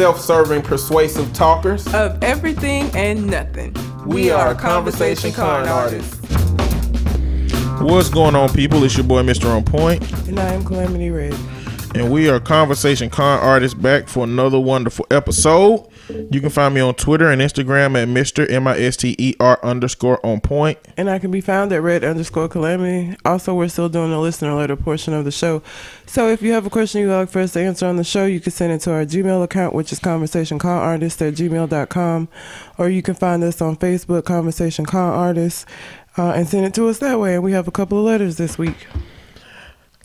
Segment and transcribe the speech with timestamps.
[0.00, 3.76] self serving, persuasive talkers of everything and nothing.
[4.06, 6.16] We, are Conversation Con Artists.
[7.82, 8.82] What's going on, people?
[8.82, 9.54] It's your boy, Mr.
[9.54, 10.00] On Point.
[10.26, 11.34] And I am Calamity Red.
[11.94, 15.86] And we are Conversation Con Artists back for another wonderful episode.
[16.30, 18.50] You can find me on Twitter and Instagram at Mr.
[18.50, 20.78] M I S T E R underscore on point.
[20.96, 23.16] And I can be found at red underscore calamity.
[23.24, 25.62] Also, we're still doing the listener letter portion of the show.
[26.06, 28.26] So if you have a question you'd like for us to answer on the show,
[28.26, 32.28] you can send it to our Gmail account, which is conversation con artist at gmail.com.
[32.78, 35.66] Or you can find us on Facebook, Conversation Con Artists,
[36.16, 37.34] uh, and send it to us that way.
[37.34, 38.86] And we have a couple of letters this week.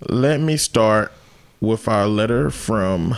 [0.09, 1.11] Let me start
[1.65, 3.15] with our letter from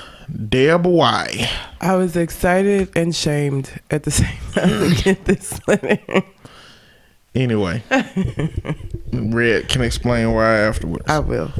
[0.49, 1.49] Deb Y.
[1.81, 5.99] I was excited and shamed at the same time to get this letter.
[7.35, 7.83] Anyway,
[9.13, 11.05] Red can explain why afterwards.
[11.07, 11.52] I will.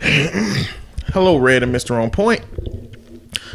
[0.00, 2.02] Hello, Red and Mr.
[2.02, 2.42] On Point.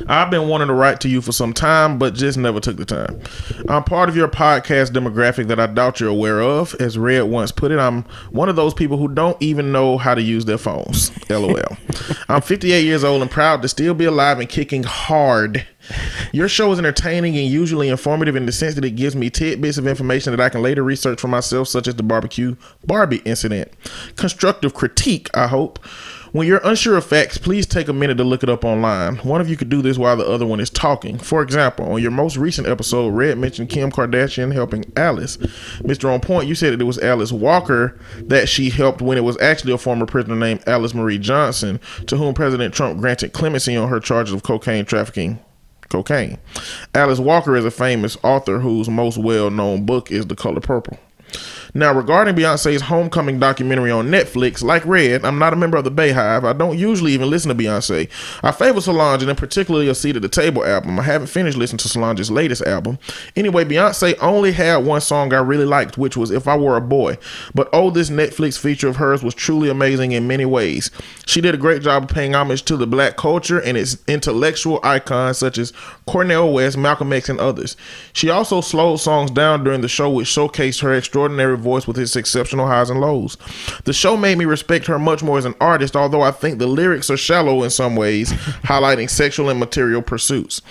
[0.08, 2.86] I've been wanting to write to you for some time, but just never took the
[2.86, 3.20] time.
[3.68, 6.76] I'm part of your podcast demographic that I doubt you're aware of.
[6.76, 10.16] As Red once put it, I'm one of those people who don't even know how
[10.16, 11.12] to use their phones.
[11.30, 11.78] LOL.
[12.28, 15.66] I'm 58 years old and proud to still be alive and kicking hard.
[16.32, 19.78] Your show is entertaining and usually informative in the sense that it gives me tidbits
[19.78, 22.56] of information that I can later research for myself, such as the barbecue
[22.86, 23.72] Barbie incident.
[24.16, 25.80] Constructive critique, I hope.
[26.32, 29.16] When you're unsure of facts, please take a minute to look it up online.
[29.18, 31.18] One of you could do this while the other one is talking.
[31.18, 35.38] For example, on your most recent episode, Red mentioned Kim Kardashian helping Alice.
[35.82, 36.14] Mr.
[36.14, 39.42] On Point, you said that it was Alice Walker that she helped when it was
[39.42, 43.90] actually a former prisoner named Alice Marie Johnson, to whom President Trump granted clemency on
[43.90, 45.40] her charges of cocaine trafficking
[45.90, 46.38] cocaine.
[46.94, 51.00] Alice Walker is a famous author whose most well known book is The Color Purple.
[51.74, 55.92] Now, regarding Beyonce's homecoming documentary on Netflix, like Red, I'm not a member of the
[55.92, 56.44] Beyhive.
[56.44, 58.10] I don't usually even listen to Beyonce.
[58.44, 61.00] I favor Solange and in particularly a Seat at the Table album.
[61.00, 62.98] I haven't finished listening to Solange's latest album.
[63.36, 66.82] Anyway, Beyonce only had one song I really liked, which was If I Were a
[66.82, 67.18] Boy.
[67.54, 70.90] But oh, this Netflix feature of hers was truly amazing in many ways.
[71.28, 74.80] She did a great job of paying homage to the black culture and its intellectual
[74.84, 75.72] icons such as
[76.08, 77.78] Cornel West, Malcolm X, and others.
[78.14, 82.16] She also slowed songs down during the show, which showcased her extraordinary voice with its
[82.16, 83.38] exceptional highs and lows.
[83.84, 86.68] The show made me respect her much more as an artist, although I think the
[86.68, 88.32] lyrics are shallow in some ways,
[88.64, 90.62] highlighting sexual and material pursuits.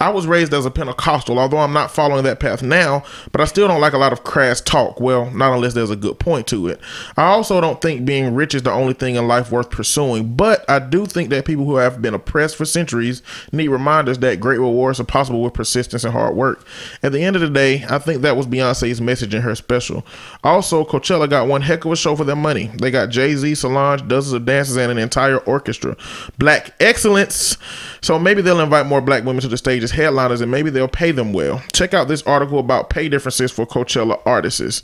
[0.00, 3.44] I was raised as a Pentecostal, although I'm not following that path now, but I
[3.44, 4.98] still don't like a lot of crass talk.
[4.98, 6.80] Well, not unless there's a good point to it.
[7.18, 10.68] I also don't think being rich is the only thing in life worth pursuing, but
[10.70, 13.22] I do think that people who have been oppressed for centuries
[13.52, 16.64] need reminders that great rewards are possible with persistence and hard work.
[17.02, 20.06] At the end of the day, I think that was Beyonce's message in her special.
[20.42, 22.70] Also, Coachella got one heck of a show for their money.
[22.78, 25.94] They got Jay Z, Solange, dozens of dancers, and an entire orchestra.
[26.38, 27.58] Black excellence.
[28.00, 30.88] So maybe they'll invite more black women to the stage as headliners and maybe they'll
[30.88, 31.62] pay them well.
[31.72, 34.82] Check out this article about pay differences for Coachella artists.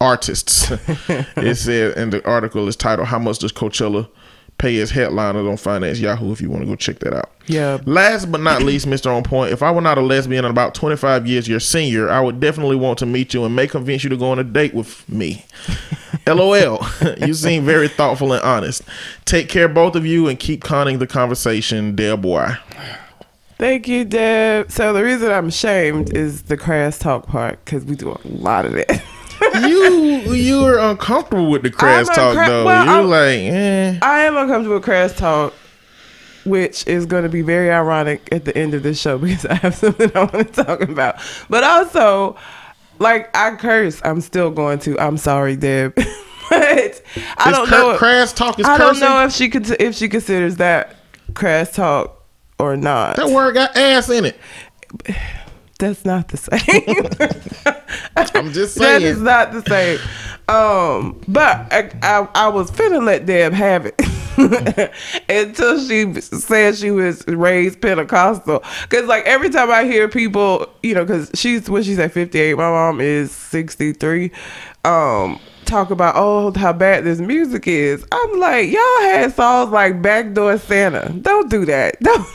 [0.00, 0.70] Artists.
[1.08, 4.08] it said, and the article is titled "How much does Coachella
[4.58, 7.30] pay as headliners on Finance Yahoo?" If you want to go check that out.
[7.46, 7.78] Yeah.
[7.86, 9.14] Last but not least, Mr.
[9.14, 12.20] On Point, if I were not a lesbian and about 25 years your senior, I
[12.20, 14.74] would definitely want to meet you and may convince you to go on a date
[14.74, 15.46] with me.
[16.26, 16.84] LOL.
[17.18, 18.82] you seem very thoughtful and honest.
[19.24, 22.56] Take care, both of you, and keep conning the conversation, dear boy.
[23.58, 24.70] Thank you, Deb.
[24.70, 28.66] So the reason I'm ashamed is the crass talk part because we do a lot
[28.66, 28.90] of it.
[29.68, 32.64] you you are uncomfortable with the crass talk uncra- though.
[32.66, 33.98] well, You're I'm- like, eh.
[34.02, 35.54] I am uncomfortable with crass talk,
[36.44, 39.54] which is going to be very ironic at the end of this show because I
[39.54, 41.16] have something I want to talk about.
[41.48, 42.36] But also,
[42.98, 44.98] like I curse, I'm still going to.
[45.00, 45.94] I'm sorry, Deb.
[45.94, 46.04] but
[46.52, 47.02] I Is
[47.56, 47.90] don't cur- know.
[47.92, 50.96] if- crass talk is I don't know if she could if she considers that
[51.34, 52.15] crass talk
[52.58, 53.16] or not.
[53.16, 54.38] that word got ass in it.
[55.78, 57.76] That's not the same.
[58.34, 59.02] I'm just saying.
[59.02, 59.98] That is not the same.
[60.48, 63.94] Um, but I, I, I was finna let Deb have it
[65.28, 68.60] until she said she was raised Pentecostal.
[68.88, 72.40] Cause like every time I hear people, you know, cause she's what she's at fifty
[72.40, 72.54] eight.
[72.54, 74.30] My mom is sixty three.
[74.84, 78.04] Um, talk about oh how bad this music is.
[78.10, 81.12] I'm like, y'all had songs like Backdoor Santa.
[81.20, 82.00] Don't do that.
[82.02, 82.26] Don't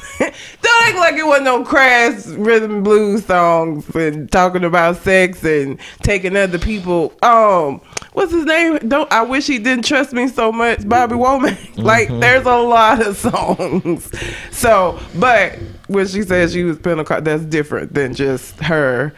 [0.62, 5.80] don't act like it wasn't no crass rhythm blues songs and talking about sex and
[6.04, 7.14] taking other people.
[7.24, 7.82] Um,
[8.14, 8.78] what's his name?
[8.88, 11.78] Don't I wish he didn't trust me so much, Bobby Womack.
[11.84, 14.12] like there's a lot of songs.
[14.52, 15.58] So, but
[15.88, 19.14] when she says she was Pentecost, that's different than just her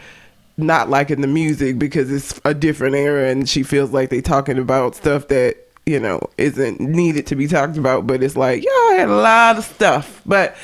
[0.57, 4.57] not liking the music because it's a different era and she feels like they talking
[4.59, 8.95] about stuff that you know isn't needed to be talked about but it's like y'all
[8.95, 10.55] had a lot of stuff but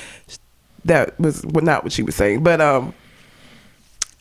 [0.85, 2.41] that was not what she was saying.
[2.43, 2.93] But um,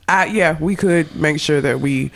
[0.09, 2.11] I yeah, we could make sure that we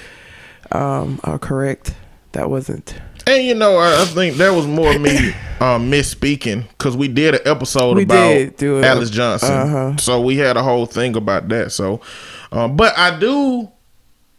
[0.72, 1.94] um are correct.
[2.32, 2.94] That wasn't.
[3.26, 5.28] And you know, I, I think that was more me
[5.60, 8.84] um, misspeaking because we did an episode We about did do it.
[8.84, 9.96] Alice Johnson, Uh-huh.
[9.98, 11.70] so we had a whole thing about that.
[11.70, 12.00] So,
[12.52, 13.70] um, but I do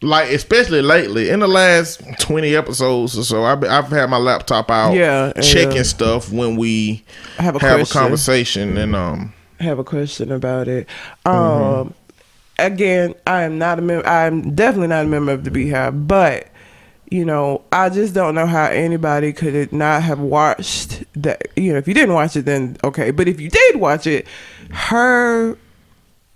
[0.02, 4.70] like, especially lately, in the last twenty episodes or so, I've, I've had my laptop
[4.70, 7.04] out, Yeah, checking uh, stuff when we
[7.38, 7.98] have a have question.
[7.98, 10.88] a conversation, and um, I have a question about it.
[11.26, 11.92] Um, Mm-hmm.
[12.60, 14.06] again, I am not a member.
[14.08, 16.48] I'm definitely not a member of the Beyhive, but
[17.10, 21.44] you know, I just don't know how anybody could not have watched that.
[21.56, 23.12] You know, if you didn't watch it, then okay.
[23.12, 24.28] But if you did watch it,
[24.72, 25.58] her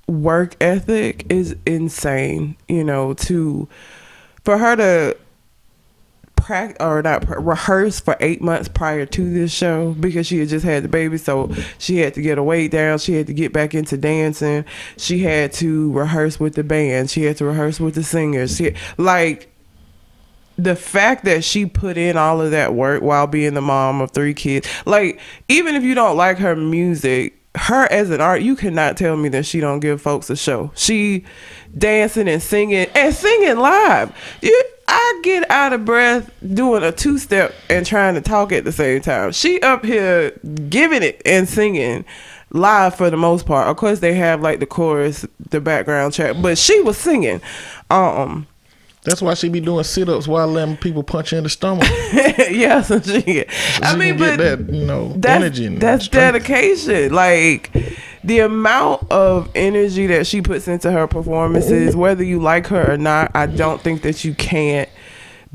[0.07, 2.57] work ethic is insane.
[2.67, 3.67] You know, to
[4.43, 5.17] for her to
[6.37, 10.63] prac or not rehearse for eight months prior to this show because she had just
[10.63, 13.51] had the baby so she had to get her weight down she had to get
[13.51, 14.63] back into dancing
[14.95, 18.73] she had to rehearse with the band she had to rehearse with the singers she
[18.97, 19.51] like
[20.57, 24.11] the fact that she put in all of that work while being the mom of
[24.11, 25.19] three kids like
[25.49, 29.29] even if you don't like her music her as an art you cannot tell me
[29.29, 30.71] that she don't give folks a show.
[30.75, 31.25] She
[31.77, 34.15] dancing and singing and singing live.
[34.41, 38.71] You, i get out of breath doing a two-step and trying to talk at the
[38.71, 39.31] same time.
[39.31, 40.31] She up here
[40.69, 42.05] giving it and singing
[42.51, 43.67] live for the most part.
[43.67, 47.41] Of course they have like the chorus the background track but she was singing
[47.89, 48.47] um
[49.07, 51.87] that's why she be doing sit ups while letting people punch her in the stomach.
[52.51, 53.45] yeah, so she,
[53.81, 55.69] I She mean, but get that you know that's, energy.
[55.77, 56.43] That's strength.
[56.43, 57.13] dedication.
[57.13, 57.71] Like
[58.25, 62.97] the amount of energy that she puts into her performances, whether you like her or
[62.97, 64.89] not, I don't think that you can't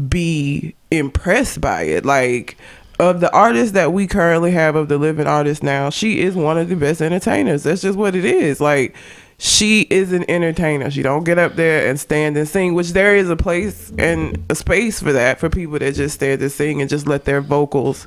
[0.09, 2.07] be impressed by it.
[2.07, 2.57] Like
[2.99, 6.57] of the artists that we currently have of the living artists now, she is one
[6.57, 7.65] of the best entertainers.
[7.65, 8.63] That's just what it is.
[8.63, 8.97] Like
[9.45, 10.89] she is an entertainer.
[10.89, 14.41] She don't get up there and stand and sing, which there is a place and
[14.49, 17.41] a space for that for people that just stand and sing and just let their
[17.41, 18.07] vocals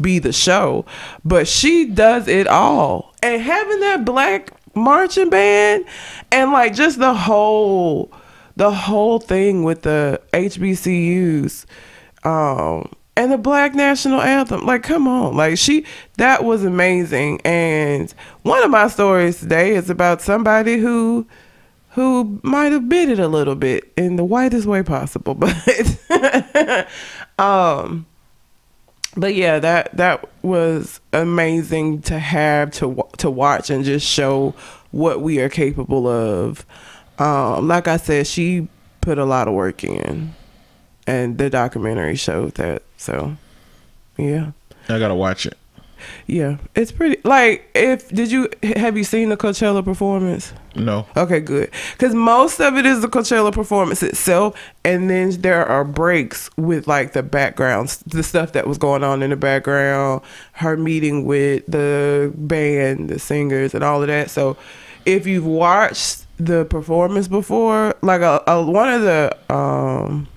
[0.00, 0.86] be the show.
[1.24, 3.12] But she does it all.
[3.20, 5.86] And having that black marching band
[6.30, 8.12] and like just the whole
[8.54, 11.66] the whole thing with the HBCUs
[12.22, 14.64] um and the black national anthem.
[14.64, 15.36] Like come on.
[15.36, 15.84] Like she
[16.18, 17.40] that was amazing.
[17.44, 21.26] And one of my stories today is about somebody who
[21.90, 26.86] who might have bit it a little bit in the whitest way possible but
[27.38, 28.04] um
[29.16, 34.54] but yeah that that was amazing to have to to watch and just show
[34.90, 36.66] what we are capable of.
[37.18, 38.68] Um like i said she
[39.00, 40.34] put a lot of work in
[41.06, 43.36] and the documentary showed that so
[44.16, 44.52] yeah
[44.88, 45.56] I gotta watch it.
[46.26, 51.40] yeah it's pretty like if did you have you seen the coachella performance No, Okay,
[51.40, 51.70] good.
[51.92, 54.54] Because most of it is the Coachella performance itself,
[54.84, 59.22] and then there are breaks with like the backgrounds, the stuff that was going on
[59.22, 60.20] in the background,
[60.52, 64.28] her meeting with the band, the singers, and all of that.
[64.28, 64.58] So,
[65.06, 70.28] if you've watched the performance before, like a, a one of the um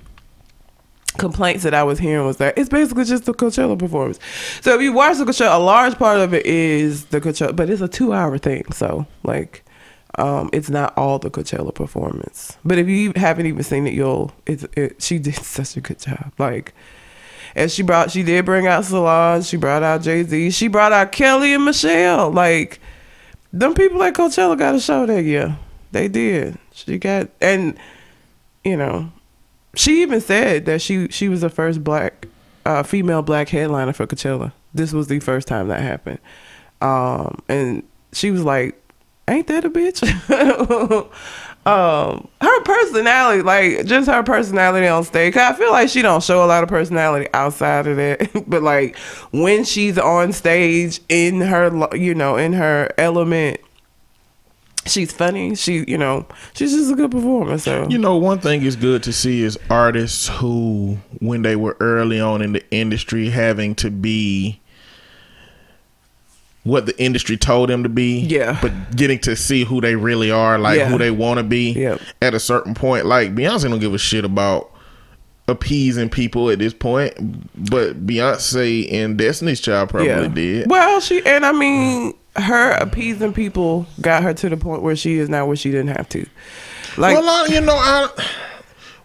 [1.19, 4.19] complaints that I was hearing was that it's basically just the Coachella performance.
[4.61, 7.69] So if you watch the Coachella, a large part of it is the Coachella, but
[7.69, 8.71] it's a two hour thing.
[8.71, 9.63] So like,
[10.17, 12.57] um, it's not all the Coachella performance.
[12.65, 14.31] But if you haven't even seen it, you'll.
[14.45, 16.33] It's it, she did such a good job.
[16.37, 16.73] Like,
[17.55, 19.45] and she brought she did bring out Solange.
[19.45, 20.51] She brought out Jay Z.
[20.51, 22.31] She brought out Kelly and Michelle.
[22.31, 22.79] Like,
[23.53, 25.57] them people at Coachella got a show that year.
[25.91, 26.57] They did.
[26.71, 27.77] She got and
[28.63, 29.11] you know
[29.75, 32.27] she even said that she she was the first black
[32.65, 34.51] uh, female black headliner for Coachella.
[34.73, 36.19] This was the first time that happened,
[36.81, 38.81] um, and she was like,
[39.27, 40.01] "Ain't that a bitch?"
[41.65, 45.35] um, her personality, like just her personality on stage.
[45.37, 48.97] I feel like she don't show a lot of personality outside of that, but like
[49.31, 53.59] when she's on stage in her, you know, in her element.
[54.89, 55.55] She's funny.
[55.55, 57.57] She, you know, she's just a good performer.
[57.57, 61.77] So You know, one thing is good to see is artists who, when they were
[61.79, 64.59] early on in the industry, having to be
[66.63, 68.19] what the industry told them to be.
[68.19, 68.57] Yeah.
[68.61, 70.89] But getting to see who they really are, like Yeah.
[70.89, 72.01] who they want to be Yep.
[72.21, 73.05] at a certain point.
[73.05, 74.69] Like Beyonce don't give a shit about
[75.47, 77.13] appeasing people at this point,
[77.71, 80.69] but Beyonce and Destiny's Child probably did.
[80.69, 85.17] Well, she and I mean, her appeasing people got her to the point where she
[85.17, 86.25] is now where she didn't have to.
[86.97, 88.09] Like, well, you know, I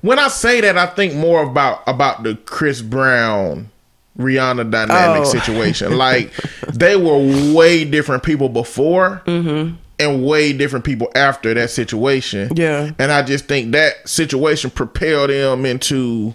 [0.02, 3.70] when I say that, I think more about about the Chris Brown
[4.18, 5.24] Rihanna dynamic Oh.
[5.24, 5.96] situation.
[5.96, 6.32] Like
[6.72, 9.74] they were way different people before, Mm-hmm.
[9.98, 12.50] and way different people after that situation.
[12.56, 12.90] Yeah.
[12.98, 16.34] And I just think that situation propelled them into,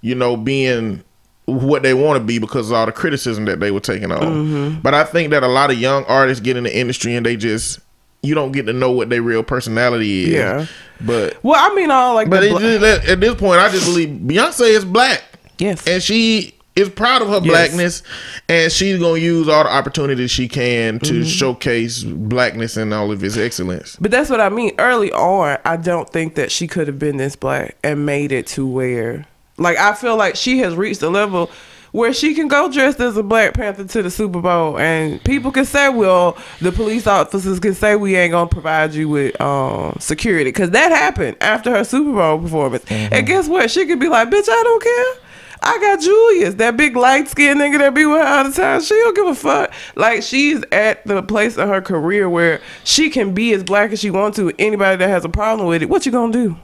[0.00, 1.02] you know, being
[1.46, 4.20] what they want to be because of all the criticism that they were taking on.
[4.22, 4.80] Mm-hmm.
[4.80, 7.36] But I think that a lot of young artists get in the industry and they
[7.36, 7.80] just
[8.22, 10.30] you don't get to know what their real personality is.
[10.32, 10.66] Yeah.
[11.02, 12.60] But Well, I mean, all like but the it bla-
[12.98, 15.22] just, at this point, I just believe Beyonce is black
[15.58, 17.44] yes, and she is proud of her Yes.
[17.46, 18.02] blackness
[18.48, 21.22] and she's gonna use all the opportunities she can to Mm-hmm.
[21.24, 23.96] showcase blackness and all of its excellence.
[24.00, 24.72] But that's what I mean.
[24.78, 28.46] Early on, I don't think that she could have been this black and made it
[28.48, 31.50] to where, like, I feel like she has reached a level
[31.94, 35.52] where she can go dressed as a Black Panther to the Super Bowl, and people
[35.52, 39.96] can say, "Well, the police officers can say we ain't gonna provide you with um,
[40.00, 42.84] security," because that happened after her Super Bowl performance.
[42.90, 43.70] And guess what?
[43.70, 45.24] She could be like, "Bitch, I don't care."
[45.62, 48.82] I got Julius, that big light skinned nigga that be with her all the time.
[48.82, 49.72] She don't give a fuck.
[49.94, 54.00] Like she's at the place in her career where she can be as black as
[54.00, 54.52] she wants to.
[54.58, 56.56] Anybody that has a problem with it, what you gonna do?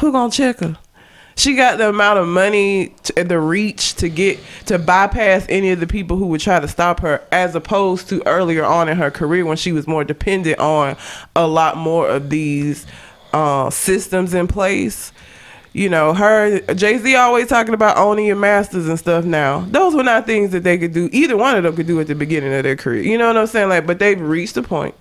[0.00, 0.76] Who gonna check her?
[1.36, 5.70] She got the amount of money to, and the reach to get to bypass any
[5.70, 8.96] of the people who would try to stop her, as opposed to earlier on in
[8.96, 10.96] her career when she was more dependent on
[11.34, 12.86] a lot more of these
[13.32, 15.12] uh, systems in place
[15.76, 19.26] you know, her Jay Z always talking about owning your masters and stuff.
[19.26, 21.10] Now, those were not things that they could do.
[21.12, 23.02] Either one of them could do at the beginning of their career.
[23.02, 23.68] You know what I'm saying?
[23.68, 24.94] Like, but they've reached a point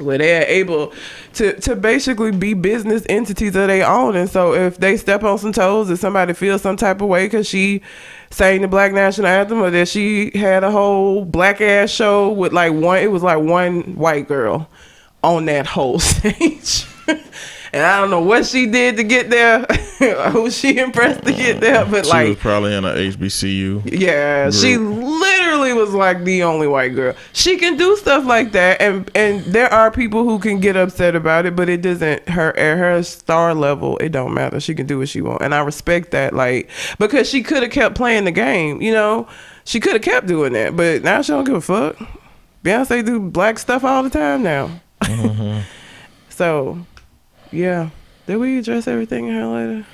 [0.00, 0.92] where they're able
[1.34, 4.16] to to basically be business entities of their own.
[4.16, 7.26] And so, if they step on some toes, if somebody feels some type of way
[7.26, 7.82] because she
[8.30, 12.52] sang the black national anthem, or that she had a whole black ass show with
[12.52, 14.68] like one, it was like one white girl
[15.22, 16.86] on that whole stage.
[17.70, 19.60] And I don't know what she did to get there,
[20.30, 22.88] who she impressed to get uh, there, but She like, she was probably in a
[22.94, 24.00] HBCU.
[24.00, 24.94] yeah, she Group.
[25.48, 27.14] Literally was like the only white girl.
[27.32, 31.16] She can do stuff like that, and and there are people who can get upset
[31.16, 33.96] about it, but it doesn't her at her star level.
[33.98, 34.60] It don't matter.
[34.60, 36.34] She can do what she want, and I respect that.
[36.34, 39.28] Like because she could have kept playing the game, you know,
[39.64, 41.96] she could have kept doing that, but now she don't give a fuck.
[42.64, 44.80] Beyonce do black stuff all the time now.
[45.02, 45.60] Mm-hmm.
[46.28, 46.84] so,
[47.50, 47.90] yeah.
[48.26, 49.86] Did we address everything in her later?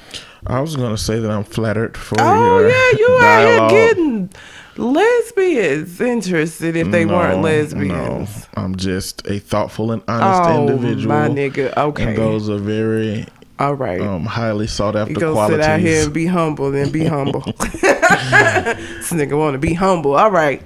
[0.46, 3.70] I was gonna say that I'm flattered for Oh your yeah, you out dialogue.
[3.70, 4.30] here getting
[4.76, 8.48] lesbians interested if they weren't lesbians.
[8.56, 11.14] No, I'm just a thoughtful and honest Oh, individual.
[11.14, 11.76] my nigga.
[11.76, 12.04] Okay.
[12.08, 13.26] And those are very
[13.58, 14.00] All right.
[14.00, 15.58] um, highly sought after you go qualities.
[15.64, 17.40] sit out here and be humble and be humble.
[17.58, 20.14] this nigga want to be humble.
[20.16, 20.62] All right.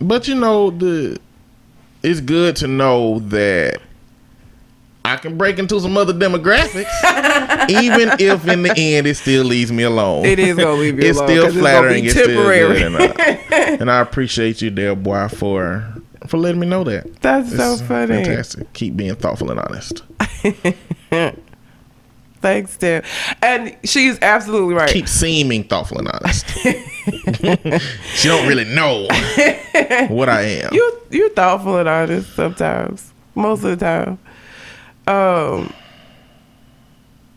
[0.00, 1.18] But you know, the
[2.02, 3.80] it's good to know that
[5.04, 6.86] I can break into some other demographics,
[7.70, 10.24] even if in the end it still leaves me alone.
[10.24, 12.04] It is gonna leave you it's alone, still it's gonna flattering.
[12.04, 12.82] It's still temporary.
[12.82, 13.06] and, I,
[13.80, 15.84] and I appreciate you, there, boy, for
[16.26, 17.20] for letting me know that.
[17.20, 18.24] That's so funny.
[18.24, 18.72] Fantastic.
[18.72, 20.02] Keep being thoughtful and honest.
[22.40, 23.04] Thanks, Tim.
[23.40, 24.90] And she's absolutely right.
[24.90, 26.48] Keep seeming thoughtful and honest.
[28.16, 29.06] she don't really know
[30.08, 30.70] what I am.
[30.72, 33.12] you you're thoughtful and honest sometimes.
[33.34, 34.18] Most of the time.
[35.12, 35.72] Um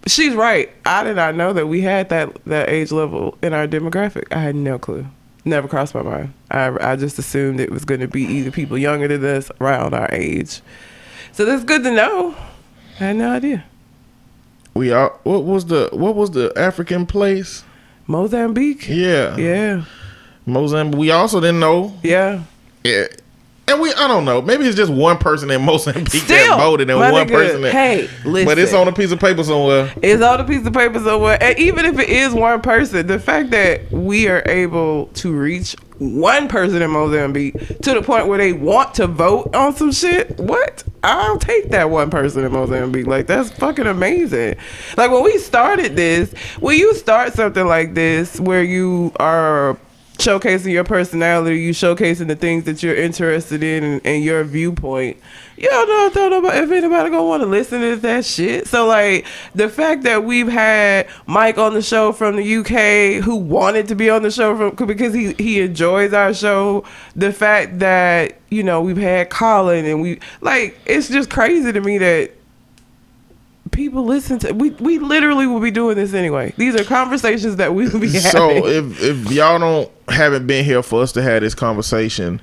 [0.07, 0.69] She's right.
[0.85, 4.25] I did not know that we had that that age level in our demographic.
[4.31, 5.07] I had no clue.
[5.45, 6.33] Never crossed my mind.
[6.51, 9.93] I I just assumed it was going to be either people younger than us around
[9.95, 10.61] our age.
[11.31, 12.35] So that's good to know.
[12.99, 13.65] I had no idea.
[14.75, 15.09] We are.
[15.23, 17.63] What was the What was the African place?
[18.07, 18.87] Mozambique.
[18.87, 19.85] Yeah, Yeah.
[20.45, 20.99] Mozambique.
[20.99, 21.97] We also didn't know.
[22.03, 22.43] Yeah.
[22.83, 23.07] Yeah.
[23.67, 24.41] And we, I don't know.
[24.41, 27.71] Maybe it's just one person in Mozambique that voted and one nigga, person that.
[27.71, 28.45] hey, listen.
[28.45, 29.91] But it's on a piece of paper somewhere.
[30.03, 31.41] It's on a piece of paper somewhere.
[31.41, 35.75] And even if it is one person, the fact that we are able to reach
[35.97, 40.37] one person in Mozambique to the point where they want to vote on some shit,
[40.37, 40.83] what?
[41.03, 43.07] I'll take that one person in Mozambique.
[43.07, 44.57] Like, that's fucking amazing.
[44.97, 49.77] Like, when we started this, when you start something like this where you are
[50.17, 55.17] showcasing your personality, you showcasing the things that you're interested in and, and your viewpoint.
[55.57, 58.67] You don't know, don't know if anybody gonna want to listen to that shit.
[58.67, 63.35] So like the fact that we've had Mike on the show from the UK who
[63.35, 66.83] wanted to be on the show from because he he enjoys our show.
[67.15, 71.81] The fact that you know we've had Colin and we like it's just crazy to
[71.81, 72.31] me that
[73.75, 76.53] people listen to we we literally will be doing this anyway.
[76.57, 78.31] These are conversations that we will be having.
[78.31, 82.41] So if if y'all don't haven't been here for us to have this conversation,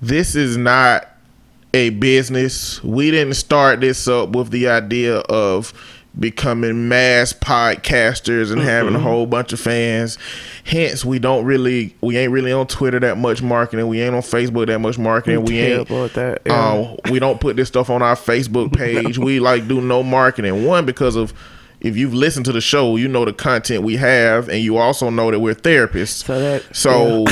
[0.00, 1.08] this is not
[1.74, 2.82] a business.
[2.82, 5.72] We didn't start this up with the idea of
[6.18, 10.18] becoming mass podcasters and having a whole bunch of fans.
[10.64, 13.86] Hence, we don't really, we ain't really on Twitter that much marketing.
[13.88, 15.44] We ain't on Facebook that much marketing.
[15.44, 15.88] We ain't.
[15.88, 16.42] Terrible at that.
[16.46, 16.54] Yeah.
[16.54, 19.18] Uh, we don't put this stuff on our Facebook page.
[19.18, 20.64] We like do no marketing.
[20.66, 21.32] One because of
[21.80, 25.10] if you've listened to the show, you know the content we have, and you also
[25.10, 26.24] know that we're therapists.
[26.24, 27.24] So that- so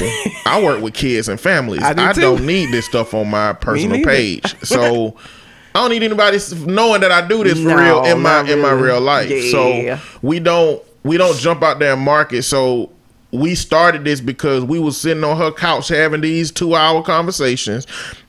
[0.46, 1.82] I work with kids and families.
[1.82, 2.20] I I, do too.
[2.20, 4.54] don't need this stuff on my personal page.
[4.62, 5.16] So
[5.76, 8.48] I don't need anybody knowing that I do this for No, real in my not
[8.50, 9.28] in my real life.
[9.30, 9.50] Yeah.
[9.50, 12.44] So we don't we don't jump out there and market.
[12.44, 12.90] So
[13.30, 17.86] we started this because we was sitting on her couch having these two hour conversations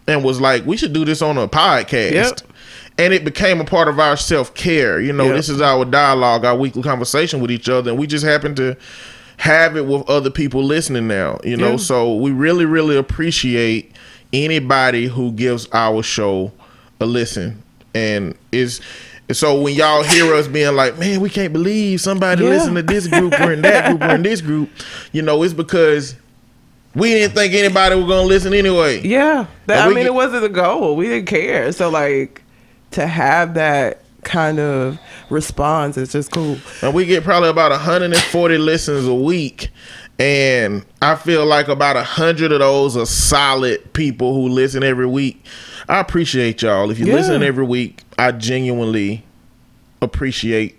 [0.07, 2.11] and was like, we should do this on a podcast.
[2.11, 2.39] Yep.
[2.97, 4.99] And it became a part of our self care.
[4.99, 5.35] You know, Yep.
[5.35, 7.91] this is our dialogue, our weekly conversation with each other.
[7.91, 8.75] And we just happen to
[9.37, 11.71] have it with other people listening now, you know.
[11.71, 11.77] Yeah.
[11.77, 13.93] So we really, really appreciate
[14.33, 16.51] anybody who gives our show
[16.99, 17.61] a listen.
[17.93, 18.79] And it's
[19.31, 22.51] so when y'all hear us being like, man, we can't believe somebody Yeah.
[22.51, 24.69] listen to this group or in that group or in this group,
[25.11, 26.15] you know, it's because
[26.95, 29.01] we didn't think anybody was gonna listen anyway.
[29.05, 30.95] Yeah, that, I mean, get- it wasn't the goal.
[30.95, 31.71] We didn't care.
[31.73, 32.41] So like,
[32.91, 34.97] to have that kind of
[35.29, 36.57] response is just cool.
[36.81, 39.69] And we get probably about 140 listens a week.
[40.19, 45.05] And I feel like about a hundred of those are solid people who listen every
[45.05, 45.45] week.
[45.89, 46.91] I appreciate y'all.
[46.91, 47.13] If you Yeah.
[47.15, 49.23] listen every week, I genuinely
[50.01, 50.77] appreciate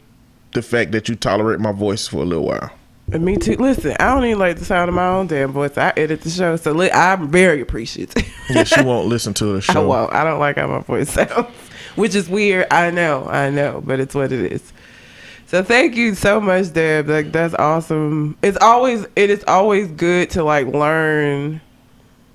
[0.52, 2.70] the fact that you tolerate my voice for a little while.
[3.10, 3.56] And me too.
[3.56, 5.78] Listen, I don't even like the sound of my own damn voice.
[5.78, 8.24] I edit the show, so li- I'm very appreciative.
[8.50, 9.82] Yeah, she won't listen to the show.
[9.82, 10.12] I won't.
[10.14, 11.48] I don't like how my voice sounds,
[11.96, 12.66] which is weird.
[12.70, 14.72] I know, I know, but it's what it is.
[15.48, 17.08] So thank you so much, Deb.
[17.08, 18.36] Like that's awesome.
[18.42, 21.60] It's always it is always good to like learn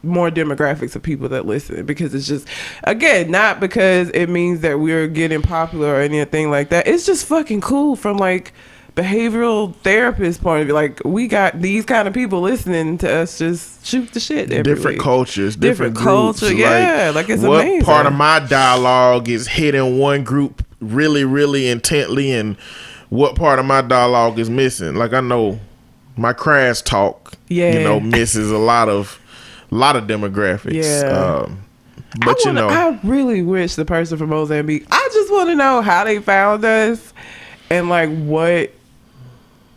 [0.04, 2.46] more demographics of people that listen because it's just
[2.84, 6.88] again not because it means that we're getting popular or anything like that.
[6.88, 8.54] It's just fucking cool from like
[8.96, 10.74] behavioral therapist point of view.
[10.76, 14.52] Like we got these kind of people listening to us just shoot the shit.
[14.52, 15.04] every different week.
[15.04, 16.40] cultures, Different different, groups.
[16.42, 17.86] culture, yeah, like, it's what amazing.
[17.86, 22.56] part of my dialogue is hitting one group really, really intently, and
[23.10, 24.96] what part of my dialogue is missing?
[24.96, 25.60] Like I know
[26.16, 27.74] my crash talk, Yeah.
[27.78, 29.20] you know, misses a lot of,
[29.74, 30.74] lot of demographics.
[30.74, 31.44] Yeah.
[31.46, 31.64] um,
[32.20, 34.86] but you wanna, know, I really wish the person from Mozambique.
[34.92, 37.14] I just want to know how they found us
[37.70, 38.72] and like what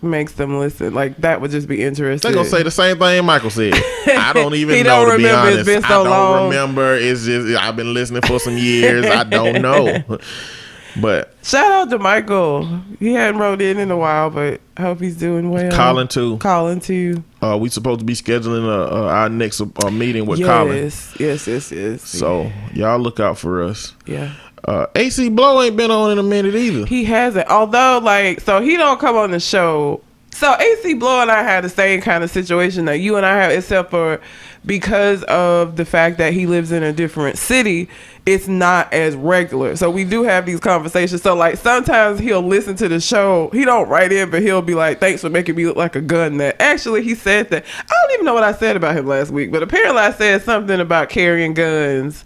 [0.02, 0.92] makes them listen.
[0.94, 2.30] Like that would just be interesting.
[2.30, 3.72] They're gonna say the same thing Michael said.
[4.06, 5.48] I don't even know don't to be remember.
[5.48, 5.66] It's honest.
[5.66, 6.48] been so I don't long.
[6.50, 6.94] remember.
[6.94, 9.06] It's just I've been listening for some years.
[9.06, 10.04] I don't know.
[11.00, 12.66] But Shout out to Michael.
[12.98, 15.70] He hadn't wrote in in a while, but I hope he's doing well.
[15.70, 16.38] Colin too.
[16.38, 17.22] Colin too.
[17.42, 20.76] Uh, we supposed to be scheduling uh, uh, our next uh, meeting with Colin.
[20.84, 22.02] yes, yes, yes, yes.
[22.02, 23.94] So y'all look out for us.
[24.06, 24.32] yeah.
[24.64, 26.86] Uh, AC Blow ain't been on in a minute either.
[26.86, 27.46] He hasn't.
[27.48, 30.00] Although, like, so he don't come on the show.
[30.32, 33.36] So AC Blow and I had the same kind of situation that you and I
[33.36, 34.20] have, except for
[34.66, 37.88] because of the fact that he lives in a different city,
[38.26, 39.76] it's not as regular.
[39.76, 41.22] So we do have these conversations.
[41.22, 43.48] So like sometimes he'll listen to the show.
[43.52, 46.00] He don't write in, but he'll be like, "Thanks for making me look like a
[46.00, 47.64] gun." That actually he said that.
[47.78, 50.42] I don't even know what I said about him last week, but apparently I said
[50.42, 52.24] something about carrying guns.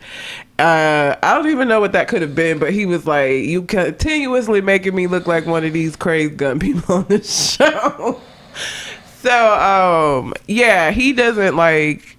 [0.58, 3.62] Uh, I don't even know what that could have been, but he was like, "You
[3.62, 8.20] continuously making me look like one of these crazy gun people on the show."
[9.20, 12.16] so, um, yeah, he doesn't like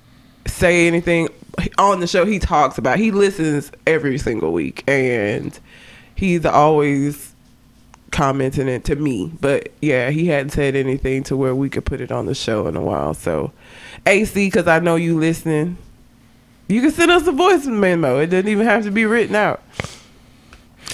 [0.52, 1.30] say anything
[1.78, 2.26] on the show.
[2.26, 2.98] He talks about.
[3.00, 5.58] He listens every single week, and
[6.16, 7.34] he's always
[8.12, 9.32] commenting it to me.
[9.40, 12.68] But yeah, he hadn't said anything to where we could put it on the show
[12.68, 13.14] in a while.
[13.14, 13.52] So,
[14.06, 15.78] AC, because I know you listening.
[16.68, 18.20] You can send us a voice memo.
[18.20, 19.62] It doesn't even have to be written out.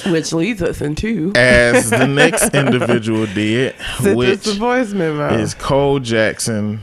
[0.08, 5.30] Which leads us into As the next individual did, send which us a voice memo.
[5.36, 6.80] is Cole Jackson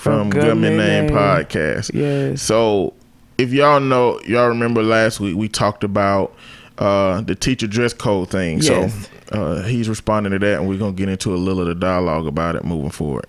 [0.00, 1.10] from From Gummy Gummy Name Name.
[1.10, 1.92] Podcast.
[1.92, 2.40] Yes.
[2.40, 2.94] So
[3.36, 6.34] if y'all know, y'all remember last week we talked about
[6.78, 8.60] uh, the teacher dress code thing.
[8.60, 9.08] Yes.
[9.28, 11.74] So uh, he's responding to that, and we're gonna get into a little of the
[11.74, 13.26] dialogue about it moving forward.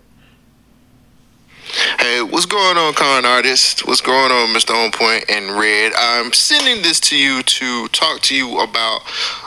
[2.00, 3.86] Hey, what's going on, con artist?
[3.86, 4.74] What's going on, Mr.
[4.74, 5.92] On Point and Red?
[5.98, 9.02] I'm sending this to you to talk to you about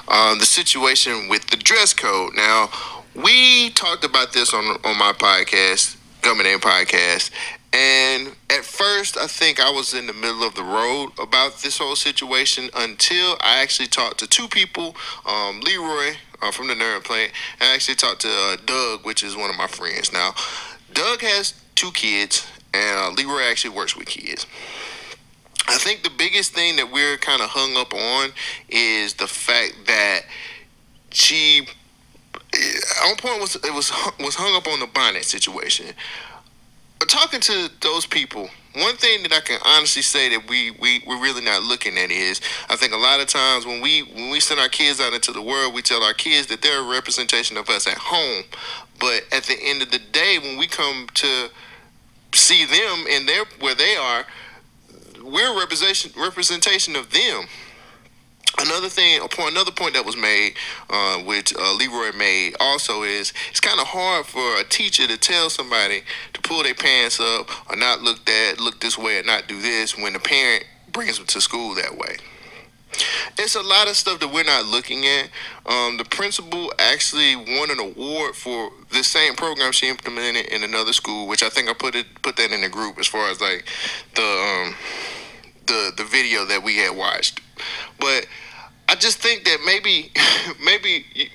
[0.08, 2.34] uh, the situation with the dress code.
[2.34, 2.68] Now,
[3.14, 7.30] we talked about this on on my podcast, Government Name Podcast,
[7.74, 11.76] and at first, I think I was in the middle of the road about this
[11.76, 17.04] whole situation until I actually talked to two people, um, Leroy uh, from the Nerd
[17.04, 20.14] Plant, and I actually talked to uh, Doug, which is one of my friends.
[20.14, 20.34] Now,
[20.94, 24.46] Doug has two kids, and uh, Leroy actually works with kids.
[25.68, 28.30] I think the biggest thing that we're kind of hung up on
[28.70, 30.20] is the fact that
[31.10, 31.66] she
[33.04, 33.90] on point was it was
[34.20, 35.86] was hung up on the bonnet situation.
[36.98, 41.02] But talking to those people, one thing that I can honestly say that we we
[41.06, 44.30] we're really not looking at is I think a lot of times when we when
[44.30, 46.90] we send our kids out into the world, we tell our kids that they're a
[46.90, 48.44] representation of us at home.
[48.98, 51.50] But at the end of the day, when we come to
[52.32, 54.24] see them in their where they are,
[55.22, 57.46] we're representation representation of them.
[58.58, 60.54] Another thing, another point that was made,
[60.88, 65.16] uh, which uh, Leroy made also is it's kind of hard for a teacher to
[65.18, 69.24] tell somebody to pull their pants up or not look that, look this way, or
[69.24, 72.16] not do this when the parent brings them to school that way.
[73.38, 75.28] It's a lot of stuff that we're not looking at.
[75.66, 80.92] Um, the principal actually won an award for the same program she implemented in another
[80.92, 83.40] school, which I think I put it put that in the group as far as
[83.40, 83.66] like
[84.14, 84.76] the um,
[85.66, 87.40] the the video that we had watched.
[87.98, 88.26] But
[88.88, 90.12] I just think that maybe
[90.64, 91.30] maybe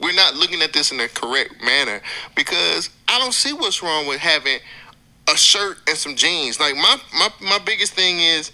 [0.00, 2.00] we're not looking at this in the correct manner
[2.34, 4.58] because I don't see what's wrong with having
[5.28, 6.60] a shirt and some jeans.
[6.60, 8.52] Like my my my biggest thing is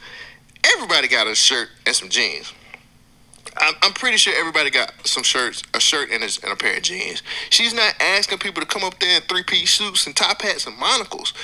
[0.65, 2.53] everybody got a shirt and some jeans.
[3.57, 6.77] I'm, I'm pretty sure everybody got some shirts, a shirt and a, and a pair
[6.77, 7.23] of jeans.
[7.51, 10.67] She's not asking people to come up there in three piece suits and top hats
[10.67, 11.35] and monocles.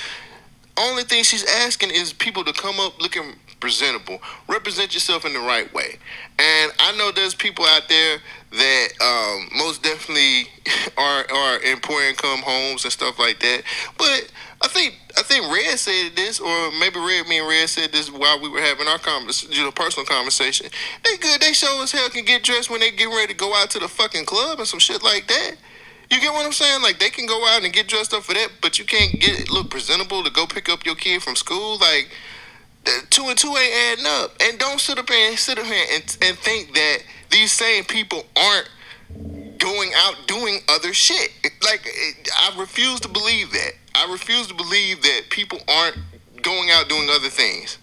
[0.77, 5.39] Only thing she's asking is people to come up looking presentable, represent yourself in the
[5.39, 5.97] right way.
[6.39, 8.19] And I know there's people out there
[8.51, 10.47] that um, most definitely
[10.97, 13.63] are are in poor income homes and stuff like that.
[13.97, 17.91] But I think I think Red said this, or maybe Red me and Red said
[17.91, 20.67] this while we were having our convers- you know, personal conversation.
[21.03, 21.41] They good.
[21.41, 23.79] They show as hell can get dressed when they get ready to go out to
[23.79, 25.55] the fucking club and some shit like that.
[26.09, 26.81] You get what I'm saying?
[26.81, 29.49] Like they can go out and get dressed up for that, but you can't get
[29.49, 31.77] look presentable to go pick up your kid from school.
[31.77, 32.09] Like
[33.09, 34.31] two and two ain't adding up.
[34.41, 38.23] And don't sit up and sit up here and, and think that these same people
[38.35, 38.69] aren't
[39.57, 41.31] going out doing other shit.
[41.63, 41.87] Like
[42.33, 43.71] I refuse to believe that.
[43.95, 45.97] I refuse to believe that people aren't
[46.41, 47.77] going out doing other things,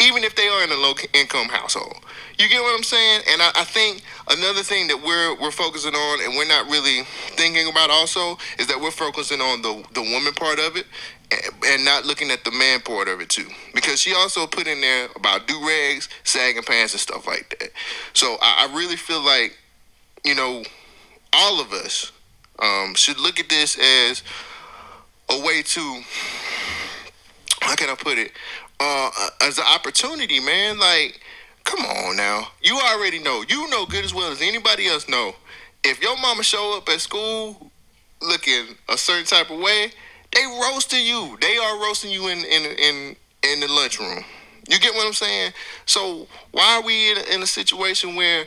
[0.00, 1.96] even if they are in a low income household.
[2.38, 3.22] You get what I'm saying?
[3.30, 7.04] And I, I, think another thing that we're we're focusing on and we're not really
[7.36, 10.86] thinking about also is that we're focusing on the the woman part of it
[11.32, 13.48] and not looking at the man part of it too.
[13.74, 17.70] Because she also put in there about do rags, sagging pants and stuff like that.
[18.12, 19.58] So I, I really feel like,
[20.24, 20.62] you know,
[21.32, 22.12] all of us
[22.58, 24.22] um, should look at this as
[25.30, 26.00] a way to
[27.60, 28.30] how can I put it?
[28.78, 29.10] Uh,
[29.42, 30.78] as an opportunity, man.
[30.78, 31.20] Like
[31.66, 32.46] Come on now.
[32.62, 33.42] You already know.
[33.48, 35.34] You know good as well as anybody else know.
[35.82, 37.72] If your mama show up at school
[38.22, 39.90] looking a certain type of way,
[40.36, 41.38] they roasting you.
[41.40, 44.22] They are roasting you in in in in the lunchroom.
[44.68, 45.52] You get what I'm saying?
[45.86, 48.46] So why are we in, in a situation where,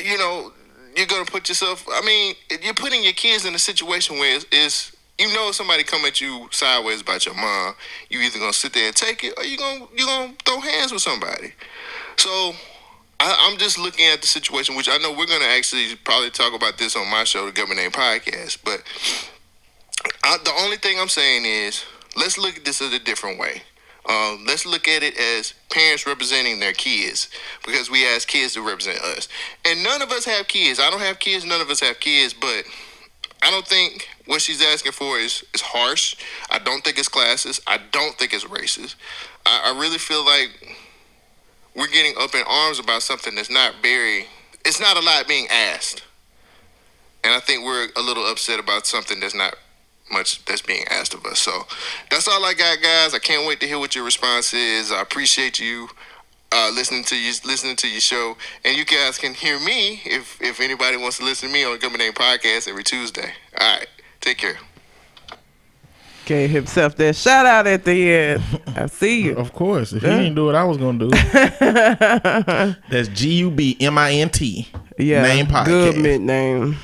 [0.00, 0.52] you know,
[0.96, 1.84] you're gonna put yourself?
[1.92, 5.82] I mean, you're putting your kids in a situation where it's, it's you know somebody
[5.84, 7.74] come at you sideways about your mom,
[8.08, 10.92] you either gonna sit there and take it, or you gonna you gonna throw hands
[10.92, 11.52] with somebody.
[12.16, 12.54] So
[13.20, 16.54] I, am just looking at the situation, which I know we're to actually probably talk
[16.54, 18.58] about this on my show, the Government Name Podcast.
[18.64, 18.82] But
[20.22, 21.84] I, the only thing I'm saying is
[22.16, 23.62] let's look at this as a different way.
[24.08, 27.30] Um, let's look at it as parents representing their kids
[27.64, 29.28] because we ask kids to represent us.
[29.64, 30.78] And none of us have kids.
[30.78, 31.44] I don't have kids.
[31.46, 32.34] None of us have kids.
[32.34, 32.64] But
[33.42, 36.16] I don't think what she's asking for is, is harsh.
[36.50, 37.60] I don't think it's classes.
[37.66, 38.96] I don't think it's racist.
[39.46, 40.76] I, I really feel like
[41.74, 44.26] we're getting up in arms about something that's not very
[44.64, 46.02] it's not a lot being asked
[47.22, 49.54] and i think we're a little upset about something that's not
[50.10, 51.62] much that's being asked of us so
[52.10, 55.00] that's all i got guys i can't wait to hear what your response is i
[55.00, 55.88] appreciate you
[56.52, 60.40] uh, listening to you listening to your show and you guys can hear me if
[60.40, 63.78] if anybody wants to listen to me on the Government Name podcast every tuesday all
[63.78, 63.88] right
[64.20, 64.56] take care
[66.26, 68.42] Gave himself that shout out at the end.
[68.68, 69.36] I see you.
[69.36, 69.92] Of course.
[69.92, 70.16] If yeah.
[70.16, 71.10] he didn't do what I was gonna do.
[72.90, 74.66] That's G U B M I N T.
[74.98, 75.22] Yeah.
[75.22, 75.66] Name podcast.
[75.66, 76.76] Good mid name.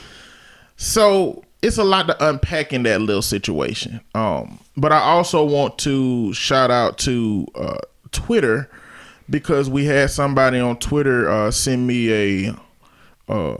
[0.76, 4.00] So it's a lot to unpack in that little situation.
[4.14, 7.78] Um, but I also want to shout out to uh,
[8.12, 8.70] Twitter
[9.28, 12.12] because we had somebody on Twitter uh, send me
[12.48, 12.54] a
[13.28, 13.56] uh,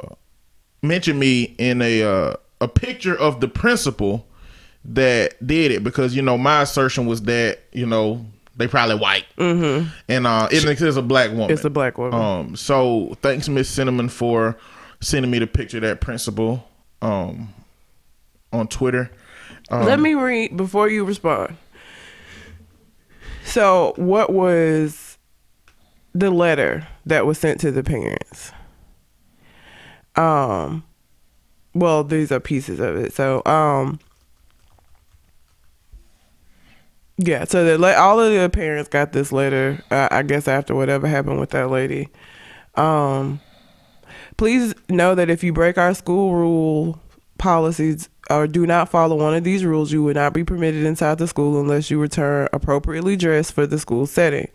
[0.82, 4.26] mention me in a uh, a picture of the principal
[4.84, 8.24] that did it because you know my assertion was that you know
[8.56, 9.88] they probably white mm-hmm.
[10.08, 13.68] and uh it is a black woman it's a black woman um so thanks miss
[13.68, 14.56] cinnamon for
[15.00, 16.66] sending me the picture of that principal
[17.02, 17.52] um
[18.52, 19.10] on twitter
[19.70, 21.56] um, let me read before you respond
[23.44, 25.18] so what was
[26.14, 28.52] the letter that was sent to the parents
[30.16, 30.82] um
[31.74, 33.12] well, these are pieces of it.
[33.12, 34.00] So, um,
[37.16, 37.44] yeah.
[37.44, 39.82] So the le- all of the parents got this letter.
[39.90, 42.08] Uh, I guess after whatever happened with that lady.
[42.74, 43.40] Um,
[44.36, 47.00] please know that if you break our school rule
[47.40, 51.18] policies or do not follow one of these rules, you will not be permitted inside
[51.18, 54.48] the school unless you return appropriately dressed for the school setting.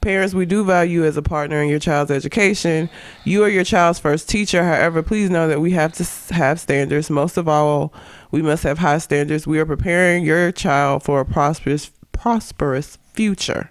[0.00, 2.88] Parents, we do value as a partner in your child's education.
[3.24, 4.64] You are your child's first teacher.
[4.64, 7.10] However, please know that we have to have standards.
[7.10, 7.92] Most of all,
[8.30, 9.46] we must have high standards.
[9.46, 13.70] We are preparing your child for a prosperous prosperous future.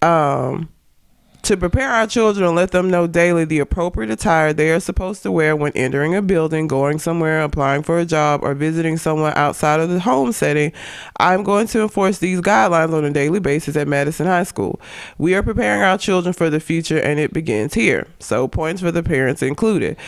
[0.00, 0.70] Um
[1.44, 5.22] to prepare our children and let them know daily the appropriate attire they are supposed
[5.22, 9.32] to wear when entering a building, going somewhere, applying for a job, or visiting someone
[9.36, 10.72] outside of the home setting,
[11.18, 14.80] I'm going to enforce these guidelines on a daily basis at Madison High School.
[15.18, 18.06] We are preparing our children for the future and it begins here.
[18.20, 19.98] So, points for the parents included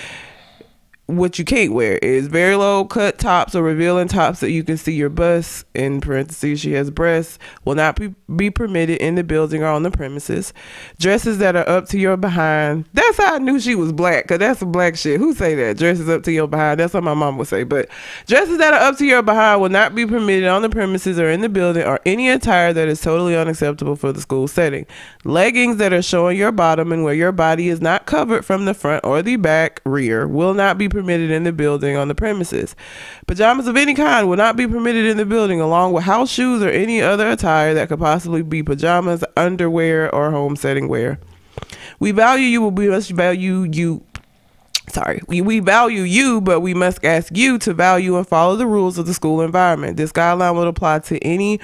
[1.07, 4.77] what you can't wear is very low cut tops or revealing tops that you can
[4.77, 5.65] see your bust.
[5.73, 7.39] In parentheses, she has breasts.
[7.65, 10.53] Will not be, be permitted in the building or on the premises.
[10.99, 12.87] Dresses that are up to your behind.
[12.93, 15.21] That's how I knew she was black, because that's some black shit.
[15.21, 15.77] Who say that?
[15.77, 16.81] Dresses up to your behind.
[16.81, 17.63] That's what my mom would say.
[17.63, 17.89] But
[18.27, 21.31] dresses that are up to your behind will not be permitted on the premises or
[21.31, 24.87] in the building or any attire that is totally unacceptable for the school setting.
[25.25, 28.75] Leggings that are showing your bottom and where your body is not covered from the
[28.75, 32.75] front or the back rear will not be permitted in the building on the premises.
[33.27, 36.63] Pajamas of any kind will not be permitted in the building, along with house shoes
[36.63, 41.19] or any other attire that could possibly be pajamas, underwear, or home setting wear.
[42.01, 44.03] We value you, we must value you.
[44.89, 48.67] Sorry, we, we value you, but we must ask you to value and follow the
[48.67, 49.97] rules of the school environment.
[49.97, 51.61] This guideline will apply to any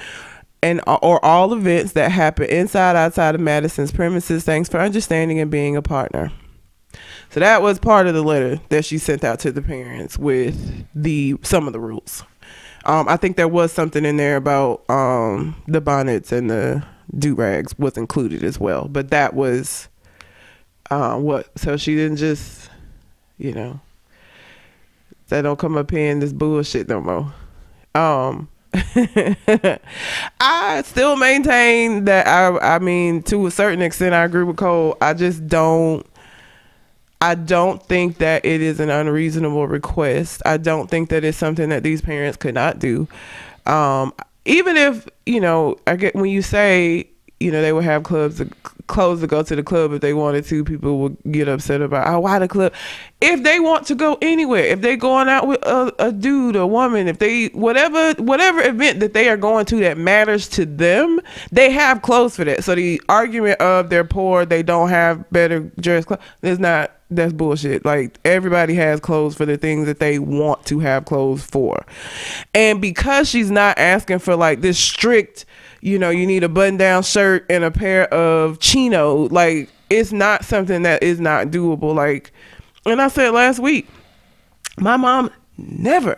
[0.61, 4.43] and or all events that happen inside outside of Madison's premises.
[4.43, 6.31] Thanks for understanding and being a partner.
[7.33, 10.85] So that was part of the letter that she sent out to the parents with
[10.93, 12.23] the some of the rules.
[12.85, 16.85] Um, I think there was something in there about um, the bonnets and the
[17.17, 19.89] do rags was included as well, but that was
[20.91, 21.57] uh, what.
[21.57, 22.69] So she didn't just,
[23.39, 23.79] you know,
[25.29, 27.33] that don't come up here in this bullshit no more.
[27.95, 28.47] Um,
[30.39, 34.97] I still maintain that I I mean to a certain extent I agree with Cole.
[35.01, 36.05] I just don't
[37.23, 40.41] I don't think that it is an unreasonable request.
[40.45, 43.07] I don't think that it's something that these parents could not do.
[43.65, 47.07] Um, even if, you know, I get when you say,
[47.39, 48.41] you know, they would have clubs
[48.87, 52.07] clothes to go to the club if they wanted to, people would get upset about,
[52.07, 52.73] oh, why the club?
[53.21, 56.67] If they want to go anywhere, if they're going out with a, a dude, a
[56.67, 61.19] woman, if they whatever whatever event that they are going to that matters to them,
[61.51, 62.63] they have clothes for that.
[62.63, 67.33] So the argument of they're poor, they don't have better dress clothes, is not that's
[67.33, 67.85] bullshit.
[67.85, 71.85] Like everybody has clothes for the things that they want to have clothes for.
[72.53, 75.45] And because she's not asking for like this strict,
[75.83, 80.13] you know, you need a button down shirt and a pair of chino, like it's
[80.13, 81.93] not something that is not doable.
[81.93, 82.31] Like
[82.85, 83.89] and I said last week,
[84.77, 86.17] my mom never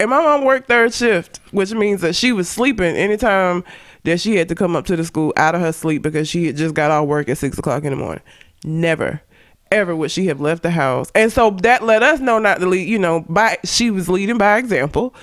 [0.00, 3.62] and my mom worked third shift, which means that she was sleeping anytime
[4.04, 6.46] that she had to come up to the school out of her sleep because she
[6.46, 8.24] had just got off work at six o'clock in the morning.
[8.64, 9.20] Never
[9.74, 11.10] ever would she have left the house.
[11.14, 14.38] And so that let us know not to lead, you know, by she was leading
[14.38, 15.14] by example.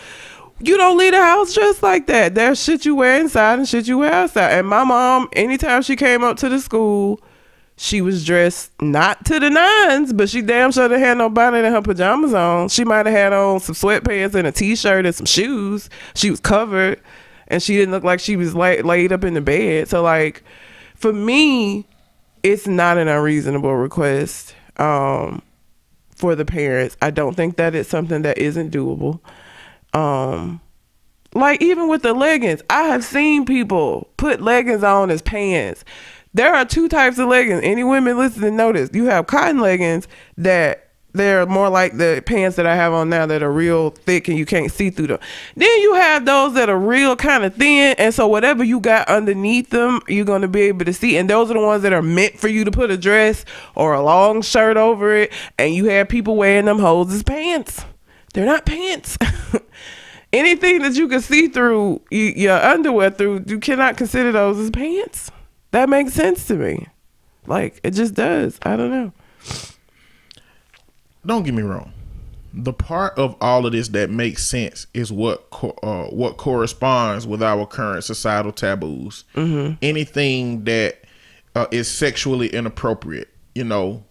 [0.63, 2.35] You don't leave the house just like that.
[2.35, 4.51] There's shit you wear inside and shit you wear outside.
[4.51, 7.19] And my mom, anytime she came up to the school,
[7.77, 11.65] she was dressed not to the nines, but she damn sure didn't have no bonnet
[11.65, 12.69] and her pajamas on.
[12.69, 15.89] She might have had on some sweatpants and a t-shirt and some shoes.
[16.13, 17.01] She was covered,
[17.47, 19.87] and she didn't look like she was laid up in the bed.
[19.87, 20.43] So like,
[20.95, 21.87] for me,
[22.43, 25.41] it's not an unreasonable request um,
[26.15, 26.97] for the parents.
[27.01, 29.21] I don't think that it's something that isn't doable.
[29.93, 30.61] Um,
[31.33, 35.85] like even with the leggings, I have seen people put leggings on as pants.
[36.33, 37.61] There are two types of leggings.
[37.63, 42.65] Any women listening notice you have cotton leggings that they're more like the pants that
[42.65, 45.19] I have on now that are real thick and you can't see through them.
[45.55, 49.09] Then you have those that are real kind of thin, and so whatever you got
[49.09, 51.17] underneath them, you're gonna be able to see.
[51.17, 53.43] And those are the ones that are meant for you to put a dress
[53.75, 55.33] or a long shirt over it.
[55.57, 57.83] And you have people wearing them hoes as pants.
[58.33, 59.17] They're not pants.
[60.33, 65.29] Anything that you can see through your underwear through, you cannot consider those as pants.
[65.71, 66.87] That makes sense to me.
[67.47, 68.59] Like it just does.
[68.63, 69.13] I don't know.
[71.25, 71.91] don't get me wrong.
[72.53, 77.25] The part of all of this that makes sense is what co- uh, what corresponds
[77.25, 79.23] with our current societal taboos.
[79.35, 79.75] Mm-hmm.
[79.81, 81.01] Anything that
[81.55, 84.03] uh, is sexually inappropriate, you know,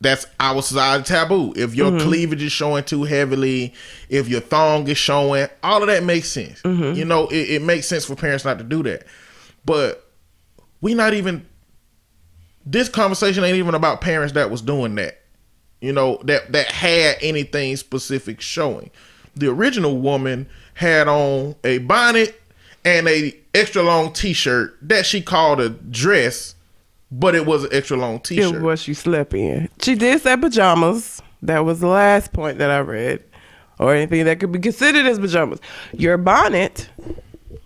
[0.00, 1.52] that's our society taboo.
[1.56, 2.08] If your mm-hmm.
[2.08, 3.74] cleavage is showing too heavily,
[4.08, 6.62] if your thong is showing, all of that makes sense.
[6.62, 6.96] Mm-hmm.
[6.96, 9.04] You know, it, it makes sense for parents not to do that.
[9.64, 10.10] But
[10.80, 11.46] we not even
[12.64, 15.20] this conversation ain't even about parents that was doing that.
[15.80, 18.90] You know, that that had anything specific showing.
[19.36, 22.40] The original woman had on a bonnet
[22.84, 26.54] and a extra long t-shirt that she called a dress,
[27.10, 28.54] but it was an extra long t-shirt.
[28.54, 29.68] was what she slept in.
[29.80, 31.22] She did say pajamas.
[31.42, 33.24] That was the last point that I read,
[33.78, 35.60] or anything that could be considered as pajamas.
[35.92, 36.88] Your bonnet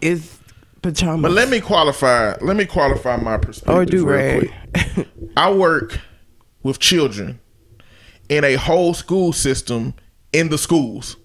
[0.01, 0.39] is
[0.81, 1.23] pajamas.
[1.23, 2.37] But let me qualify.
[2.41, 3.75] Let me qualify my perspective.
[3.75, 5.09] or do real rag.
[5.37, 5.99] I work
[6.63, 7.41] with children
[8.29, 9.95] in a whole school system
[10.33, 11.17] in the schools.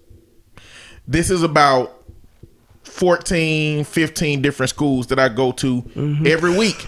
[1.06, 2.04] This is about
[2.84, 6.26] 14, 15 different schools that I go to mm-hmm.
[6.26, 6.86] every week.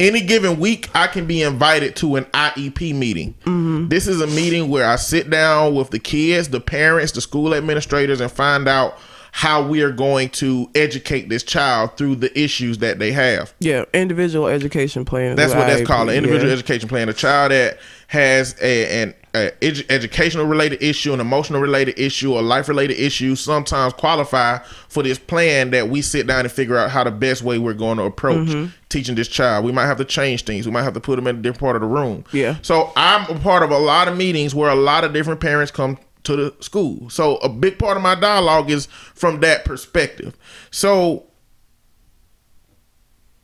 [0.00, 3.34] Any given week, I can be invited to an IEP meeting.
[3.44, 3.88] Mm-hmm.
[3.88, 7.54] This is a meeting where I sit down with the kids, the parents, the school
[7.54, 8.98] administrators, and find out
[9.32, 13.52] how we are going to educate this child through the issues that they have.
[13.60, 15.36] yeah, individual education plan.
[15.36, 16.54] That's what that's IEP, called, an individual yeah.
[16.54, 17.08] education plan.
[17.10, 17.78] A child that
[18.10, 22.98] has a, an a edu- educational related issue, an emotional related issue, a life related
[22.98, 27.12] issue, sometimes qualify for this plan that we sit down and figure out how the
[27.12, 28.70] best way we're going to approach Mm-hmm.
[28.88, 29.64] teaching this child.
[29.64, 30.66] We might have to change things.
[30.66, 32.24] We might have to put them in a different part of the room.
[32.32, 32.56] Yeah.
[32.62, 35.70] So I'm a part of a lot of meetings where a lot of different parents
[35.70, 37.08] come to the school.
[37.10, 40.36] So a big part of my dialogue is from that perspective.
[40.72, 41.26] So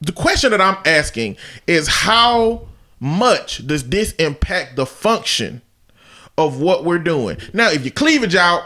[0.01, 1.37] the question that I'm asking
[1.69, 2.67] is how
[3.01, 5.63] much does this impact the function
[6.39, 7.39] of what we're doing?
[7.53, 8.63] Now, if your cleavage out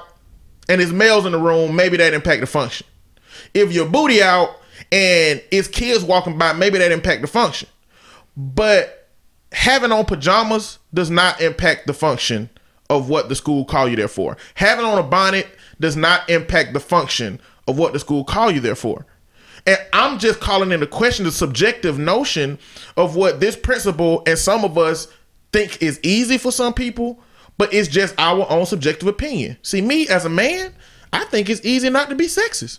[0.69, 2.87] and it's males in the room, maybe that impact the function.
[3.55, 4.57] If your booty out
[4.93, 7.69] and it's kids walking by, maybe that impact the function.
[8.37, 9.09] But
[9.53, 12.51] having on pajamas does not impact the function
[12.89, 14.37] of what the school call you there for.
[14.55, 15.49] Having on a bonnet
[15.81, 19.07] does not impact the function of what the school call you there for.
[19.67, 22.59] And I'm just calling into question the subjective notion
[22.97, 25.09] of what this principle and some of us
[25.53, 27.21] think is easy for some people,
[27.59, 29.59] but it's just our own subjective opinion.
[29.63, 30.75] See, me as a man,
[31.13, 32.79] I think it's easy not to be sexist.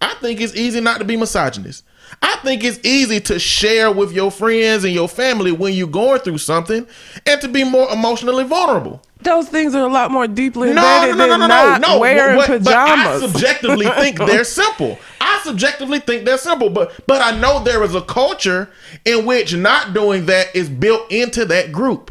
[0.00, 1.84] I think it's easy not to be misogynist.
[2.20, 6.20] I think it's easy to share with your friends and your family when you're going
[6.20, 6.86] through something
[7.26, 9.02] and to be more emotionally vulnerable.
[9.24, 11.80] Those things are a lot more deeply No, no, embedded no, no, than no, not
[11.80, 11.98] no, no.
[11.98, 12.64] wearing pajamas.
[12.64, 14.98] but I subjectively think they're simple.
[15.20, 18.70] I subjectively think they're simple, but but I know there is a culture
[19.04, 22.10] in which not doing that is built into that group.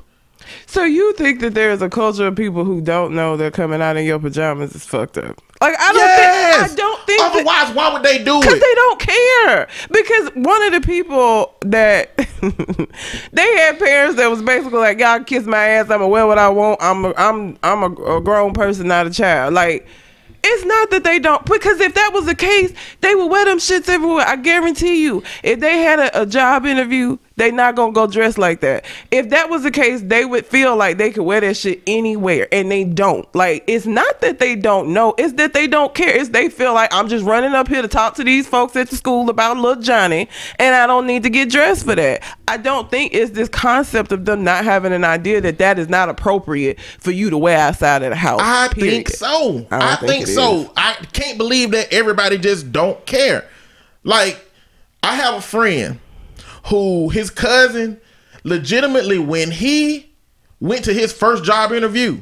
[0.65, 3.82] So you think that there is a culture of people who don't know they're coming
[3.82, 5.39] out in your pajamas is fucked up?
[5.63, 6.67] Like I don't Yes.
[6.67, 8.41] think I don't think that- Otherwise, why would they do it?
[8.41, 9.67] Because they don't care.
[9.91, 12.15] Because one of the people that
[13.32, 15.89] they had parents that was basically like, "Y'all kiss my ass.
[15.89, 16.80] I'ma wear what I want.
[16.82, 19.88] I'm a, I'm I'm a, a grown person, not a child." Like.
[20.45, 23.60] It's not that they don't, because if that was the case, they would wear them
[23.60, 24.26] shits everywhere.
[24.28, 25.23] I guarantee you.
[25.41, 28.86] If they had a, a job interview, they not gonna go dress like that.
[29.12, 32.48] If that was the case, they would feel like they could wear that shit anywhere,
[32.52, 33.28] and they don't.
[33.36, 36.15] Like it's not that they don't know; it's that they don't care.
[36.15, 38.89] It's they feel like I'm just running up here to talk to these folks at
[38.89, 42.24] the school about little Johnny, and I don't need to get dressed for that.
[42.48, 45.89] I don't think it's this concept of them not having an idea that that is
[45.89, 48.41] not appropriate for you to wear outside of the house.
[48.43, 48.91] I period.
[48.91, 49.65] think so.
[49.72, 50.62] I I, think, think so.
[50.62, 50.69] is.
[50.78, 53.48] I can't believe that everybody just don't care.
[54.04, 54.39] Like,
[55.02, 56.00] I have a friend
[56.65, 57.99] who his cousin
[58.43, 60.10] legitimately when he
[60.60, 62.19] went to his first job interview,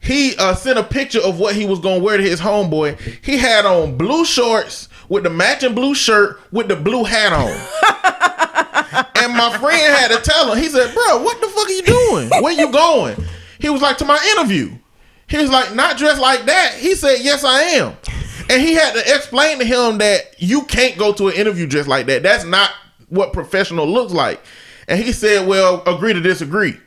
[0.00, 2.98] he uh, sent a picture of what he was gonna wear to his homeboy.
[3.24, 7.50] He had on blue shorts with the matching blue shirt with the blue hat on.
[9.16, 11.82] and my friend had to tell him, he said, Bro, what the fuck are you
[11.82, 12.42] doing?
[12.42, 13.16] Where you going?
[13.58, 14.76] He was like, To my interview.
[15.28, 16.74] He was like, Not dressed like that.
[16.78, 17.96] He said, Yes, I am.
[18.48, 21.88] And he had to explain to him that you can't go to an interview dressed
[21.88, 22.22] like that.
[22.22, 22.70] That's not
[23.08, 24.40] what professional looks like.
[24.88, 26.78] And he said, Well, agree to disagree.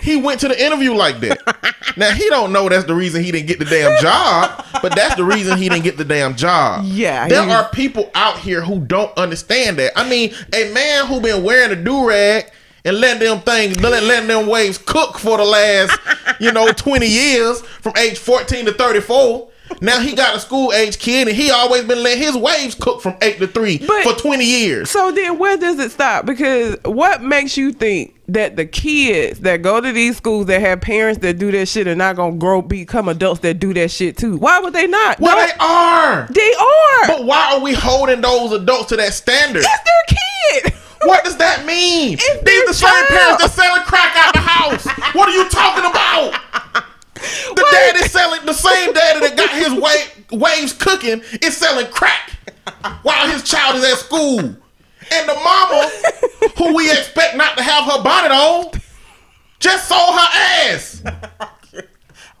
[0.00, 1.74] He went to the interview like that.
[1.96, 5.14] now he don't know that's the reason he didn't get the damn job, but that's
[5.14, 6.84] the reason he didn't get the damn job.
[6.84, 9.98] Yeah, There are people out here who don't understand that.
[9.98, 12.50] I mean, a man who been wearing a do rag
[12.84, 15.98] and letting them things, letting, letting them waves cook for the last,
[16.38, 19.48] you know, twenty years from age fourteen to thirty four.
[19.80, 23.00] Now he got a school age kid, and he always been letting his waves cook
[23.02, 24.90] from eight to three But- for twenty years.
[24.90, 26.26] So then, where does it stop?
[26.26, 30.80] Because what makes you think that the kids that go to these schools that have
[30.80, 34.16] parents that do that shit are not gonna grow become adults that do that shit
[34.16, 34.36] too?
[34.36, 35.20] Why would they not?
[35.20, 36.28] well, No, they are.
[36.30, 37.06] they are.
[37.08, 39.62] But why are we holding those adults to that standard?
[39.64, 40.16] That's their
[40.62, 40.72] kid.
[41.04, 42.14] What does that mean?
[42.18, 44.86] It's These the same parents that's selling crack out the house.
[45.14, 46.84] What are you talking about?
[47.54, 47.72] The What?
[47.72, 52.30] dad is selling the same daddy that got his wa- waves cooking is selling crack
[53.02, 54.38] while his child is at school.
[54.40, 55.90] And the mama,
[56.56, 58.70] who we expect not to have her bonnet on,
[59.60, 60.28] just sold her
[60.72, 61.02] ass.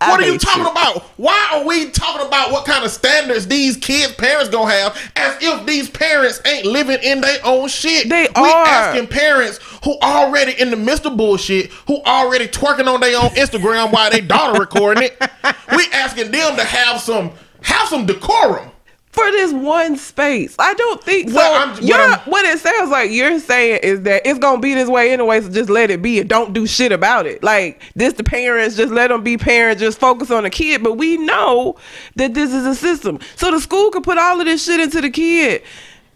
[0.04, 1.02] I What are you talking about?
[1.16, 5.36] Why are we talking about what kind of standards these kids' parents gonna have as
[5.40, 8.08] if these parents ain't living in their own shit?
[8.08, 8.66] They we are.
[8.66, 13.30] asking parents who already in the midst of bullshit, who already twerking on their own
[13.30, 15.20] Instagram while their daughter recording it.
[15.76, 17.32] We asking them to have some
[17.62, 18.70] have some decorum.
[19.14, 20.56] For this one space.
[20.58, 21.36] I don't think so.
[21.36, 24.74] Well, you're, what I'm- what it sounds like you're saying is that it's gonna be
[24.74, 27.42] this way anyway, so just let it be and don't do shit about it.
[27.42, 30.82] Like this, the parents just let them be parents, just focus on the kid.
[30.82, 31.76] But we know
[32.16, 35.00] that this is a system, so the school could put all of this shit into
[35.00, 35.62] the kid.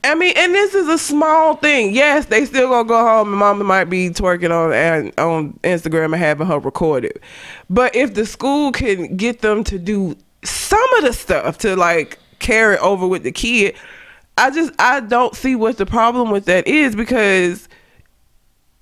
[0.04, 1.92] I mean, and this is a small thing.
[1.94, 6.16] Yes, they still gonna go home and mama might be twerking on on Instagram and
[6.16, 7.20] having her recorded.
[7.70, 12.18] But if the school can get them to do some of the stuff to like
[12.38, 13.76] carry over with the kid,
[14.36, 17.68] I just I don't see what the problem with that is because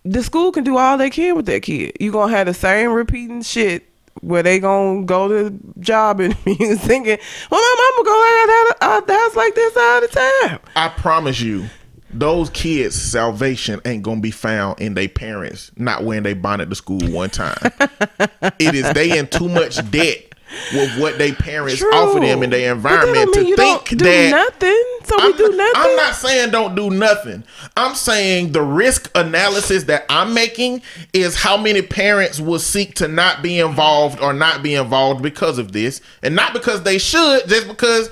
[0.04, 1.96] the school can do all they can with that kid.
[1.98, 3.88] You gonna have the same repeating shit
[4.20, 7.18] where they gonna go to job and be thinking,
[7.50, 10.58] well, my mama go like out out the house like this all the time.
[10.76, 11.66] I promise you,
[12.10, 16.74] those kids' salvation ain't gonna be found in their parents not wearing they bonnet to
[16.74, 17.58] school one time.
[18.58, 20.34] it is they in too much debt
[20.72, 21.92] with what they parents True.
[21.92, 24.84] offer them in their But that don't environment to think don't that nothing.
[25.04, 25.72] So I'm, do nothing.
[25.74, 27.44] I'm not saying don't do nothing.
[27.76, 30.82] I'm saying the risk analysis that I'm making
[31.12, 35.58] is how many parents will seek to not be involved or not be involved because
[35.58, 38.10] of this, and not because they should, just because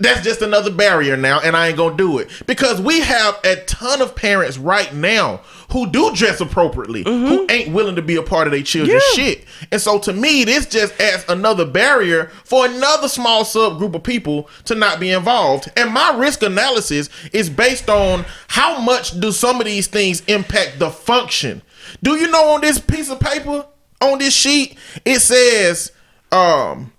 [0.00, 3.56] that's just another barrier now, and I ain't gonna do it because we have a
[3.66, 5.42] ton of parents right now
[5.72, 9.24] who do dress appropriately, who ain't willing to be a part of their children's Yeah.
[9.24, 9.44] shit.
[9.70, 14.48] And so to me, this just adds another barrier for another small subgroup of people
[14.64, 15.70] to not be involved.
[15.76, 20.80] And my risk analysis is based on how much do some of these things impact
[20.80, 21.62] the function.
[22.02, 23.64] Do you know on this piece of paper,
[24.00, 25.92] on this sheet, it says
[26.32, 26.92] um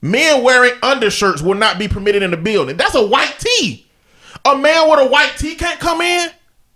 [0.00, 2.76] men wearing undershirts will not be permitted in the building.
[2.76, 3.86] That's a white tee.
[4.44, 6.30] A man with a white tee can't come in.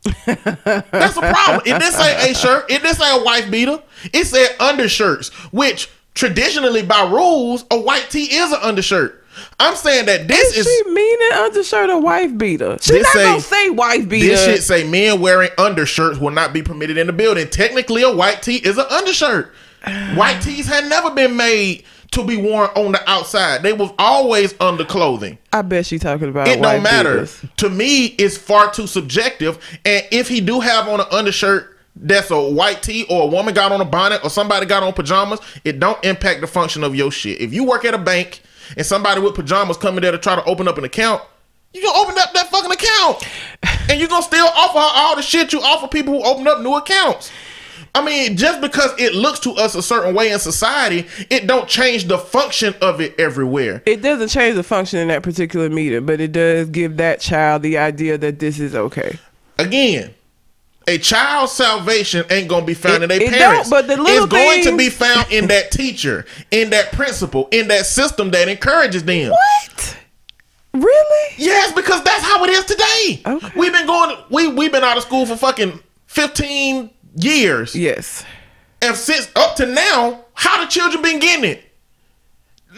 [0.26, 1.60] That's a problem.
[1.64, 2.70] It didn't say a shirt.
[2.70, 3.80] It didn't say a wife beater.
[4.12, 9.24] It said undershirts, which traditionally by rules, a white tee is an undershirt.
[9.58, 12.76] I'm saying that this Is is she meaning undershirt or wife beater?
[12.80, 14.26] She This not say- gonna say wife beater.
[14.28, 17.48] this shit say men wearing undershirts will not be permitted in the building.
[17.48, 19.54] Technically, a white tee is an undershirt.
[20.14, 23.62] White tees had never been made to be worn on the outside.
[23.62, 25.38] They was always under clothing.
[25.52, 27.26] I bet she talking about it don't matter.
[27.56, 29.58] to me it's far too subjective.
[29.84, 33.52] And if he do have on an undershirt that's a white tee or a woman
[33.52, 36.94] got on a bonnet or somebody got on pajamas it don't impact the function of
[36.94, 37.40] your shit.
[37.40, 38.42] If you work at a bank
[38.76, 41.22] and somebody with pajamas coming there to try to open up an account
[41.74, 43.26] you gonna open up that fucking account.
[43.88, 46.60] And you gonna still offer her all the shit you offer people who open up
[46.60, 47.30] new accounts
[47.94, 51.68] I mean, just because it looks to us a certain way in society, it don't
[51.68, 53.82] change the function of it everywhere.
[53.84, 57.62] It doesn't change the function in that particular meeting, but it does give that child
[57.62, 59.18] the idea that this is okay.
[59.58, 60.14] again,
[60.88, 63.70] a child's salvation ain't gonna be found It- in their parents.
[63.70, 67.68] but the little it's going to be found in that teacher, in that principal, in
[67.68, 69.30] that system that encourages them.
[69.30, 69.96] What?
[70.72, 71.34] Really?
[71.36, 73.22] Yes, because that's how it is today.
[73.26, 73.48] Okay.
[73.54, 74.16] We've been going.
[74.30, 78.24] We we've been out of school for fucking fifteen years, Yes.
[78.80, 81.64] and since up to now, how the children been getting it?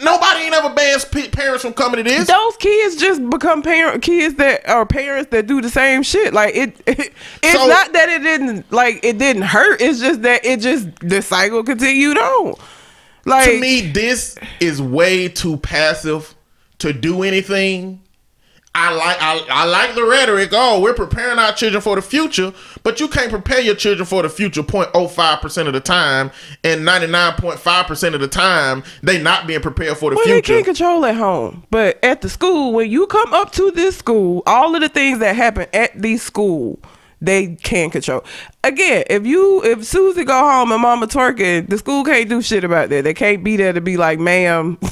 [0.03, 2.27] Nobody ain't ever banned p- parents from coming to this.
[2.27, 6.33] Those kids just become parent kids that are parents that do the same shit.
[6.33, 9.79] Like it, it it's So- not that it didn't like it didn't hurt.
[9.81, 12.55] It's just that it just the cycle continued on.
[13.25, 16.35] Like to me, this is way too passive
[16.79, 18.01] to do anything.
[18.77, 20.49] I like I, I like the rhetoric.
[20.51, 22.53] Oh, we're preparing our children for the future,
[22.83, 26.29] but you can't prepare your children for the future 0.05 percent of the time,
[26.63, 30.17] and ninety nine point five percent of the time they not being prepared for the
[30.17, 30.53] Well, they future.
[30.55, 34.43] can't control at home, but at the school, when you come up to this school,
[34.45, 36.77] all of the things that happen at the school,
[37.21, 38.25] they can control.
[38.65, 42.65] Again, if you if Susie go home and Mama twerking, the school can't do shit
[42.65, 43.05] about that.
[43.05, 44.77] They can't be there to be like, "Ma'am."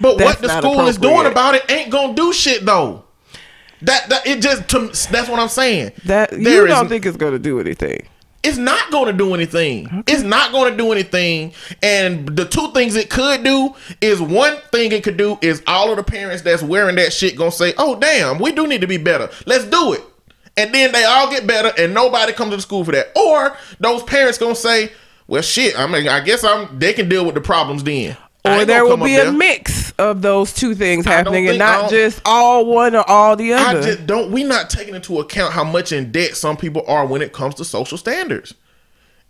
[0.00, 3.04] But what the school is doing about it ain't gonna do shit though.
[3.82, 4.80] That that it just to,
[5.10, 5.92] that's what I'm saying.
[6.04, 8.06] that you don't think it's gonna do anything.
[8.42, 10.02] it's not going to do anything.
[10.08, 11.52] It's not going to do anything.
[11.80, 15.90] And the two things it could do is one thing it could do is all
[15.90, 18.80] of the parents that's wearing that shit going to say, "Oh damn, we do need
[18.80, 19.30] to be better.
[19.46, 20.02] Let's do it."
[20.56, 23.16] and then they all get better, and nobody comes to the school for that.
[23.16, 24.92] Or those parents gonna say,
[25.26, 25.78] "Well, shit.
[25.78, 26.78] I mean, I guess I'm.
[26.78, 29.32] They can deal with the problems then." Or there will be a there.
[29.32, 33.78] mix of those two things happening and not just all one or all the other.
[33.78, 34.32] I just don't.
[34.32, 37.54] We not taking into account how much in debt some people are when it comes
[37.56, 38.54] to social standards.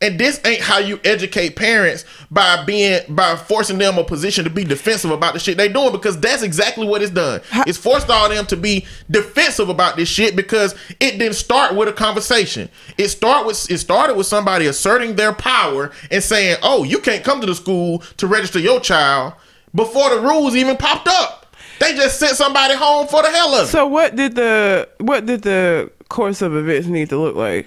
[0.03, 4.51] And this ain't how you educate parents by being by forcing them a position to
[4.51, 7.41] be defensive about the shit they doing because that's exactly what it's done.
[7.67, 11.89] It's forced all them to be defensive about this shit because it didn't start with
[11.89, 12.69] a conversation.
[12.99, 17.23] It start with it started with somebody asserting their power and saying, "Oh, you can't
[17.25, 19.35] come to the school to register your child."
[19.75, 21.47] Before the rules even popped up,
[21.79, 23.71] they just sent somebody home for the hell of it.
[23.71, 27.67] so what did the what did the course of events need to look like?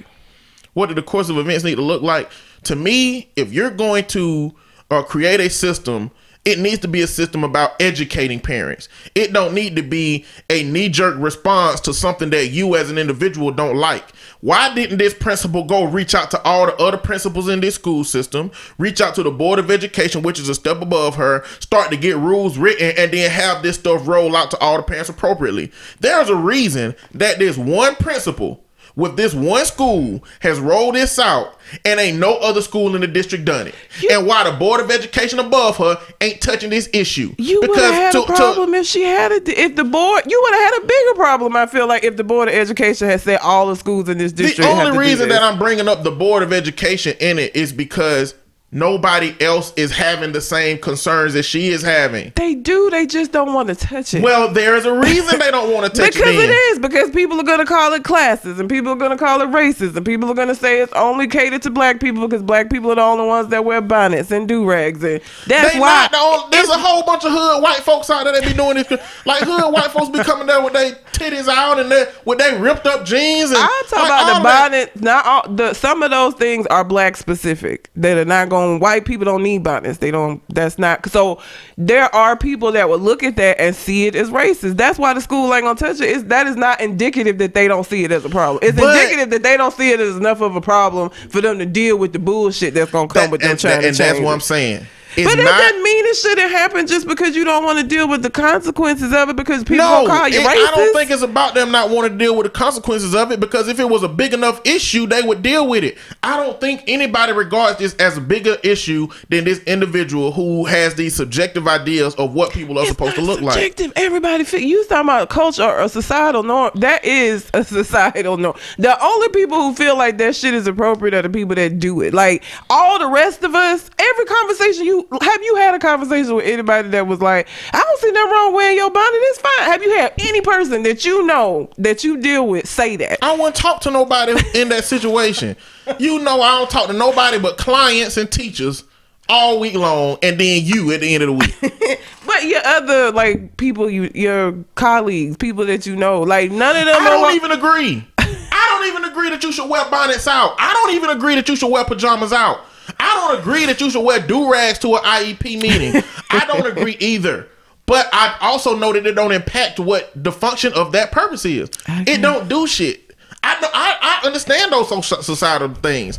[0.76, 2.30] What do the course of events need to look like?
[2.66, 4.54] To me, if you're going to
[4.92, 6.12] uh, create a system,
[6.44, 8.88] it needs to be a system about educating parents.
[9.16, 13.00] It don't need to be a knee jerk response to something that you as an
[13.00, 14.12] individual don't like.
[14.42, 18.04] Why didn't this principal go reach out to all the other principals in this school
[18.04, 21.90] system, reach out to the board of education, which is a step above her, start
[21.90, 25.10] to get rules written, and then have this stuff roll out to all the parents
[25.10, 25.72] appropriately?
[26.02, 28.65] There's a reason that this one principal
[28.96, 33.08] with this one school has rolled this out and ain't no other school in the
[33.08, 33.76] district done it.
[34.12, 37.34] and why the board of education above her ain't touching this issue.
[37.38, 39.48] You would have had a problem if she had it.
[39.48, 41.56] If the board, you would have had a bigger problem.
[41.56, 44.32] I feel like if the board of education had said all the schools in this
[44.32, 44.58] district.
[44.58, 47.74] the to only reason that I'm bringing up the board of education in it is
[47.74, 48.36] because
[48.76, 52.32] nobody else is having the same concerns that she is having.
[52.36, 54.22] they do, they just don't want to touch it.
[54.22, 56.36] Well, there's a reason they don't want to touch because it.
[56.38, 56.80] Because it is.
[56.80, 59.46] because people are going to call it classes and people are going to call it
[59.46, 62.70] races and people are going to say it's only catered to black people because black
[62.70, 66.10] people are the only ones that wear bonnets and do rags and that's They why
[66.12, 68.76] the only, there's a whole bunch of hood white folks out there that be doing
[68.76, 68.90] this.
[69.26, 72.58] Like hood white folks be coming there with their titties out and they with they
[72.60, 73.52] ripped up jeans.
[73.52, 74.72] And I talk like, about the that.
[74.72, 75.02] bonnet.
[75.02, 77.90] Not all the some of those things are black specific.
[77.96, 78.65] That are not going.
[78.66, 80.00] Um, white people don't need bonnets.
[80.00, 80.42] They don't.
[80.54, 81.10] That's not.
[81.10, 81.42] So
[81.78, 84.78] there are people that would look at that and see it as racist.
[84.78, 86.10] That's why the school ain't gonna touch it.
[86.10, 88.60] Is that is not indicative that they don't see it as a problem.
[88.62, 91.60] It's But- indicative that they don't see it as enough of a problem for them
[91.60, 94.04] to deal with the bullshit that's gonna come That- with them and, trying and to
[94.04, 94.34] that's what.
[94.34, 94.86] I'm saying.
[95.18, 97.86] It's But that not, doesn't mean it shouldn't happen just because you don't want to
[97.86, 100.50] deal with the consequences of it because people no, call you it- racist.
[100.50, 103.40] I don't think it's about them not wanting to deal with the consequences of it
[103.40, 105.98] because if it was a big enough issue, they would deal with it.
[106.24, 110.96] I don't think anybody regards this as a bigger issue than this individual who has
[110.96, 113.54] these subjective ideas of what people are It's supposed to look like.
[113.54, 113.94] subjective.
[113.96, 116.72] Everybody, feel, you talking about culture or a societal norm?
[116.76, 118.56] That is a societal norm.
[118.78, 122.02] The only people who feel like that shit is appropriate are the people that do
[122.02, 122.14] it.
[122.14, 126.46] Like all the rest of us, every conversation you have you had a conversation with
[126.46, 129.12] anybody that was like, I don't see nothing wrong wearing your bonnet.
[129.14, 129.60] It's fine.
[129.60, 133.20] Have you had any person that you know that you deal with say that?
[133.22, 135.56] I won't talk to nobody in that situation.
[136.00, 138.84] You know, I don't talk to nobody but clients and teachers
[139.28, 142.00] all week long, and then you at the end of the week.
[142.26, 146.86] But your other like people, you your colleagues, people that you know, like none of
[146.86, 146.96] them.
[147.00, 148.06] I don't like- even agree.
[148.18, 150.56] I don't even agree that you should wear bonnets out.
[150.58, 152.62] I don't even agree that you should wear pajamas out.
[153.00, 156.04] I don't agree that you should wear do rags to an IEP meeting.
[156.32, 157.48] I don't agree either.
[157.86, 161.70] But I also know that it don't impact what the function of that purpose is.
[161.88, 163.14] It don't do shit.
[163.44, 166.18] I know- I, I understand those so- societal things.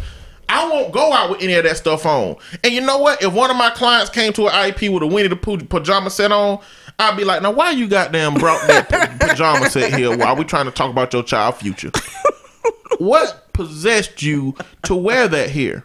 [0.48, 2.36] I won't go out with any of that stuff on.
[2.62, 3.20] And you know what?
[3.20, 6.08] If one of my clients came to an IEP with a Winnie the Pooh pajama
[6.08, 6.60] set on,
[7.00, 10.44] I'd be like, "Now, why you goddamn brought that pa- pajama set here while we
[10.44, 11.90] trying to talk about your child future?
[12.98, 14.54] what possessed you
[14.84, 15.84] to wear that here?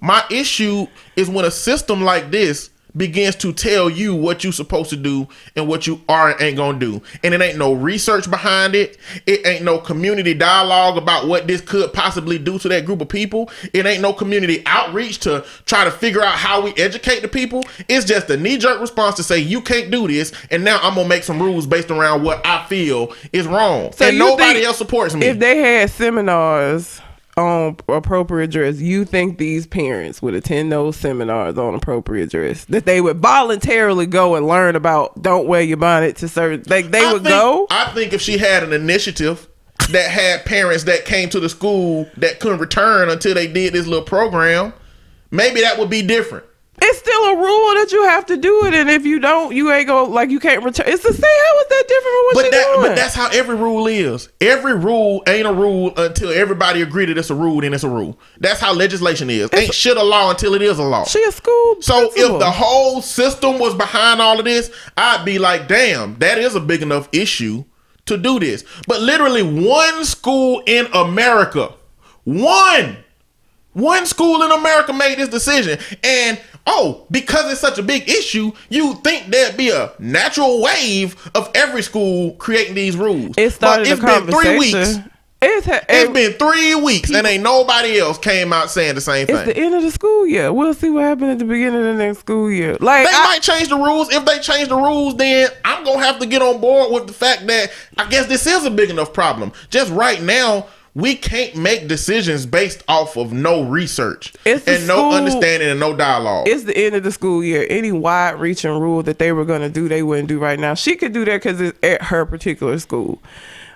[0.00, 0.86] My issue
[1.16, 5.28] is when a system like this begins to tell you what you're supposed to do
[5.54, 7.00] and what you are and ain't gonna do.
[7.22, 8.98] And it ain't no research behind it.
[9.26, 13.08] It ain't no community dialogue about what this could possibly do to that group of
[13.08, 13.50] people.
[13.72, 17.62] It ain't no community outreach to try to figure out how we educate the people.
[17.88, 21.08] It's just a knee-jerk response to say you can't do this, and now I'm gonna
[21.08, 23.92] make some rules based around what I feel is wrong.
[23.92, 25.26] So and nobody else supports me.
[25.26, 27.00] If they had seminars
[27.38, 32.64] on appropriate dress, you think these parents would attend those seminars on appropriate dress?
[32.66, 36.90] That they would voluntarily go and learn about don't wear your bonnet to certain like
[36.90, 37.66] they I would think- go?
[37.70, 39.48] I think if she had an initiative
[39.90, 43.86] that had parents that came to the school that couldn't return until they did this
[43.86, 44.74] little program,
[45.30, 46.44] maybe that would be different.
[46.90, 49.70] It's still a rule that you have to do it, and if you don't, you
[49.70, 50.86] ain't go like you can't return.
[50.88, 51.22] It's the same.
[51.22, 52.86] How is that different from what But you that, doing?
[52.88, 54.28] but that's how every rule is.
[54.40, 57.60] Every rule ain't a rule until everybody agree that it's a rule.
[57.60, 58.18] Then it's a rule.
[58.40, 59.50] That's how legislation is.
[59.52, 61.04] ain't shit a law until it is a law.
[61.04, 61.76] she a school.
[61.80, 62.36] So principal.
[62.36, 66.54] if the whole system was behind all of this, I'd be like, damn, that is
[66.54, 67.64] a big enough issue
[68.06, 68.64] to do this.
[68.86, 71.74] But literally one school in America,
[72.24, 72.96] one,
[73.78, 75.78] one school in America made this decision.
[76.04, 81.16] And oh, because it's such a big issue, you think there'd be a natural wave
[81.34, 83.34] of every school creating these rules.
[83.38, 84.98] It started but it's been three weeks.
[85.40, 89.00] It's, ha- It's it- been three weeks and ain't nobody else came out saying the
[89.00, 89.36] same thing.
[89.36, 90.52] it's the end of the school year.
[90.52, 92.76] We'll see what happens at the beginning of the next school year.
[92.80, 94.10] Like They I- might change the rules.
[94.12, 97.12] If they change the rules, then I'm gonna have to get on board with the
[97.12, 99.52] fact that I guess this is a big enough problem.
[99.70, 105.12] Just right now, we can't make decisions based off of no research and no school-
[105.12, 106.48] understanding and no dialogue.
[106.48, 107.66] it's the end of the school year.
[107.70, 110.74] Any wide reaching rule that they were going to do, they wouldn't do right now.
[110.74, 113.20] She could do that because it's at her particular school.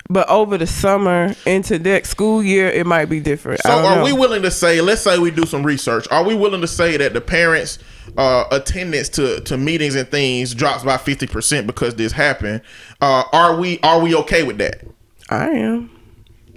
[0.08, 3.60] But over the summer into next school year, it might be different.
[3.60, 4.04] So are know.
[4.04, 6.96] we willing to say, let's say we do some research, are we willing to say
[6.96, 7.78] that the parents
[8.18, 12.62] uh, attendance to, to meetings and things drops by 50% because this happened?
[13.00, 14.82] Uh, are we are we okay with that?
[15.30, 15.90] I am.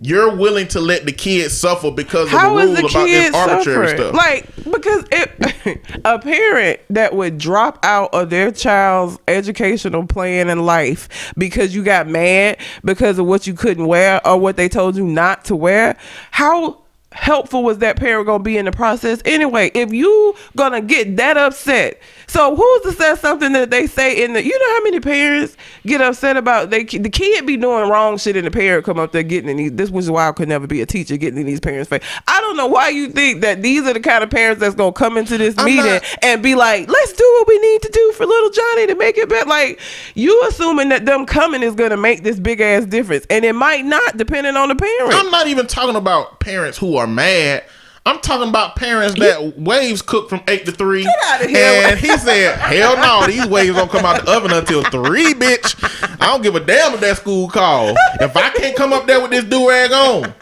[0.06, 3.36] You're willing to let the kids suffer because How of the rule the about this
[3.36, 3.98] arbitrary suffering?
[3.98, 4.14] stuff?
[4.14, 10.64] Like because it, a parent that would drop out of their child's educational plan in
[10.64, 14.96] life because you got mad because of what you couldn't wear or what they told
[14.96, 15.98] you not to wear.
[16.30, 16.85] How
[17.16, 19.72] helpful was that parent gonna be in the process anyway?
[19.74, 24.34] If you gonna get that upset, so who's to say something that they say in
[24.34, 24.44] the?
[24.44, 25.56] You know how many parents
[25.86, 29.12] get upset about they the kid be doing wrong shit and the parent come up
[29.12, 29.72] there getting in these.
[29.72, 32.04] This was why I could never be a teacher getting in these parents' face.
[32.28, 34.92] I don't know why you think that these are the kind of parents that's gonna
[34.92, 37.90] come into this I'm meeting not- and be like, let's do what we need to
[37.90, 39.50] do for little Johnny to make it better.
[39.50, 39.80] Like
[40.16, 43.86] you assuming that them coming is gonna make this big ass difference, and it might
[43.86, 45.14] not, depending on the parent.
[45.14, 47.64] I'm not even talking about parents who are mad.
[48.08, 51.04] I'm talking about parents that waves cook from eight to three.
[51.04, 51.88] Get outta here.
[51.88, 55.76] And he said, "Hell no, these waves don't come out the oven until three, bitch.
[56.22, 57.96] I don't give a damn if that school call.
[58.20, 60.34] If I can't come up there with this do rag on,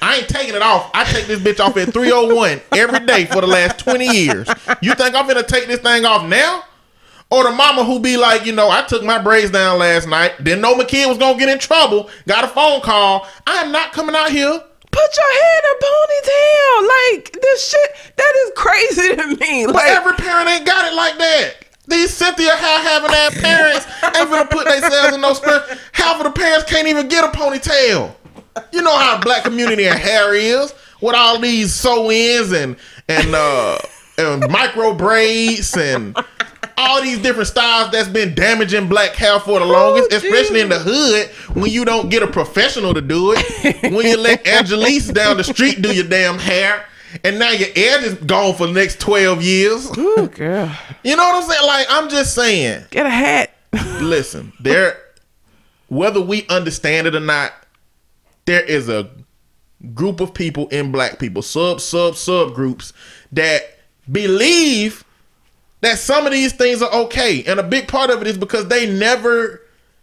[0.00, 0.90] I ain't taking it off.
[0.94, 4.48] I take this bitch off at 301 every day for the last 20 years.
[4.80, 6.64] You think I'm gonna take this thing off now?
[7.28, 10.42] Or the mama who be like, you know, I took my braids down last night,
[10.42, 13.26] didn't know my kid was gonna get in trouble, got a phone call.
[13.46, 14.62] I am not coming out here.
[14.96, 16.72] Put your hair in a ponytail.
[16.88, 19.66] Like this shit, that is crazy to me.
[19.66, 21.54] But every parent ain't got it like that.
[21.86, 25.64] These Cynthia hair having ass parents ain't gonna put themselves in no spirit.
[25.92, 28.14] Half of the parents can't even get a ponytail.
[28.72, 30.72] You know how black community and hair is
[31.02, 32.76] with all these sew ins and
[33.08, 33.78] and uh
[34.18, 36.16] and micro braids and
[36.78, 40.78] all these different styles that's been damaging black hair for the longest, especially in the
[40.78, 43.92] hood when you don't get a professional to do it.
[43.92, 46.84] when you let Angelique down the street do your damn hair.
[47.24, 49.96] And now your edge is gone for the next 12 years.
[49.96, 50.70] Ooh, girl.
[51.02, 51.66] You know what I'm saying?
[51.66, 53.52] Like, I'm just saying, Get a hat.
[54.00, 54.98] listen, there,
[55.88, 57.52] whether we understand it or not,
[58.44, 59.08] there is a
[59.94, 62.92] group of people in black people, sub, sub, subgroups
[63.32, 63.62] that
[64.10, 65.04] believe
[65.80, 67.44] that some of these things are okay.
[67.44, 69.62] And a big part of it is because they never,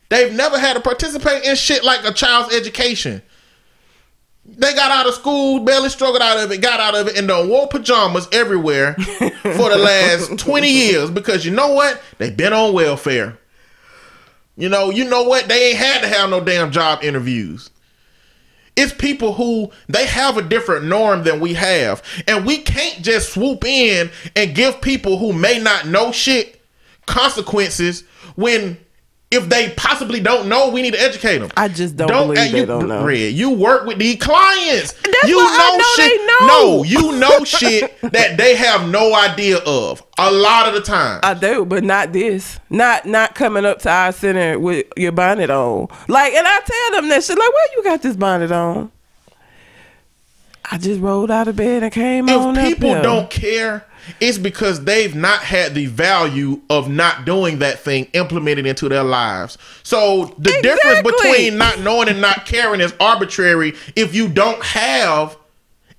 [0.09, 3.21] they've never had to participate in shit like a child's education.
[4.45, 7.27] They got out of school, barely struggled out of it, got out of it, and
[7.27, 12.01] done wore pajamas everywhere for the last 20 years because you know what?
[12.17, 13.37] They've been on welfare.
[14.57, 15.47] You know, you know what?
[15.47, 17.69] They ain't had to have no damn job interviews.
[18.75, 22.01] It's people who they have a different norm than we have.
[22.27, 26.59] And we can't just swoop in and give people who may not know shit
[27.05, 28.03] consequences
[28.35, 28.77] when
[29.33, 31.49] if they possibly don't know, we need to educate them.
[31.57, 33.05] I just don't believe uh, they you, don't know.
[33.05, 34.93] Red, you work with these clients.
[34.93, 36.19] That's you what I know shit.
[36.19, 36.47] they know.
[36.47, 41.19] No, you know shit that they have no idea of a lot of the time.
[41.23, 42.59] I do, but not this.
[42.69, 45.87] Not not coming up to our center with your bonnet on.
[46.07, 47.37] Like, and I tell them that shit.
[47.37, 48.91] Like, where you got this bonnet on?
[50.69, 53.85] I just rolled out of bed and came on if people don't care,
[54.19, 59.03] it's because they've not had the value of not doing that thing implemented into their
[59.03, 59.57] lives.
[59.83, 65.37] So the difference between not knowing and not caring is arbitrary if you don't have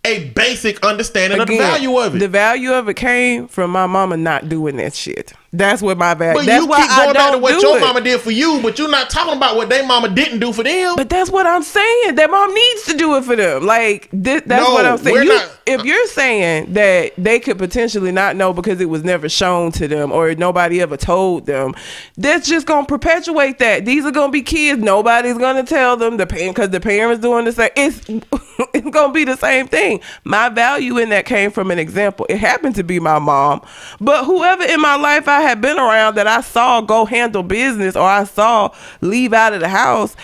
[0.05, 2.19] a basic understanding of the value of it.
[2.19, 5.33] The value of it came from my mama not doing that shit.
[5.57, 6.41] That's what my value.
[6.41, 7.81] but That's you keep going back to what your it.
[7.81, 10.63] mama did for you, but you're not talking about what their mama didn't do for
[10.65, 10.95] them.
[10.97, 12.17] But that's what I'm saying.
[12.17, 13.65] That mom needs to do it for them.
[13.65, 15.17] Like thi- that's No, what I'm saying.
[15.17, 15.85] You- not- if uh.
[15.85, 20.13] you're saying that they could potentially not know because it was never shown to them
[20.13, 21.75] or nobody ever told them,
[22.19, 23.85] that's just gonna perpetuate that.
[23.85, 24.83] These are gonna be kids.
[24.83, 27.71] Nobody's gonna tell them the parent because the parents doing the same.
[27.77, 28.01] It's
[28.75, 30.01] it's gonna be the same thing.
[30.25, 32.27] My value in that came from an example.
[32.29, 33.63] It happened to be my mom,
[34.01, 37.97] but whoever in my life I had been around that I saw go handle business
[37.97, 40.17] or I saw leave out of the house,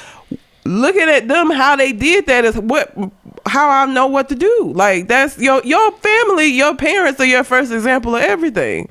[0.64, 2.92] looking at them how they did that is what
[3.46, 4.72] how I know what to do.
[4.74, 8.88] Like that's your your family, your parents are your first example of everything.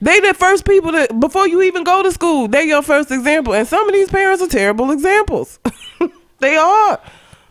[0.00, 3.54] They the first people that before you even go to school, they your first example.
[3.54, 5.58] And some of these parents are terrible examples.
[6.40, 7.00] they are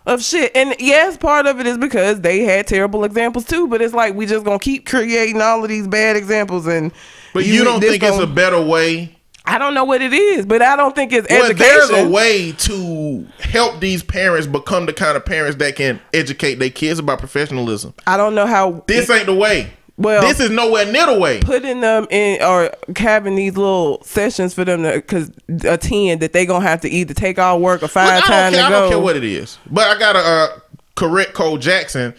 [0.05, 0.51] of shit.
[0.55, 3.67] And yes, part of it is because they had terrible examples too.
[3.67, 6.91] But it's like we just gonna keep creating all of these bad examples and.
[7.33, 9.15] But you, don't think it's a better way?
[9.45, 11.75] I don't know what it is, but I don't think it's Well, education.
[11.89, 16.55] there's a way to help these parents become the kind of parents that can educate
[16.55, 17.93] their kids about professionalism.
[18.07, 19.71] I don't know how This ain't the way.
[19.97, 21.39] Well- this is nowhere near the way.
[21.41, 25.29] putting them in or having these little sessions for them to cause
[25.65, 28.53] attend that they gonna have to either take all work or find Look, I time
[28.53, 28.61] care.
[28.61, 29.57] to I don't care what it is.
[29.69, 30.47] But I gotta uh,
[30.95, 32.15] correct Cole Jackson.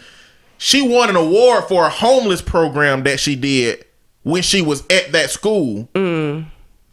[0.57, 3.83] She won an award for a homeless program that she did
[4.25, 5.87] when she was at that school.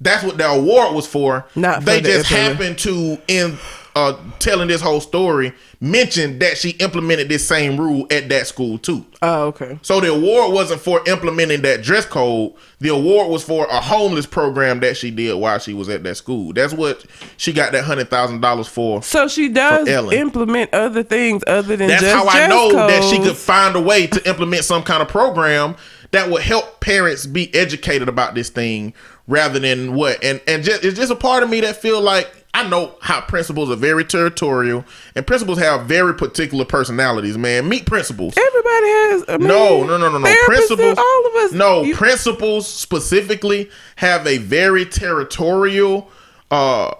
[0.00, 1.42] That's what the award was for.
[1.54, 1.56] Mm.
[1.56, 3.58] Not they the just implement- happened to in
[3.94, 8.78] uh, telling this whole story mentioned that she implemented this same rule at that school
[8.78, 9.04] too.
[9.20, 9.78] oh, okay.
[9.82, 12.54] So the award wasn't for implementing that dress code.
[12.80, 16.16] The award was for a homeless program that she did while she was at that
[16.16, 16.52] school.
[16.52, 17.04] That's what
[17.36, 19.02] she got that hundred thousand dollars for.
[19.02, 23.36] So she does implement other things other than That's how I know that she could
[23.36, 25.76] find a way to implement some kind of program
[26.12, 28.94] that would help parents be educated about this thing
[29.26, 32.30] rather than what and and just it's just a part of me that feel like
[32.54, 34.84] I know how principals are very territorial
[35.14, 37.66] and principals have very particular personalities, man.
[37.66, 38.34] Meet principals.
[38.36, 39.24] Everybody has.
[39.28, 40.34] I mean, No, no, no, no, no.
[40.44, 40.98] Principals.
[40.98, 41.52] All of us.
[41.52, 46.10] No, you- principals specifically have a very territorial,
[46.50, 46.90] uh,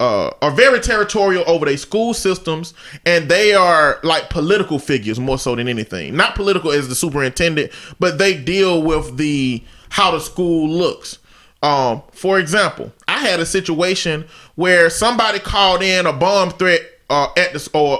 [0.00, 2.74] uh, are very territorial over their school systems,
[3.04, 6.16] and they are like political figures more so than anything.
[6.16, 7.70] Not political as the superintendent,
[8.00, 11.18] but they deal with the how the school looks.
[11.62, 16.80] Um, for example, I had a situation where somebody called in a bomb threat
[17.10, 17.98] uh, at the or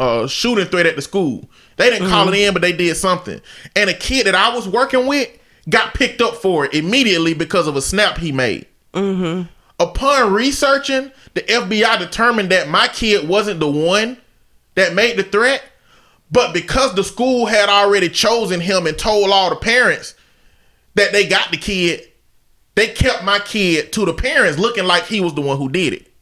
[0.00, 1.48] a, a shooting threat at the school.
[1.76, 3.40] They didn't call it in, but they did something.
[3.76, 5.28] And a kid that I was working with
[5.68, 8.66] got picked up for it immediately because of a snap he made.
[9.80, 14.16] Upon researching, the FBI determined that my kid wasn't the one
[14.74, 15.62] that made the threat,
[16.32, 20.14] but because the school had already chosen him and told all the parents
[20.94, 22.02] that they got the kid,
[22.74, 25.92] they kept my kid to the parents looking like he was the one who did
[25.92, 26.12] it.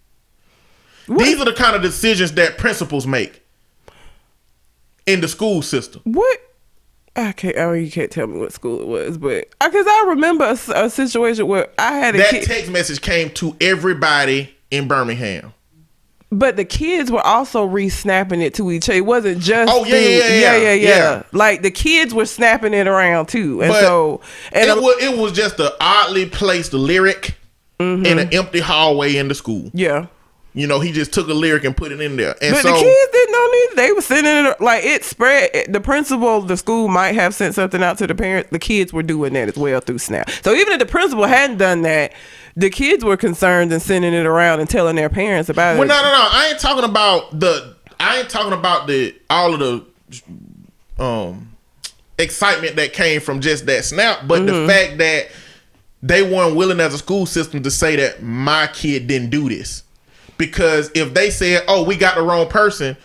[1.08, 3.40] These are the kind of decisions that principals make
[5.06, 6.02] in the school system.
[6.04, 6.40] What?
[7.14, 7.56] I can't.
[7.56, 10.90] I mean, you can't tell me what school it was, but because I remember a
[10.90, 15.52] situation where I had a That kid, text message came to everybody in Birmingham.
[16.32, 18.98] but the kids were also re-snapping it to each other.
[18.98, 19.72] It wasn't just.
[19.72, 21.22] Oh, yeah, the- yeah, yeah, yeah, yeah, yeah.
[21.32, 24.20] Like the kids were snapping it around too, and But so
[24.52, 27.34] and it was it was just an oddly placed lyric
[27.78, 28.06] Mm-hmm.
[28.06, 29.70] in an empty hallway in the school.
[29.74, 30.06] yeah.
[30.54, 32.34] You know, he just took a lyric and put it in there.
[32.40, 33.74] And But so the kids didn't know neither.
[33.76, 35.50] They were sending it like it spread.
[35.68, 38.48] The principal of the school might have sent something out to the parents.
[38.50, 40.30] The kids were doing that as well through Snap.
[40.42, 42.14] So even if the principal hadn't done that,
[42.56, 45.88] the kids were concerned and sending it around and telling their parents about Well, it.
[45.88, 46.28] Well, no, no, no.
[46.32, 47.76] I ain't talking about the.
[48.00, 49.60] I ain't talking about the all of
[50.98, 51.50] the um
[52.18, 54.66] excitement that came from just that snap, but Mm-hmm.
[54.66, 55.28] the fact that
[56.02, 59.82] they weren't willing as a school system to say that my kid didn't do this,
[60.38, 62.96] because if they said, "Oh, we got the wrong person,"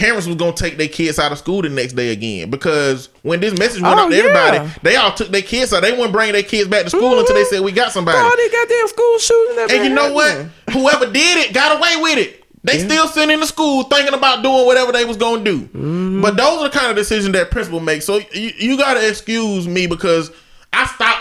[0.00, 2.48] parents was gonna take their kids out of school the next day again.
[2.50, 4.22] Because when this message went Oh, out to yeah.
[4.24, 5.82] everybody, they all took their kids out.
[5.82, 8.16] They wouldn't bring their kids back to school until they said we got somebody.
[8.18, 9.56] All these goddamn school shootings.
[9.56, 10.48] that And you know what?
[10.72, 12.44] Whoever did it got away with it.
[12.62, 15.60] They still sent in to school thinking about doing whatever they was gonna do.
[15.60, 16.20] Mm-hmm.
[16.22, 18.04] But those are the kind of decisions that principal makes.
[18.04, 20.30] So you, you gotta excuse me because
[20.72, 21.19] I stopped.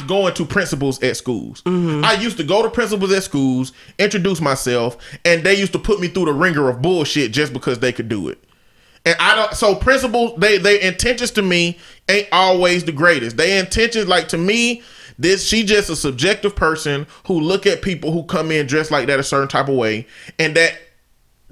[0.00, 1.62] Stopped going to principals at schools.
[1.62, 2.04] Mm-hmm.
[2.04, 6.00] I used to go to principals at schools, introduce myself, and they used to put
[6.00, 8.42] me through the wringer of bullshit just because they could do it.
[9.04, 9.54] And I don't.
[9.54, 11.78] So principals, they their intentions to me
[12.08, 13.36] ain't always the greatest.
[13.36, 14.82] They intentions, like to me,
[15.18, 19.06] this she just a subjective person who look at people who come in dressed like
[19.06, 20.06] that a certain type of way,
[20.38, 20.78] and that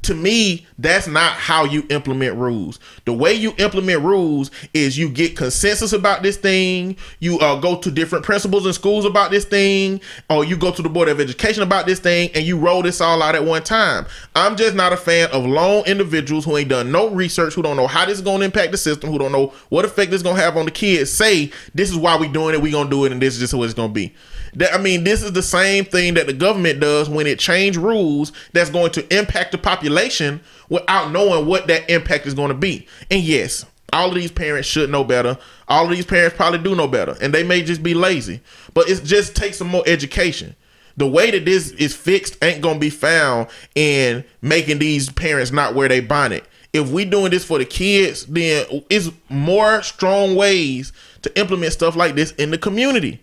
[0.02, 2.78] to me, that's not how you implement rules.
[3.04, 6.96] The way you implement rules is you get consensus about this thing.
[7.20, 10.82] You uh, go to different principals and schools about this thing, or you go to
[10.82, 13.62] the board of education about this thing, and you roll this all out at one
[13.62, 14.06] time.
[14.34, 17.76] I'm just not a fan of lone individuals who ain't done no research, who don't
[17.76, 20.18] know how this is going to impact the system, who don't know what effect this
[20.18, 21.12] is going to have on the kids.
[21.12, 23.54] Say this is why we're doing it, we gonna do it, and this is just
[23.54, 24.14] what it's gonna be.
[24.54, 27.76] That, I mean, this is the same thing that the government does when it change
[27.76, 32.54] rules that's going to impact the population without knowing what that impact is going to
[32.54, 32.86] be.
[33.10, 35.38] And yes, All of these parents should know better.
[35.66, 38.40] All of these parents probably do know better, and they may just be lazy.
[38.74, 40.54] But it just takes some more education.
[40.96, 45.74] The way that this is fixed ain't gonna be found in making these parents not
[45.74, 46.44] wear their bonnet.
[46.72, 50.92] If we doing this for the kids, then it's more strong ways
[51.22, 53.22] to implement stuff like this in the community.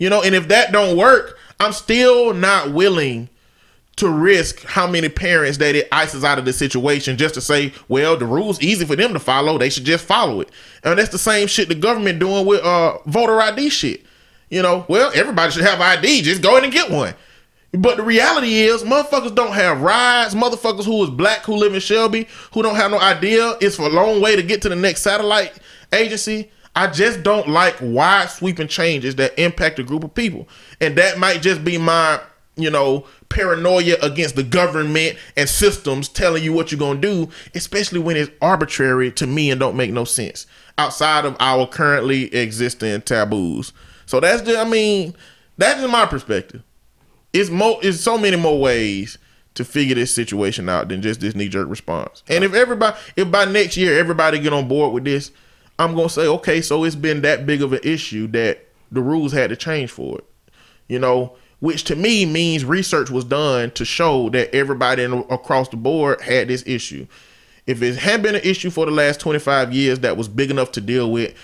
[0.00, 3.28] You know, and if that don't work, I'm still not willing
[3.96, 7.74] to risk how many parents that it ices out of the situation just to say,
[7.86, 9.58] well, the rules easy for them to follow.
[9.58, 10.50] They should just follow it.
[10.82, 14.02] And that's the same shit the government doing with uh voter ID shit.
[14.48, 16.22] You know, well, everybody should have ID.
[16.22, 17.14] Just go in and get one.
[17.72, 20.34] But the reality is, motherfuckers don't have rides.
[20.34, 23.82] Motherfuckers who is black who live in Shelby who don't have no idea it's for
[23.82, 25.52] a long way to get to the next satellite
[25.92, 26.50] agency.
[26.74, 30.48] I just don't like wide sweeping changes that impact a group of people,
[30.80, 32.20] and that might just be my,
[32.56, 37.98] you know, paranoia against the government and systems telling you what you're gonna do, especially
[37.98, 40.46] when it's arbitrary to me and don't make no sense
[40.78, 43.72] outside of our currently existing taboos.
[44.06, 45.14] So that's just, I mean,
[45.58, 46.62] that's my perspective
[47.32, 49.18] it's more it's so many more ways
[49.54, 52.22] to figure this situation out than just this knee jerk response.
[52.28, 55.30] And if everybody if by next year everybody get on board with this,
[55.80, 59.32] I'm gonna say, okay, so it's been that big of an issue that the rules
[59.32, 60.24] had to change for it.
[60.88, 65.70] You know, which to me means research was done to show that everybody in, across
[65.70, 67.06] the board had this issue.
[67.66, 70.70] If it had been an issue for the last 25 years that was big enough
[70.72, 71.34] to deal with,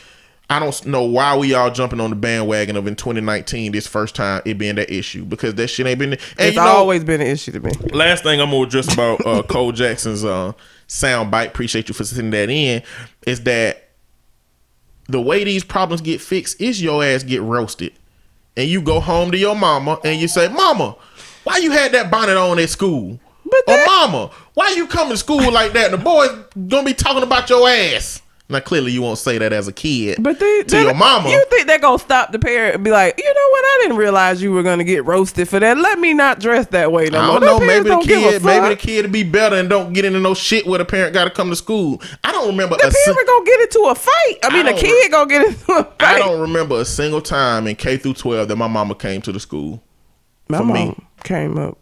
[0.50, 4.14] I don't know why we all jumping on the bandwagon of in 2019 this first
[4.14, 6.12] time it being that issue because that shit ain't been.
[6.12, 7.72] And it's you know, always been an issue to me.
[7.92, 10.52] Last thing I'm gonna address about uh, Cole Jackson's uh,
[10.88, 11.48] sound bite.
[11.48, 12.82] Appreciate you for sending that in.
[13.26, 13.85] Is that
[15.08, 16.60] the way these problems get fixed?
[16.60, 17.92] Is your ass get roasted,
[18.56, 20.96] and you go home to your mama and you say, "Mama,
[21.44, 25.16] why you had that bonnet on at school?" But or "Mama, why you come to
[25.16, 26.30] school like that?" And the boys
[26.68, 28.20] gonna be talking about your ass.
[28.48, 31.28] Now clearly you won't say that as a kid, But they, to your mama.
[31.30, 33.64] you think they're gonna stop the parent and be like, you know what?
[33.64, 35.76] I didn't realize you were gonna get roasted for that.
[35.76, 37.40] Let me not dress that way no I more.
[37.40, 37.66] don't know.
[37.66, 40.20] Maybe the don't give a kid, maybe the kid be better and don't get into
[40.20, 42.00] no shit where the parent got to come to school.
[42.22, 42.90] I don't remember The a.
[42.92, 44.38] si- gonna get into a fight.
[44.44, 45.94] I mean, the don't kid gonna get into a fight.
[46.00, 49.32] I don't remember a single time in K through twelve that my mama came to
[49.32, 49.82] the school.
[50.48, 50.96] My mom me.
[51.24, 51.78] came up.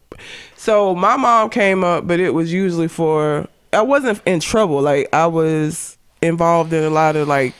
[0.56, 4.80] So my mom came up, but it was usually for I wasn't in trouble.
[4.80, 7.54] Like I was involved in a lot of like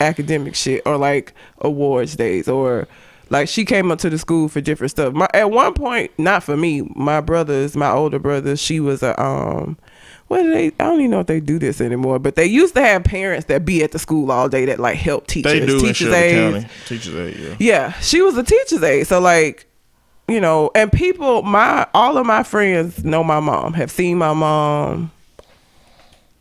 [0.00, 2.86] academic shit or like awards days or
[3.30, 5.12] like she came up to the school for different stuff.
[5.12, 9.20] My at one point, not for me, my brothers, my older brothers, she was a
[9.20, 9.76] um
[10.28, 12.74] what do they I don't even know if they do this anymore, but they used
[12.74, 15.52] to have parents that be at the school all day that like help teachers.
[15.52, 16.14] They do teachers.
[16.14, 16.66] County.
[16.86, 17.56] Teachers aid, yeah.
[17.58, 19.06] Yeah, she was a teacher's aide.
[19.06, 19.66] So like,
[20.28, 24.32] you know, and people, my all of my friends know my mom, have seen my
[24.32, 25.10] mom.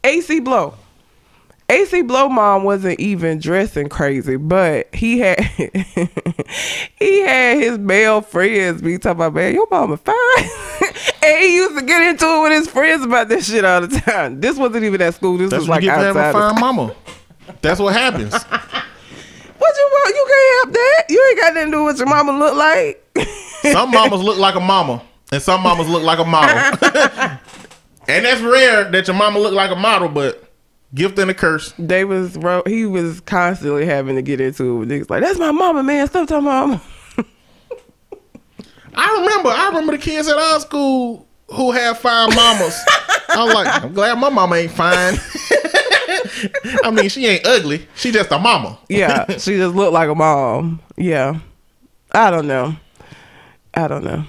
[0.03, 0.75] AC Blow.
[1.67, 5.39] AC Blow mom wasn't even dressing crazy, but he had
[6.99, 10.15] he had his male friends be talking about, man, your mama fine.
[11.23, 13.99] and he used to get into it with his friends about this shit all the
[13.99, 14.39] time.
[14.41, 15.37] This wasn't even at school.
[15.37, 16.29] This That's was like you get outside.
[16.29, 16.95] a fine mama.
[17.61, 18.33] That's what happens.
[19.57, 20.15] What you want?
[20.15, 21.05] You can't help that.
[21.09, 23.27] You ain't got nothing to do with what your mama look like.
[23.71, 25.01] Some mamas look like a mama,
[25.31, 26.55] and some mamas look like a model.
[28.07, 30.44] and that's rare that your mama look like a model, but
[30.93, 31.73] gift and a curse.
[31.79, 35.51] they was he was constantly having to get into it with niggas like that's my
[35.51, 36.81] mama man stop talking about mama
[38.97, 42.79] I remember, I remember the kids at our school who had fine mamas.
[43.29, 45.15] I'm like, I'm glad my mama ain't fine.
[46.83, 47.87] I mean, she ain't ugly.
[47.95, 48.77] She just a mama.
[48.89, 51.39] yeah she just looked like a mom yeah
[52.11, 52.75] I don't know
[53.73, 54.23] I don't know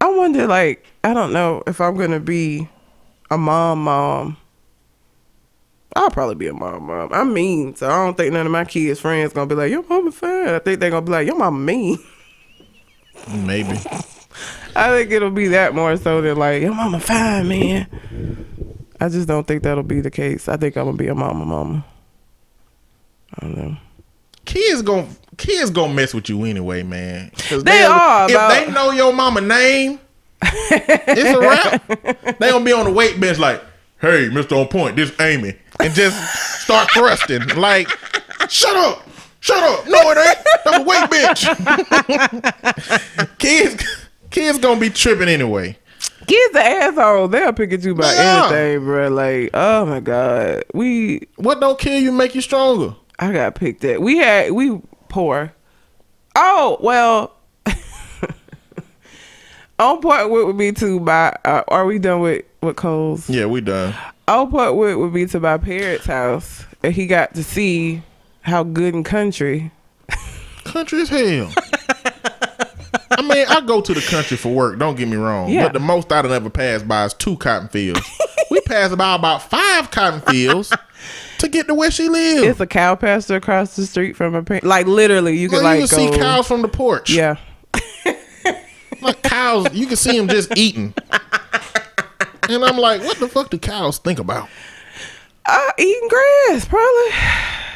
[0.00, 2.68] I wonder like I don't know if I'm gonna be
[3.30, 4.36] a mom mom
[5.96, 8.64] I'll probably be a mom mom I'm mean so I don't think none of my
[8.64, 11.36] kids friends gonna be like your mama fine I think they're gonna be like your
[11.36, 11.98] mama mean
[13.28, 13.70] Maybe.
[14.76, 18.44] I think it'll be that more so than like your mama fine, man.
[19.00, 20.48] I just don't think that'll be the case.
[20.48, 21.84] I think I'm gonna be a mama, mama.
[23.34, 23.76] I don't know.
[24.44, 27.30] Kids gon' kids gonna mess with you anyway, man.
[27.50, 29.98] They are, If about- they know your mama name,
[30.42, 32.38] it's a wrap.
[32.38, 33.62] they gonna be on the weight bench like,
[34.00, 37.46] "Hey, Mister On Point, this Amy," and just start thrusting.
[37.56, 37.88] Like,
[38.48, 39.06] shut up,
[39.40, 39.86] shut up.
[39.86, 40.38] No, it ain't.
[40.64, 41.46] That's a weight bench.
[43.38, 43.84] kids,
[44.30, 45.78] kids gonna be tripping anyway.
[46.26, 47.28] Kids the asshole.
[47.28, 48.52] They'll pick at you about are.
[48.52, 49.08] anything, bro.
[49.08, 51.28] Like, oh my god, we.
[51.36, 52.96] What don't kill you make you stronger.
[53.18, 54.02] I got picked at.
[54.02, 55.52] We had we poor.
[56.34, 57.32] Oh well.
[59.78, 60.98] On point with me too.
[60.98, 61.28] to my.
[61.44, 63.28] Uh, are we done with with Coles?
[63.30, 63.94] Yeah, we done.
[64.28, 68.02] On point with would be to my parents' house, and he got to see
[68.42, 69.70] how good in country.
[70.64, 71.52] Country as hell.
[73.08, 74.78] I mean, I go to the country for work.
[74.78, 75.48] Don't get me wrong.
[75.48, 75.64] Yeah.
[75.64, 78.00] But the most I'd ever pass by is two cotton fields.
[78.50, 80.72] we passed by about five cotton fields
[81.38, 82.42] to get to where she lives.
[82.42, 84.66] It's a cow pasture across the street from her parents.
[84.66, 86.12] Like literally, you could Well, like you can go.
[86.12, 87.10] see cows from the porch.
[87.10, 87.36] Yeah,
[89.00, 89.72] like cows.
[89.72, 90.92] You can see them just eating.
[92.48, 94.48] And I'm like, what the fuck do cows think about?
[95.48, 97.10] uh, eating grass probably.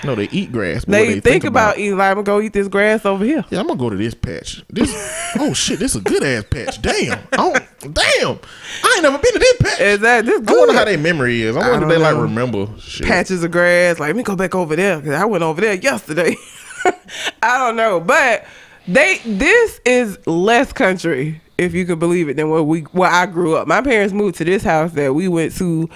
[0.02, 0.84] No, they eat grass.
[0.86, 1.98] but They, what think, about, eating.
[1.98, 3.44] Like, I'm gonna go eat this grass over here.
[3.50, 4.64] Yeah, I'm gonna go to this patch.
[4.70, 4.90] This
[5.38, 6.80] oh shit, this is a good ass patch.
[6.80, 7.18] Damn.
[7.32, 8.38] Oh damn.
[8.82, 9.80] I ain't never been to this patch.
[9.80, 11.56] Is that this I wonder how their memory is.
[11.56, 12.22] I wonder if they like know.
[12.22, 13.06] remember shit.
[13.06, 14.00] patches of grass.
[14.00, 16.34] Like, let me go back over there because I went over there yesterday.
[17.42, 18.46] I don't know, but
[18.88, 23.26] they this is less country, if you could believe it, than where we where I
[23.26, 23.68] grew up.
[23.68, 25.88] My parents moved to this house that we went to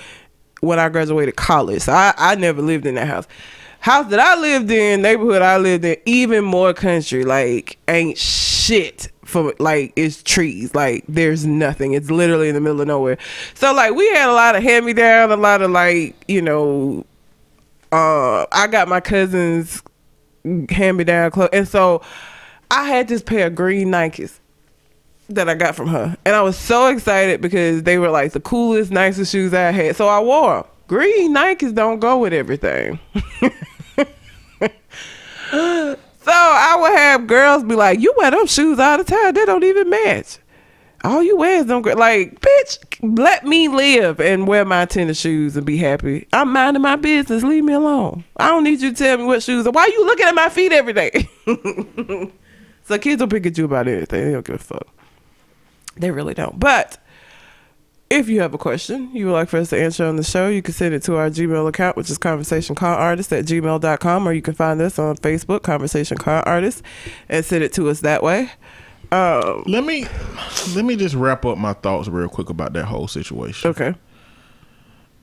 [0.61, 1.83] when I graduated college.
[1.83, 3.27] So I, I never lived in that house.
[3.81, 7.25] House that I lived in, neighborhood I lived in, even more country.
[7.25, 10.75] Like ain't shit for like it's trees.
[10.75, 11.93] Like there's nothing.
[11.93, 13.17] It's literally in the middle of nowhere.
[13.55, 16.43] So like we had a lot of hand me down, a lot of like you
[16.43, 17.07] know
[17.91, 19.83] uh, I got my cousin's
[20.69, 22.03] hand me down clothes, and so
[22.71, 24.41] I had this pair of green Nikes
[25.29, 28.41] that I got from her, and I was so excited because they were like the
[28.41, 29.97] coolest, nicest shoes I had.
[29.97, 30.65] So I wore them.
[30.87, 32.99] Green Nikes don't go with everything.
[33.41, 33.51] so
[36.31, 39.35] I would have girls be like, "You wear them shoes all the time.
[39.35, 40.39] They don't even match."
[41.05, 42.79] All you wear is them gr- like, bitch.
[43.03, 46.27] Let me live and wear my tennis shoes and be happy.
[46.33, 47.43] I'm minding my business.
[47.43, 48.25] Leave me alone.
[48.39, 49.67] I don't need you to tell me what shoes.
[49.67, 49.71] are.
[49.71, 51.29] Why are you looking at my feet every day?
[52.85, 54.25] so kids don't pick at you about anything.
[54.25, 54.89] They don't give a fuck.
[55.97, 56.59] They really don't.
[56.59, 56.99] But
[58.11, 60.49] if you have a question you would like for us to answer on the show,
[60.49, 64.29] you can send it to our Gmail account, which is conversation call artist at gmail.com,
[64.29, 66.83] or you can find us on Facebook, conversation call artist,
[67.29, 68.51] and send it to us that way.
[69.13, 70.07] Um, Let me
[70.75, 73.71] let me just wrap up my thoughts real quick about that whole situation.
[73.71, 73.95] okay.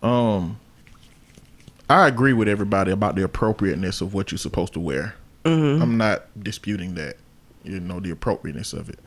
[0.01, 0.57] Um
[1.89, 5.15] I agree with everybody about the appropriateness of what you're supposed to wear.
[5.43, 7.17] I'm not disputing that.
[7.63, 8.99] You know, the appropriateness of it.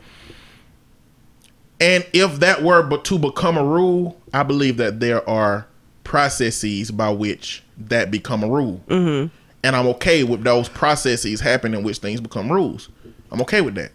[1.84, 5.66] And if that were but to become a rule, I believe that there are
[6.02, 8.80] processes by which that become a rule.
[8.88, 9.28] Mm-hmm.
[9.62, 12.88] And I'm okay with those processes happening in which things become rules.
[13.30, 13.92] I'm okay with that.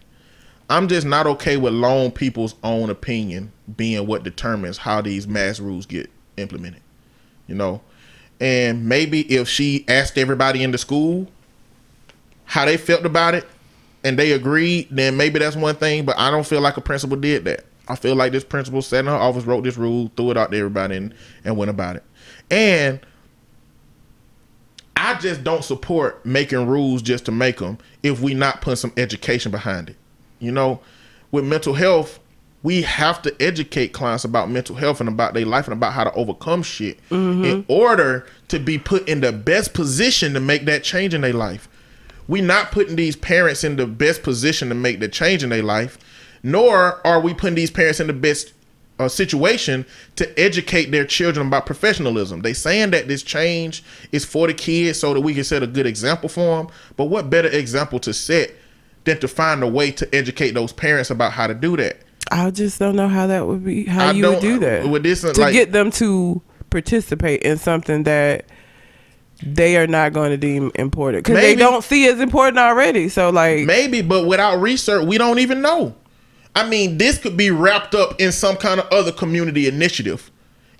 [0.68, 5.58] I'm just not okay with lone people's own opinion being what determines how these mass
[5.58, 6.82] rules get implemented.
[7.48, 7.80] You know?
[8.38, 11.26] And maybe if she asked everybody in the school
[12.44, 13.48] how they felt about it
[14.04, 16.04] and they agreed, then maybe that's one thing.
[16.04, 17.64] But I don't feel like a principal did that.
[17.88, 20.52] I feel like this principal sat in her office, wrote this rule, threw it out
[20.52, 21.14] to everybody, and,
[21.44, 22.04] and went about it.
[22.50, 23.00] And
[24.96, 28.92] I just don't support making rules just to make them if we not putting some
[28.96, 29.96] education behind it.
[30.38, 30.80] You know,
[31.30, 32.20] with mental health,
[32.62, 36.04] we have to educate clients about mental health and about their life and about how
[36.04, 37.44] to overcome shit mm-hmm.
[37.44, 41.32] in order to be put in the best position to make that change in their
[41.32, 41.68] life.
[42.28, 45.62] We not putting these parents in the best position to make the change in their
[45.62, 45.98] life,
[46.42, 48.52] nor are we putting these parents in the best
[48.98, 49.86] uh, situation
[50.16, 52.42] to educate their children about professionalism.
[52.42, 53.82] They saying that this change
[54.12, 56.68] is for the kids so that we can set a good example for them.
[56.96, 58.52] But what better example to set
[59.04, 61.98] than to find a way to educate those parents about how to do that?
[62.30, 64.86] I just don't know how that would be, how I you would don't- that.
[64.88, 68.44] with this, to like- get them to participate in something that
[69.42, 73.08] they are not going to deem important because they don't see as important already.
[73.08, 75.94] So, like, Maybe, but without research, we don't even know.
[76.54, 80.30] I mean, this could be wrapped up in some kind of other community initiative.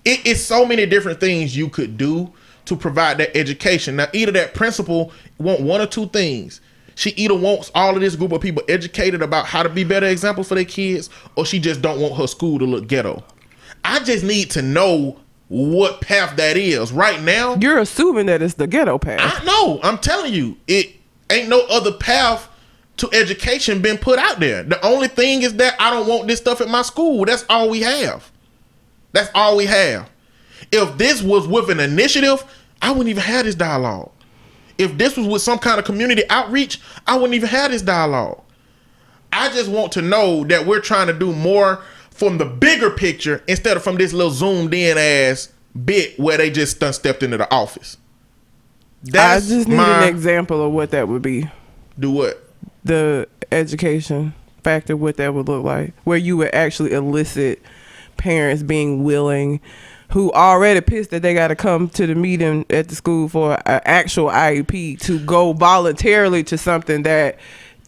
[0.03, 2.33] It's so many different things you could do
[2.65, 3.95] to provide that education.
[3.95, 6.61] Now, either that principal want one or two things.
[6.95, 10.07] She either wants all of this group of people educated about how to be better
[10.07, 13.23] examples for their kids, or she just don't want her school to look ghetto.
[13.83, 16.91] I just need to know what path that is.
[16.91, 19.19] Right now, you're assuming that it's the ghetto path.
[19.41, 19.79] I know.
[19.83, 20.95] I'm telling you, it
[21.29, 22.47] ain't no other path
[23.01, 24.61] to education been put out there.
[24.63, 27.25] The only thing is that I don't want this stuff at my school.
[27.25, 28.31] That's all we have.
[29.11, 30.07] That's all we have.
[30.71, 32.43] If this was with an initiative,
[32.79, 34.11] I wouldn't even have this dialogue.
[34.77, 38.41] If this was with some kind of community outreach, I wouldn't even have this dialogue.
[39.33, 41.81] I just want to know that we're trying to do more
[42.11, 45.49] from the bigger picture instead of from this little zoomed in ass
[45.85, 47.97] bit where they just stepped into the office.
[49.11, 51.49] I just need my- an example of what that would be.
[51.99, 52.50] Do what?
[52.83, 57.61] The education factor, what that would look like, where you would actually elicit
[58.17, 59.59] parents being willing
[60.11, 63.53] who already pissed that they got to come to the meeting at the school for
[63.65, 67.39] an actual IEP to go voluntarily to something that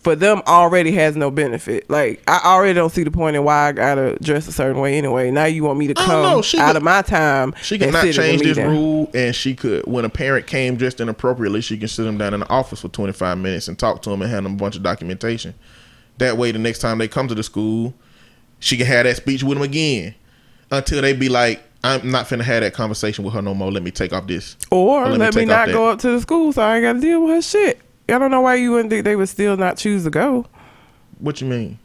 [0.03, 1.89] for them already has no benefit.
[1.89, 4.97] Like I already don't see the point in why I gotta dress a certain way
[4.97, 5.31] anyway.
[5.31, 7.53] Now you want me to come know, out could- of my time.
[7.61, 8.71] She could not sit in change this meeting.
[8.71, 12.33] rule, and she could, when a parent came dressed inappropriately, she can sit them down
[12.33, 14.75] in the office for 25 minutes and talk to them and hand them a bunch
[14.75, 15.53] of documentation.
[16.17, 17.93] That way, the next time they come to the school,
[18.59, 20.15] she can have that speech with them again
[20.69, 23.71] until they be like, I'm not finna have that conversation with her no more.
[23.71, 24.55] Let me take off this.
[24.71, 25.73] Or Or let, let me me, not that.
[25.73, 27.79] go up to the school so I ain't gotta deal with her shit.
[28.09, 30.45] I don't know why you wouldn't think they would still not choose to go.
[31.19, 31.79] What you mean?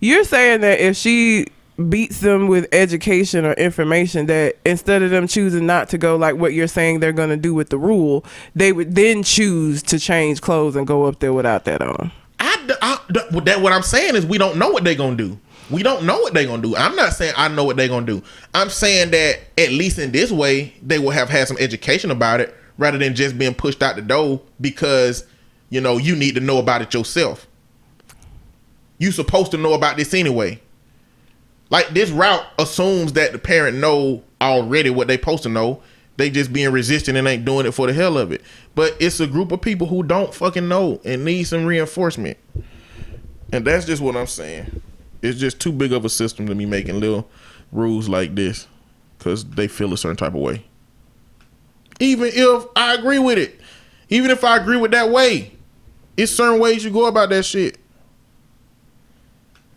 [0.00, 1.46] You're saying that if she
[1.88, 6.36] beats them with education or information, that instead of them choosing not to go like
[6.36, 10.40] what you're saying they're gonna do with the rule, they would then choose to change
[10.40, 12.10] clothes and go up there without that on.
[12.40, 12.98] I, I-
[13.44, 15.38] that what I'm saying is we don't know what they're gonna do.
[15.70, 16.74] We don't know what they're gonna do.
[16.76, 18.22] I'm not saying I know what they're gonna do.
[18.54, 22.40] I'm saying that at least in this way, they will have had some education about
[22.40, 25.24] it rather than just being pushed out the door because
[25.70, 27.46] you know you need to know about it yourself.
[28.98, 30.60] You supposed to know about this anyway.
[31.70, 35.82] Like this route assumes that the parent know already what they supposed to know.
[36.16, 38.42] They just being resistant and ain't doing it for the hell of it.
[38.74, 42.38] But it's a group of people who don't fucking know and need some reinforcement.
[43.52, 44.82] And that's just what I'm saying.
[45.22, 47.28] It's just too big of a system to be making little
[47.70, 48.66] rules like this
[49.18, 50.64] because they feel a certain type of way.
[52.00, 53.60] Even if I agree with it,
[54.08, 55.52] even if I agree with that way,
[56.18, 57.78] it's certain ways you go about that shit.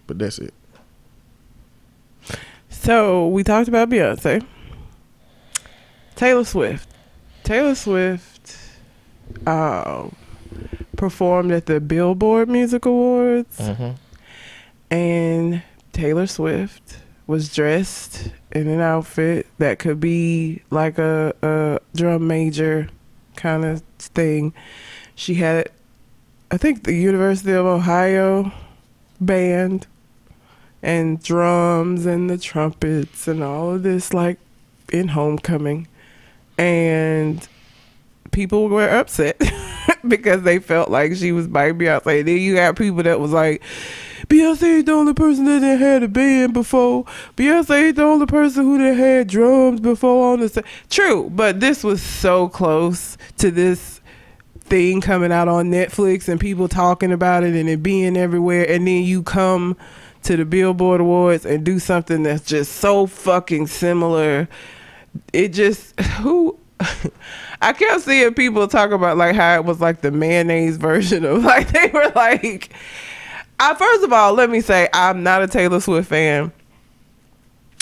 [0.08, 0.54] But that's it.
[2.70, 4.46] So we talked about Beyonce.
[6.16, 6.90] Taylor Swift.
[7.44, 8.58] Taylor Swift
[9.48, 10.16] um,
[10.98, 13.60] performed at the Billboard Music Awards.
[14.90, 15.64] And
[15.94, 22.90] Taylor Swift was dressed in an outfit that could be like a, a drum major
[23.36, 24.54] kind of thing.
[25.16, 25.70] She had,
[26.52, 28.52] I think, the University of Ohio
[29.22, 29.88] band
[30.84, 34.38] and drums and the trumpets and all of this like
[34.92, 35.88] in homecoming
[36.58, 37.48] and
[38.32, 39.40] people were upset
[40.08, 42.26] because they felt like she was by Beyonce.
[42.26, 43.62] Then you got people that was like,
[44.28, 47.06] Beyonce ain't the only person that done had a band before.
[47.38, 50.66] Beyonce ain't the only person who done had drums before on the set.
[50.90, 54.01] True, but this was so close to this
[54.72, 58.88] thing coming out on Netflix and people talking about it and it being everywhere and
[58.88, 59.76] then you come
[60.24, 64.48] to the Billboard Awards and do something that's just so fucking similar.
[65.34, 66.58] It just who
[67.62, 71.44] I kept seeing people talk about like how it was like the mayonnaise version of
[71.44, 72.74] like they were like
[73.60, 76.54] I first of all, let me say I'm not a Taylor Swift fan.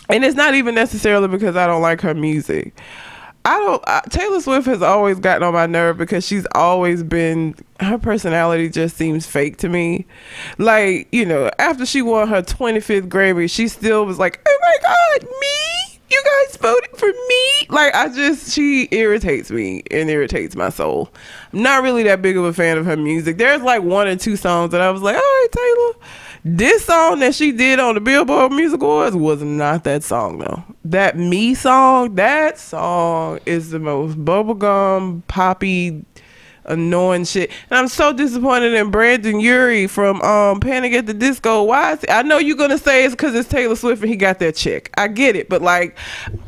[0.10, 2.74] And it's not even necessarily because I don't like her music.
[3.46, 3.84] I don't.
[3.88, 7.56] I, Taylor Swift has always gotten on my nerve because she's always been.
[7.80, 10.06] Her personality just seems fake to me.
[10.58, 14.78] Like you know, after she won her 25th Grammy, she still was like, "Oh my
[14.82, 16.00] God, me!
[16.10, 21.10] You guys voted for me!" Like I just, she irritates me and irritates my soul.
[21.54, 23.38] I'm not really that big of a fan of her music.
[23.38, 26.06] There's like one or two songs that I was like, "All right, Taylor."
[26.46, 30.64] This song that she did on the Billboard Music Awards was not that song though.
[30.86, 36.06] That Me song, that song is the most bubblegum poppy
[36.70, 37.51] annoying shit.
[37.70, 41.63] And I'm so disappointed in Brendon Urie from um Panic at the Disco.
[41.63, 44.15] Why is he, I know you're gonna say it's because it's Taylor Swift and he
[44.15, 44.91] got that chick.
[44.97, 45.97] I get it, but like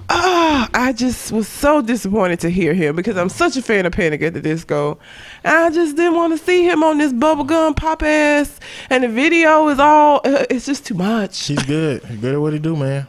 [0.10, 3.94] ah, I just was so disappointed to hear him because I'm such a fan of
[3.94, 5.00] Panic at the Disco.
[5.44, 8.60] And I just didn't want to see him on this bubblegum pop ass
[8.90, 11.48] and the video is all uh, it's just too much.
[11.48, 12.04] He's good.
[12.06, 13.08] He's good at what he do, man.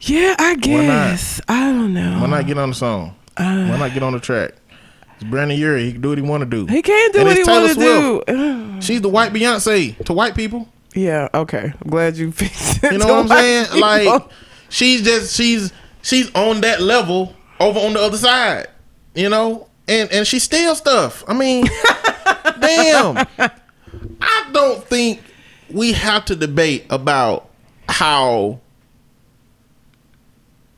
[0.00, 1.40] Yeah, I guess.
[1.48, 2.20] I don't know.
[2.20, 3.14] Why not get on the song?
[3.36, 4.52] Why not get on the track?
[5.22, 5.84] It's Brendon Urie.
[5.84, 6.66] He can do what he want to do.
[6.66, 8.80] He can't do And what he want to do.
[8.80, 10.68] She's the white Beyonce to white people.
[10.96, 11.72] Yeah, okay.
[11.80, 12.92] I'm glad you fixed it.
[12.92, 13.66] You know what I'm saying?
[13.66, 13.80] people.
[13.80, 14.22] Like
[14.68, 15.72] she's just she's
[16.02, 18.66] she's on that level over on the other side.
[19.14, 19.68] You know?
[19.86, 21.22] And and she steals stuff.
[21.28, 21.66] I mean,
[22.60, 23.24] damn.
[23.38, 25.22] I don't think
[25.70, 27.48] we have to debate about
[27.88, 28.60] how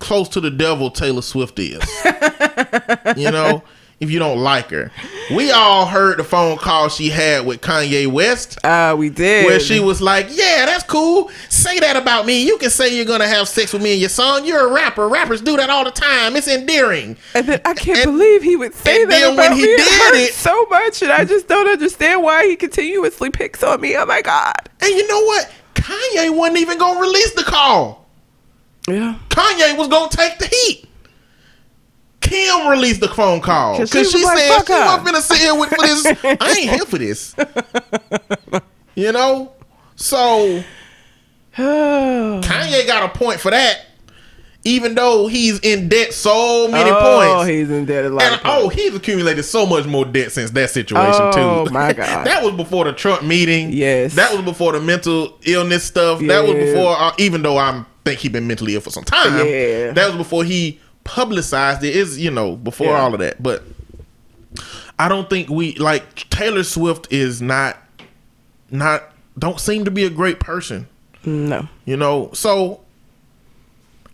[0.00, 1.82] close to the devil Taylor Swift is.
[3.16, 3.62] you know,
[4.04, 4.92] if you don't like her.
[5.34, 9.46] We all heard the phone call she had with Kanye West Ah, we did.
[9.46, 11.30] where she was like, "Yeah, that's cool.
[11.48, 12.44] Say that about me.
[12.46, 14.44] You can say you're gonna have sex with me in your song.
[14.44, 15.08] You're a rapper.
[15.08, 16.36] Rappers do that all the time.
[16.36, 19.02] It's endearing." and then I can't and- believe he would say that.
[19.04, 19.76] and that then about when he me.
[19.76, 23.80] did hurt it- so much, and I just don't understand why he continuously picks on
[23.80, 23.96] me.
[23.96, 24.68] Oh my god!
[24.80, 25.50] And you know what?
[25.74, 28.06] Kanye wasn't even gonna release the call.
[28.88, 29.14] Yeah.
[29.30, 30.86] Kanye was gonna take the heat.
[32.34, 35.20] Kim released the phone call because she she, like, said "Fuck she her." wasn't finna
[35.20, 36.06] sit here with for this.
[36.40, 37.34] I ain't here for this.
[38.94, 39.52] You know,
[39.96, 40.62] so
[41.56, 43.80] Kanye got a point for that,
[44.64, 47.48] even though he's in debt so many oh points.
[47.50, 48.22] he's in debt a lot.
[48.24, 51.72] And oh, he's accumulated so much more debt since that situation Oh, too.
[51.72, 52.26] my God.
[52.26, 53.72] that was before the Trump meeting.
[53.72, 54.14] Yes.
[54.14, 56.20] that was before the mental illness stuff.
[56.20, 59.34] That was before, uh, even though I think he been mentally ill for some time.
[59.46, 59.92] Yeah.
[59.92, 61.94] that was before he publicized it.
[61.94, 63.00] Is you know before Yeah.
[63.00, 63.62] all of that, but
[64.98, 67.76] I don't think we like Taylor Swift is not
[68.70, 69.04] not
[69.38, 70.86] don't seem to be a great person.
[71.24, 71.68] no.
[71.84, 72.80] You know, so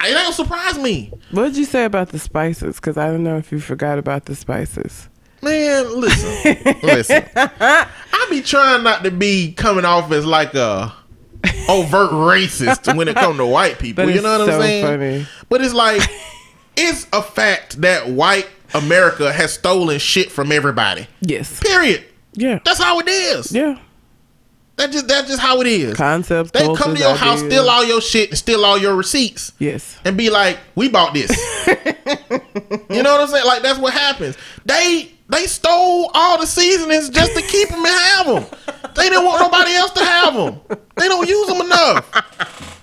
[0.03, 1.13] it don't surprise me.
[1.31, 2.77] What did you say about the spices?
[2.77, 5.09] Because I don't know if you forgot about the spices.
[5.43, 7.25] Man, listen, listen.
[7.37, 10.93] I be trying not to be coming off as like a
[11.69, 14.05] overt racist when it come to white people.
[14.05, 14.85] But you know what I'm saying?
[14.85, 15.27] funny.
[15.49, 16.03] But it's like
[16.81, 21.07] it's a fact that white America has stolen shit from everybody.
[21.21, 21.61] Yes.
[21.61, 22.05] Period.
[22.35, 22.61] Yeah.
[22.65, 23.53] That's how it is.
[23.53, 23.79] Yeah.
[24.77, 25.95] That just that's just how it is.
[25.95, 26.53] Concepts.
[26.53, 29.53] they come to your house, steal all your shit, and steal all your receipts.
[29.59, 29.99] Yes.
[30.07, 31.31] and be like, "We bought this."
[31.67, 33.45] you know what I'm saying?
[33.45, 34.39] Like that's what happens.
[34.65, 38.59] They they stole all the seasonings just to keep them and have them.
[38.95, 40.61] They didn't want nobody else to have them.
[40.97, 42.80] They don't use them enough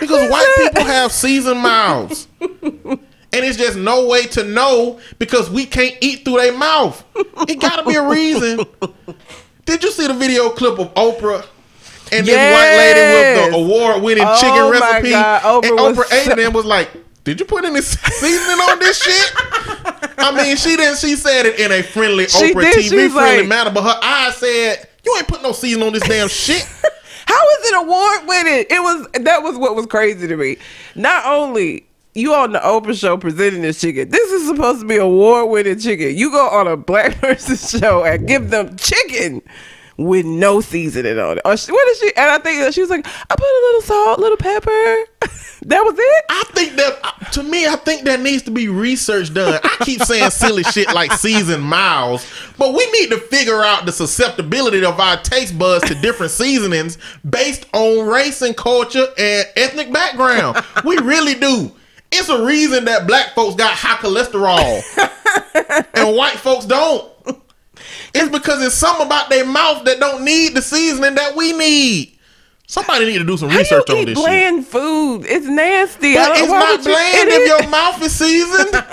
[0.00, 2.28] because white people have seasoned mouths.
[2.40, 7.04] And it's just no way to know because we can't eat through their mouth.
[7.48, 8.60] It gotta be a reason.
[9.64, 11.44] Did you see the video clip of Oprah
[12.12, 15.10] and this white lady with the award winning Oh chicken recipe?
[15.10, 16.90] God, Oprah and Oprah ate so- it and was like,
[17.24, 19.32] Did you put any seasoning on this shit?
[20.18, 23.38] I mean, she didn't she said it in a friendly She Oprah did, TV friendly
[23.40, 26.64] like- manner, but her eyes said, You ain't put no seasoning on this damn shit.
[27.26, 28.66] How is it award winning?
[28.70, 30.56] It was that was what was crazy to me.
[30.94, 34.96] Not only you on the Oprah show presenting this chicken, this is supposed to be
[34.96, 36.16] award winning chicken.
[36.16, 39.42] You go on a black person show and give them chicken
[39.96, 41.42] with no seasoning on it.
[41.44, 42.12] Or she, what is she?
[42.16, 44.70] And I think she was like, I put a little salt, little pepper.
[45.66, 46.24] that was it.
[46.28, 49.60] I think that uh, to me, I think that needs to be research done.
[49.62, 52.26] I keep saying silly shit like seasoned miles,
[52.58, 56.98] but we need to figure out the susceptibility of our taste buds to different seasonings
[57.28, 60.64] based on race and culture and ethnic background.
[60.84, 61.72] We really do.
[62.12, 64.82] It's a reason that black folks got high cholesterol
[65.94, 67.10] and white folks don't.
[68.14, 72.12] It's because it's something about their mouth that don't need the seasoning that we need.
[72.66, 74.24] Somebody need to do some How research you on eat this shit.
[74.26, 75.24] bland food?
[75.26, 76.16] It's nasty.
[76.16, 77.48] I But don't- it's not you- bland it if is.
[77.48, 78.84] your mouth is seasoned.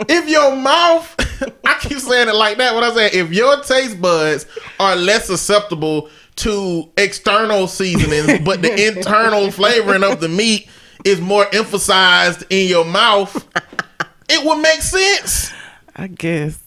[0.08, 1.14] if your mouth,
[1.64, 2.74] I keep saying it like that.
[2.74, 4.46] What I say, if your taste buds
[4.78, 10.68] are less susceptible to external seasonings, but the internal flavoring of the meat
[11.04, 13.46] is more emphasized in your mouth,
[14.28, 15.52] it would make sense.
[15.94, 16.58] I guess.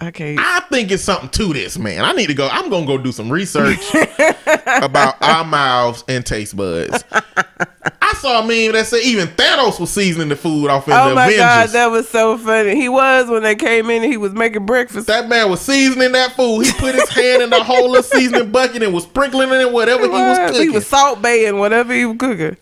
[0.00, 0.12] I.
[0.38, 2.04] I think it's something to this, man.
[2.04, 2.48] I need to go.
[2.50, 3.80] I'm gonna go do some research
[4.66, 7.04] about our mouths and taste buds.
[7.10, 11.10] I saw a meme that said even Thanos was seasoning the food off in Oh
[11.10, 11.38] the my Avengers.
[11.40, 12.74] god, that was so funny.
[12.76, 15.06] He was when they came in he was making breakfast.
[15.08, 16.66] that man was seasoning that food.
[16.66, 19.72] He put his hand in the whole of seasoning bucket and was sprinkling it in
[19.72, 20.62] whatever he was cooking.
[20.62, 22.56] He was salt baying whatever he was cooking.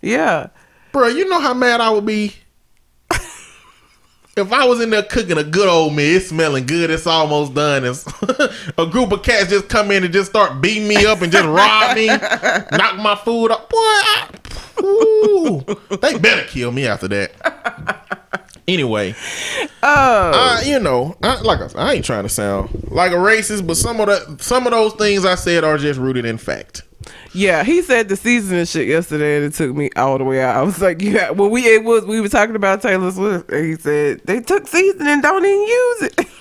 [0.00, 0.48] Yeah.
[0.92, 2.34] Bro, you know how mad I would be
[4.36, 6.16] if I was in there cooking a good old meal.
[6.16, 6.90] It's smelling good.
[6.90, 7.84] It's almost done.
[7.84, 7.96] And
[8.78, 11.46] a group of cats just come in and just start beating me up and just
[11.46, 12.06] rob me,
[12.76, 13.68] knock my food up.
[13.70, 14.28] Boy, I,
[14.82, 15.64] ooh,
[16.00, 17.32] they better kill me after that.
[18.68, 19.14] Anyway,
[19.82, 20.32] Oh.
[20.34, 23.76] uh, you know, I, like I, I ain't trying to sound like a racist, but
[23.76, 26.82] some of the some of those things I said are just rooted in fact.
[27.36, 30.40] Yeah, he said the season seasoning shit yesterday, and it took me all the way
[30.42, 30.56] out.
[30.56, 33.66] I was like, "Yeah." Well, we it was we were talking about Taylor Swift, and
[33.66, 36.26] he said they took seasoning, don't even use it.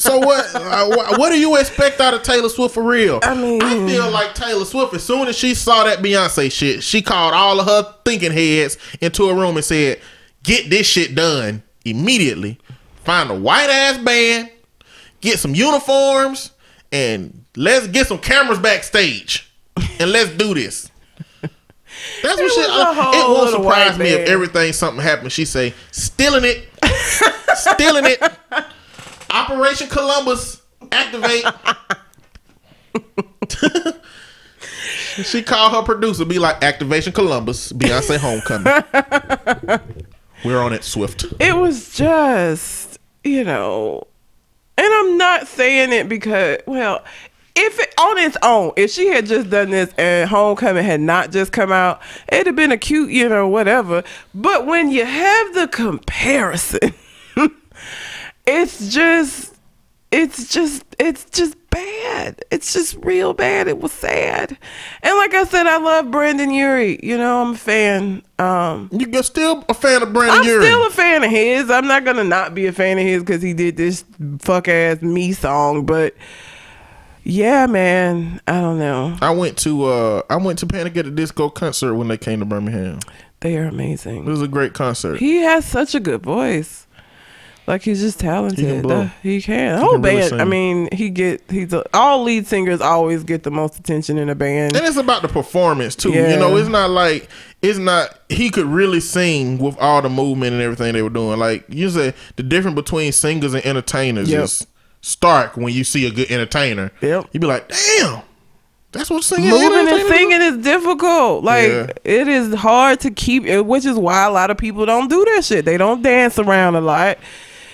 [0.00, 0.46] So what?
[0.54, 3.18] uh, what do you expect out of Taylor Swift for real?
[3.20, 4.94] I mean- I feel like Taylor Swift.
[4.94, 8.78] As soon as she saw that Beyonce shit, she called all of her thinking heads
[9.00, 10.00] into a room and said,
[10.44, 12.58] "Get this shit done immediately.
[13.02, 14.50] Find a white ass band,
[15.20, 16.52] get some uniforms,
[16.92, 19.47] and let's get some cameras backstage,
[20.00, 20.90] and let's do this."
[22.22, 22.60] That's what It she.
[22.60, 25.32] was uh, it won't surprise me if everything something happens.
[25.32, 26.68] She say, "Stealing it,
[27.54, 28.22] stealing it."
[29.30, 30.62] Operation Columbus
[30.92, 31.44] activate.
[35.22, 38.72] she called her producer, be like, Activation Columbus, Beyonce Homecoming.
[40.44, 41.24] We're on it, Swift.
[41.40, 44.06] it was just, you know,
[44.76, 47.04] and I'm not saying it because, well,
[47.58, 51.32] if it, on its own, if she had just done this and Homecoming had not
[51.32, 54.04] just come out, it'd have been a cute, you know, whatever.
[54.34, 56.94] But when you have the comparison,
[58.46, 59.56] it's just,
[60.12, 62.44] it's just, it's just bad.
[62.50, 63.66] It's just real bad.
[63.66, 64.56] It was sad.
[65.02, 67.00] And like I said, I love Brendon Urie.
[67.02, 68.22] You know, I'm a fan.
[68.38, 70.64] Um, You're still a fan of Brendon I'm Urie.
[70.64, 71.70] still a fan of his.
[71.70, 74.04] I'm not gonna not be a fan of his because he did this
[74.38, 75.84] fuck ass me song.
[75.86, 76.14] But
[77.28, 79.16] yeah, man, I don't know.
[79.20, 82.40] I went to uh I went to Panic at the Disco concert when they came
[82.40, 83.00] to Birmingham.
[83.40, 84.26] They are amazing.
[84.26, 85.18] It was a great concert.
[85.18, 86.86] He has such a good voice.
[87.66, 88.82] Like he's just talented.
[88.82, 89.02] blow.
[89.02, 89.72] Uh, He can.
[89.74, 90.28] The He whole can band.
[90.30, 90.40] sing.
[90.40, 94.30] I mean, he get he's a, all lead singers always get the most attention in
[94.30, 94.74] a band.
[94.74, 96.10] And it's about the performance too.
[96.12, 96.32] Yeah.
[96.32, 97.28] You know, it's not like
[97.60, 101.38] it's not he could really sing with all the movement and everything they were doing.
[101.38, 104.44] Like you said, the difference between singers and entertainers Yep.
[104.44, 104.66] is
[105.08, 106.90] stark when you see a good entertainer.
[107.00, 107.26] Yep.
[107.32, 108.22] You be like, damn,
[108.92, 111.44] that's what singing Moving and entertainers do?" singing is difficult.
[111.44, 111.86] Like Yeah.
[112.04, 115.24] it is hard to keep, it, which is why a lot of people don't do
[115.34, 115.64] that shit.
[115.64, 117.18] They don't dance around a lot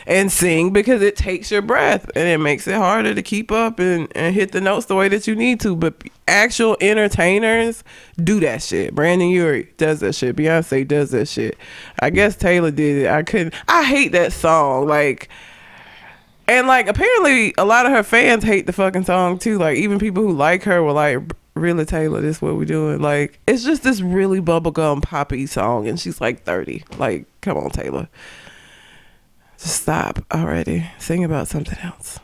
[0.07, 3.79] and sing because it takes your breath and it makes it harder to keep up
[3.79, 5.75] and, and hit the notes the way that you need to.
[5.75, 5.95] But
[6.29, 7.83] actual entertainers
[8.23, 8.95] do that shit.
[8.95, 10.37] Brendon Urie does that shit.
[10.37, 11.57] Beyonce does that shit.
[12.01, 13.09] I guess Taylor did it.
[13.11, 13.55] I couldn't.
[13.67, 14.87] I hate that song.
[14.87, 15.29] Like.
[16.47, 19.59] And like apparently a lot of her fans hate the fucking song too.
[19.59, 21.19] Like even people who like her were like,
[21.55, 22.21] "Really, Taylor?
[22.21, 26.45] This what we doing?" Like it's just this really bubblegum poppy song, and she's like
[26.45, 26.85] thirty.
[26.99, 28.09] Like, come on, Taylor,
[29.59, 30.87] just stop already.
[30.99, 32.19] Sing about something else.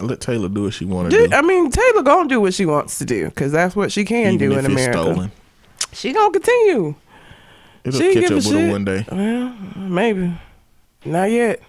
[0.00, 1.34] Let Taylor do what she want to do.
[1.34, 4.34] I mean, Taylor gonna do what she wants to do because that's what she can
[4.34, 4.98] Even do if in it's America.
[5.02, 5.32] stolen.
[5.92, 6.94] She gonna continue.
[7.84, 8.52] It'll she catch up with shit.
[8.66, 9.06] her one day.
[9.10, 10.38] Well, maybe.
[11.06, 11.62] Not yet.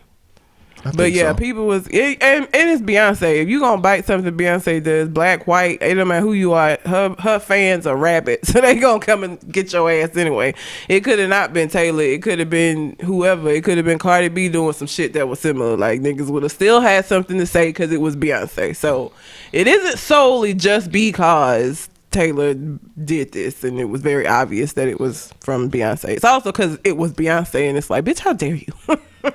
[0.95, 1.35] But yeah, so.
[1.35, 3.41] people was it, and, and it's Beyonce.
[3.41, 6.77] If you gonna bite something Beyonce does, black, white, it don't matter who you are.
[6.85, 10.53] Her her fans are rabid, so they gonna come and get your ass anyway.
[10.87, 12.03] It could have not been Taylor.
[12.03, 13.49] It could have been whoever.
[13.49, 15.75] It could have been Cardi B doing some shit that was similar.
[15.75, 18.75] Like niggas would have still had something to say because it was Beyonce.
[18.75, 19.11] So
[19.51, 24.99] it isn't solely just because Taylor did this, and it was very obvious that it
[24.99, 26.09] was from Beyonce.
[26.09, 28.73] It's also because it was Beyonce, and it's like, bitch, how dare you?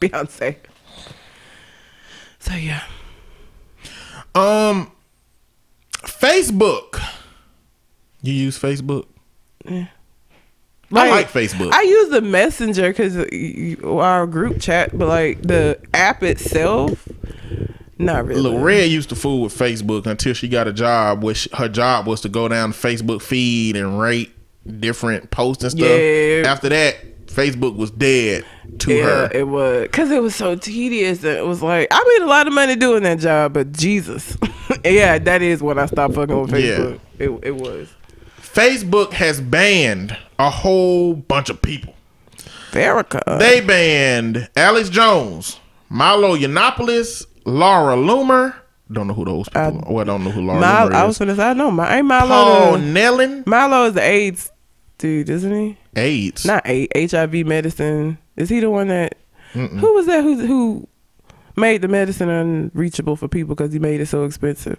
[0.00, 0.56] it's Beyonce.
[2.38, 2.82] So yeah,
[4.34, 4.92] Um,
[6.02, 7.00] Facebook.
[8.22, 9.06] You use Facebook?
[9.64, 9.86] Yeah.
[10.90, 11.72] I like Facebook.
[11.72, 13.16] I use the messenger because
[13.84, 17.06] our group chat, but like the app itself,
[17.98, 18.40] not really.
[18.40, 22.06] Look, Red used to fool with Facebook until she got a job, which her job
[22.06, 24.30] was to go down the Facebook feed and rate
[24.80, 25.86] different posts and stuff.
[25.86, 26.44] Yeah.
[26.46, 26.96] After that,
[27.28, 28.44] Facebook was dead
[28.80, 28.96] to her.
[28.96, 29.30] yeah, her.
[29.32, 31.22] it was because it was so tedious.
[31.24, 34.36] It was like I made a lot of money doing that job, but Jesus,
[34.84, 36.58] yeah, that is when I stopped fucking with Yeah.
[36.78, 37.00] Facebook.
[37.18, 37.88] It it was
[38.40, 41.94] Facebook has banned a whole bunch of people.
[42.70, 43.38] Farrakhan.
[43.38, 48.54] They banned Alex Jones, Milo Yiannopoulos, Laura Loomer.
[48.90, 49.92] Don't know who those people are.
[49.92, 51.96] Well, I don't know who Laura Milo, Loomer I was gonna say I know my
[51.98, 52.28] ain't Milo.
[52.28, 53.46] Paul the- Nellin.
[53.46, 54.50] Milo is the AIDS
[54.98, 55.76] dude, isn't he?
[55.98, 56.44] AIDS.
[56.44, 58.18] Not A- HIV medicine.
[58.36, 59.16] Is he the one that?
[59.52, 60.22] Who was that?
[60.22, 60.88] Who who
[61.56, 64.78] made the medicine unreachable for people because he made it so expensive?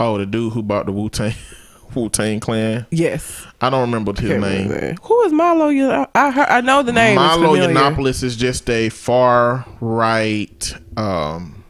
[0.00, 1.34] Oh, the dude who bought the Wu Tang
[1.94, 2.86] Wu Tang Clan.
[2.90, 3.46] Yes.
[3.60, 4.68] I don't remember his Can't name.
[4.68, 5.00] remember.
[5.02, 5.68] Who is Milo?
[5.68, 7.16] You I heard, I know the name.
[7.16, 7.54] Milo.
[7.56, 11.62] Yiannopoulos is just a far right um,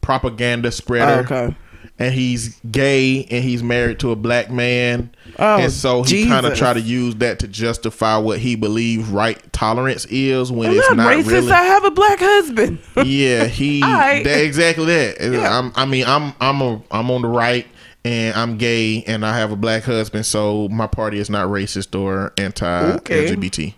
[0.00, 1.26] propaganda spreader.
[1.30, 1.56] Oh, okay.
[1.98, 5.10] And he's gay and he's married to a black man.
[5.38, 9.08] Oh, and so he kind of try to use that to justify what he believes
[9.08, 11.26] right tolerance is when I'm it's not, not racist.
[11.30, 11.52] really.
[11.52, 12.80] I have a black husband.
[13.04, 14.24] yeah, he Alright.
[14.24, 15.20] that, exactly that.
[15.20, 15.58] Yeah.
[15.58, 17.66] I'm, I mean, I'm I'm a I'm on the right
[18.04, 21.98] and I'm gay and I have a black husband, so my party is not racist
[21.98, 23.74] or anti-LGBT.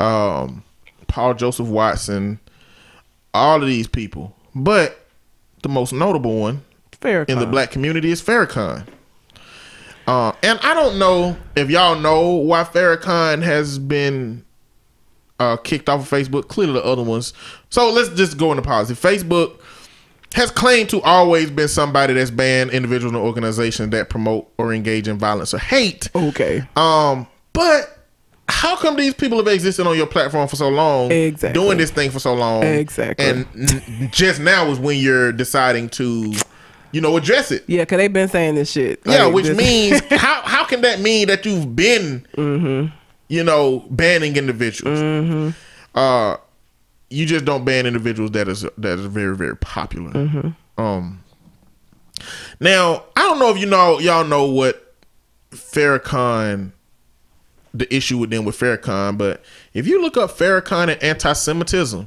[0.00, 0.62] Um,
[1.06, 2.40] Paul Joseph Watson,
[3.34, 5.06] all of these people, but
[5.62, 6.64] the most notable one
[7.02, 7.28] Farrakhan.
[7.28, 8.86] in the black community is Farrakhan.
[10.06, 14.44] Uh, and I don't know if y'all know why Farrakhan has been
[15.38, 16.48] uh, kicked off of Facebook.
[16.48, 17.32] Clearly, the other ones.
[17.70, 18.94] So let's just go into policy.
[18.94, 19.60] Facebook
[20.34, 25.06] has claimed to always been somebody that's banned individuals and organizations that promote or engage
[25.06, 26.08] in violence or hate.
[26.16, 26.62] Okay.
[26.74, 27.98] Um, but
[28.48, 31.60] how come these people have existed on your platform for so long, Exactly.
[31.60, 33.24] doing this thing for so long, Exactly.
[33.24, 36.32] and just now is when you're deciding to,
[36.92, 37.64] you know, address it.
[37.66, 39.00] Yeah, because they've been saying this shit.
[39.06, 42.94] Yeah, which this- means how how can that mean that you've been, Mm-hmm.
[43.28, 45.54] you know, banning individuals?
[45.94, 46.36] Uh,
[47.10, 50.10] you just don't ban individuals that is that is very very popular.
[50.12, 50.80] Mm-hmm.
[50.82, 51.22] Um,
[52.60, 54.94] Now, I don't know if you know y'all know what
[55.50, 56.72] Farrakhan
[57.74, 59.42] the issue with them with Farrakhan, but
[59.72, 62.06] if you look up Farrakhan and anti-Semitism,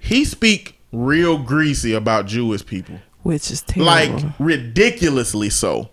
[0.00, 2.98] he speak real greasy about Jewish people,
[3.28, 3.84] Which is terrible.
[3.84, 5.90] like ridiculously so,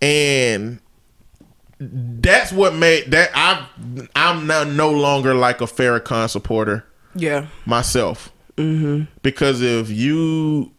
[0.00, 0.78] and
[1.80, 3.66] that's what made that I
[4.14, 6.86] I'm now no longer like a Farrakhan supporter
[7.16, 7.48] yeah.
[7.66, 8.32] myself.
[8.56, 9.10] Mm-hmm.
[9.22, 10.70] Because if you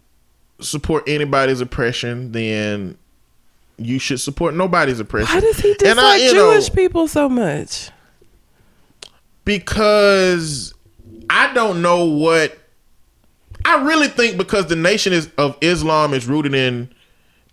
[0.62, 2.98] support anybody's oppression, then
[3.78, 5.36] you should support nobody's oppression.
[5.36, 7.92] Why does he And dislike I, you know, Jewish people so much?
[9.44, 10.74] because
[11.30, 12.58] I don't know what
[13.66, 16.90] I really think because the nation is of Islam is rooted in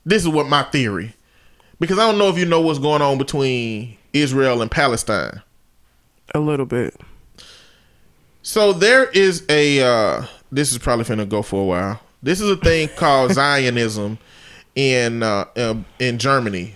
[0.05, 1.15] this is what my theory.
[1.81, 5.43] Because I don't know if you know what's going on between Israel and Palestine.
[6.35, 6.95] A little bit.
[8.43, 12.01] So there is a uh this is probably finna go for a while.
[12.23, 14.19] This is a thing called Zionism
[14.75, 16.75] in uh um, in Germany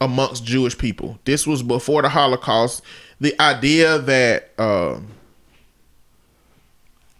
[0.00, 1.18] amongst Jewish people.
[1.24, 2.82] This was before the Holocaust.
[3.20, 5.00] The idea that uh,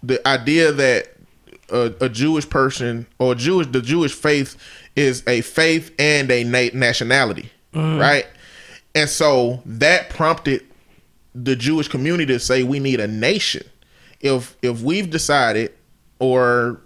[0.03, 1.16] the idea that
[1.71, 4.57] a, a Jewish person or Jewish the Jewish faith
[4.95, 8.01] is a faith and a na- nationality, mm.
[8.01, 8.27] right?
[8.95, 10.65] And so that prompted
[11.35, 13.65] the Jewish community to say we need a nation.
[14.21, 15.73] If if we've decided
[16.19, 16.81] or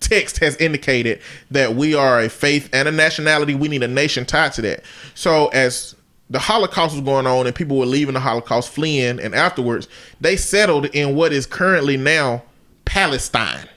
[0.00, 1.20] text has indicated
[1.50, 4.84] that we are a faith and a nationality, we need a nation tied to that.
[5.14, 5.94] So as
[6.28, 9.88] the Holocaust was going on and people were leaving the Holocaust, fleeing, and afterwards
[10.20, 12.42] they settled in what is currently now
[12.84, 13.68] Palestine,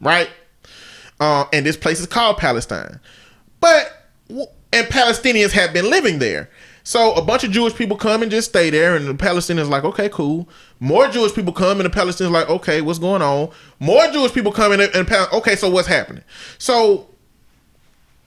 [0.00, 0.30] right?
[1.20, 3.00] Uh, and this place is called Palestine.
[3.60, 4.08] But
[4.72, 6.50] and Palestinians have been living there.
[6.84, 9.84] So a bunch of Jewish people come and just stay there, and the Palestinians like,
[9.84, 10.48] okay, cool.
[10.80, 13.50] More Jewish people come, and the Palestinians like, okay, what's going on?
[13.78, 16.24] More Jewish people come in, and, and okay, so what's happening?
[16.58, 17.08] So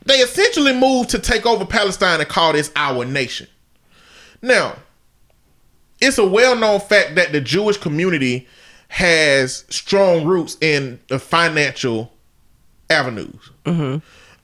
[0.06, 3.48] they essentially moved to take over Palestine and call this our nation.
[4.42, 4.78] Now,
[6.00, 8.48] it's a well-known fact that the Jewish community
[8.88, 12.12] has strong roots in the financial
[12.90, 13.52] avenues.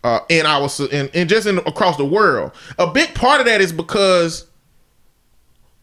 [0.04, 2.52] Uh, in our and, and just in across the world.
[2.80, 4.48] A big part of that is because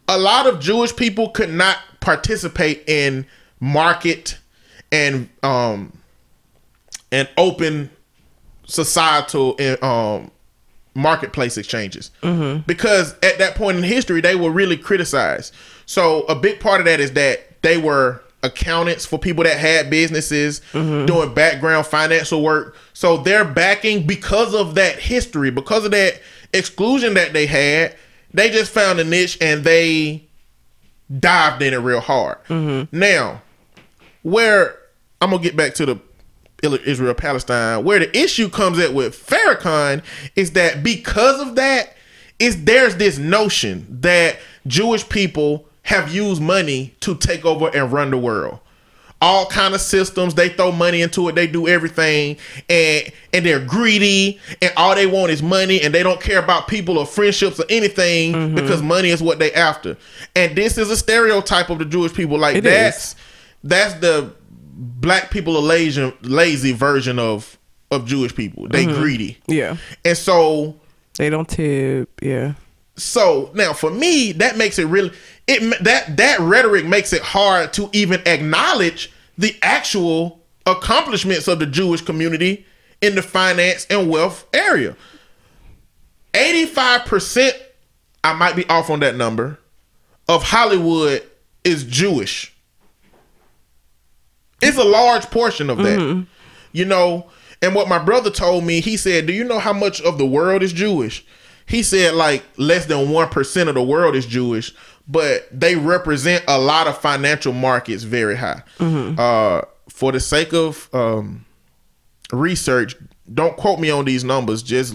[0.09, 3.27] a lot of Jewish people could not participate in
[3.61, 4.39] market
[4.91, 5.93] and um
[7.13, 7.91] and open
[8.67, 10.31] societal and um
[10.95, 12.11] marketplace exchanges.
[12.67, 15.55] Because at that point in history they were really criticized.
[15.87, 19.91] So a big part of that is that they were accountants for people that had
[19.91, 21.07] businesses mm-hmm.
[21.07, 22.77] doing background financial work.
[22.93, 26.21] So they're backing because of that history because of that
[26.53, 27.97] exclusion that they had
[28.33, 30.25] they just found a niche and they
[31.19, 32.39] dived in it real hard.
[32.45, 32.97] Mm-hmm.
[32.97, 33.43] Now
[34.23, 34.79] where
[35.21, 36.01] I'm gonna get back to the
[36.63, 40.03] Israel Palestine, where the issue comes at with Farrakhan
[40.35, 41.95] is that because of that,
[42.39, 48.11] is there's this notion that Jewish people have used money to take over and run
[48.11, 48.59] the world.
[49.23, 52.37] All kind of systems, they throw money into it, they do everything,
[52.69, 56.69] and and they're greedy, and all they want is money, and they don't care about
[56.69, 58.55] people or friendships or anything mm-hmm.
[58.55, 59.97] because money is what they after.
[60.37, 62.39] And this is a stereotype of the Jewish people.
[62.39, 62.73] Like It is.
[62.73, 63.17] that's
[63.65, 64.31] that's the
[64.77, 67.59] black people are lazy lazy version of
[67.91, 68.69] of Jewish people.
[68.69, 69.01] They mm-hmm.
[69.01, 69.39] greedy.
[69.47, 69.79] Yeah.
[70.05, 70.79] And so
[71.17, 72.11] They don't tip.
[72.23, 72.53] Yeah.
[72.97, 75.13] so now for me that makes it really
[75.49, 81.67] it that that rhetoric makes it hard to even acknowledge the actual accomplishments of the
[81.67, 82.67] Jewish community
[83.01, 84.97] in the finance and wealth area.
[86.35, 87.53] 85%
[88.23, 89.59] I might be off on that number
[90.29, 91.23] of Hollywood
[91.65, 92.55] is Jewish.
[94.61, 95.99] It's a large portion of that.
[95.99, 96.23] Mm-hmm.
[96.73, 97.31] You know,
[97.63, 100.27] and what my brother told me, he said, Do you know how much of the
[100.27, 101.25] world is Jewish?
[101.67, 104.75] He said like less than 1% of the world is Jewish,
[105.09, 108.63] but they represent a lot of financial markets very high.
[109.19, 111.45] Uh, for the sake of um,
[112.33, 112.95] research,
[113.33, 114.95] don't quote me on these numbers, just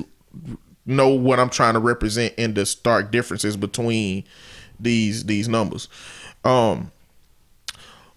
[0.85, 4.23] know what I'm trying to represent in the stark differences between
[4.80, 5.88] these these numbers.
[6.44, 6.91] Um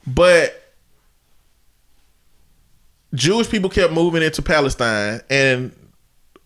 [0.06, 0.73] but
[3.14, 5.73] Jewish people kept moving into Palestine and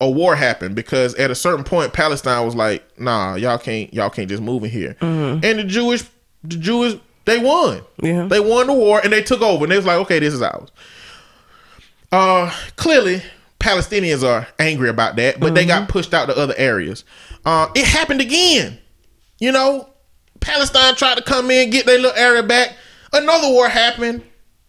[0.01, 4.11] a war happened because at a certain point Palestine was like, nah, y'all can't y'all
[4.11, 4.97] can't just move in here.
[5.01, 6.05] And the Jewish
[6.43, 6.95] the Jewish
[7.27, 7.83] they won.
[8.03, 8.27] Yeah.
[8.27, 10.43] They won the war and they took over and they was like, okay, this is
[10.43, 10.71] ours.
[12.13, 13.23] Uh clearly
[13.61, 17.05] Palestinians are angry about that, but they got pushed out to other areas.
[17.45, 18.79] Uh it happened again.
[19.39, 19.89] You know,
[20.41, 22.75] Palestine tried to come in, get their little area back.
[23.13, 24.23] Another war happened.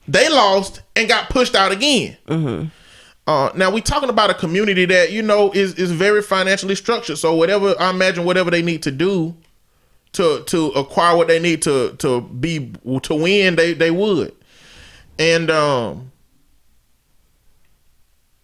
[0.07, 2.17] They lost and got pushed out again.
[3.27, 7.18] Uh, now we talking about a community that you know is is very financially structured.
[7.18, 9.35] So whatever I imagine, whatever they need to do
[10.14, 12.73] to to acquire what they need to to be
[13.03, 14.35] to win, they they would.
[15.19, 16.11] And um,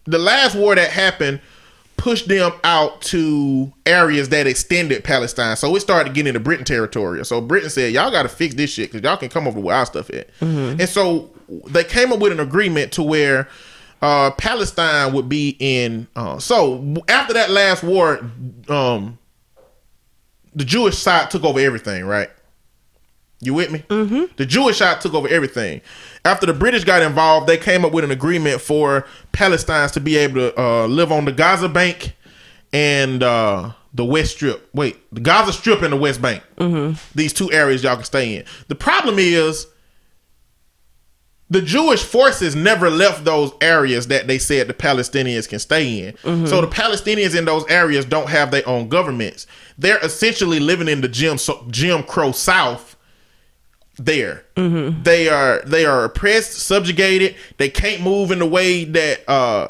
[0.04, 1.40] the last war that happened
[1.96, 5.56] pushed them out to areas that extended Palestine.
[5.56, 7.24] So it started getting into Britain territory.
[7.26, 9.74] So Britain said, "Y'all got to fix this shit because y'all can come over where
[9.76, 10.28] our stuff at."
[10.80, 11.30] And so
[11.66, 13.48] they came up with an agreement to where
[14.02, 16.06] uh, Palestine would be in.
[16.14, 18.20] Uh, so after that last war,
[18.68, 19.18] um,
[20.54, 22.30] the Jewish side took over everything, right?
[23.40, 23.84] You with me?
[23.88, 24.34] Mm-hmm.
[24.36, 25.80] The Jewish side took over everything.
[26.24, 30.16] After the British got involved, they came up with an agreement for Palestinians to be
[30.16, 32.16] able to uh, live on the Gaza Bank
[32.72, 34.68] and uh, the West Strip.
[34.74, 36.42] Wait, the Gaza Strip and the West Bank.
[36.56, 36.98] Mm-hmm.
[37.16, 38.44] These two areas y'all can stay in.
[38.66, 39.68] The problem is
[41.50, 46.46] the Jewish forces never left those areas that they said the Palestinians can stay in.
[46.46, 49.46] So the Palestinians in those areas don't have their own governments.
[49.78, 51.38] They're essentially living in the Jim
[51.70, 52.96] Jim Crow South.
[54.00, 54.44] There,
[55.02, 57.34] they are they are oppressed, subjugated.
[57.56, 59.68] They can't move in the way that uh,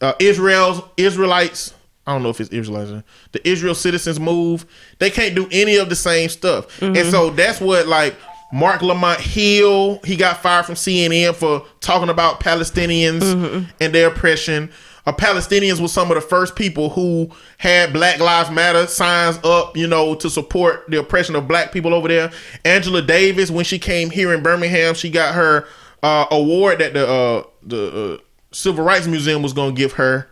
[0.00, 1.74] uh, Israel's Israelites.
[2.06, 2.92] I don't know if it's Israelites.
[3.32, 4.66] The Israel citizens move.
[4.98, 8.14] They can't do any of the same stuff, and so that's what like
[8.52, 10.00] Marc Lamont Hill.
[10.04, 14.70] He got fired from CNN for talking about Palestinians and their oppression.
[15.06, 19.76] Uh, Palestinians was some of the first people who had Black Lives Matter signs up,
[19.76, 22.30] you know, to support the oppression of black people over there.
[22.64, 25.66] Angela Davis, when she came here in Birmingham, she got her
[26.02, 28.18] uh, award that the uh, the uh,
[28.52, 30.28] Civil Rights Museum was going to give her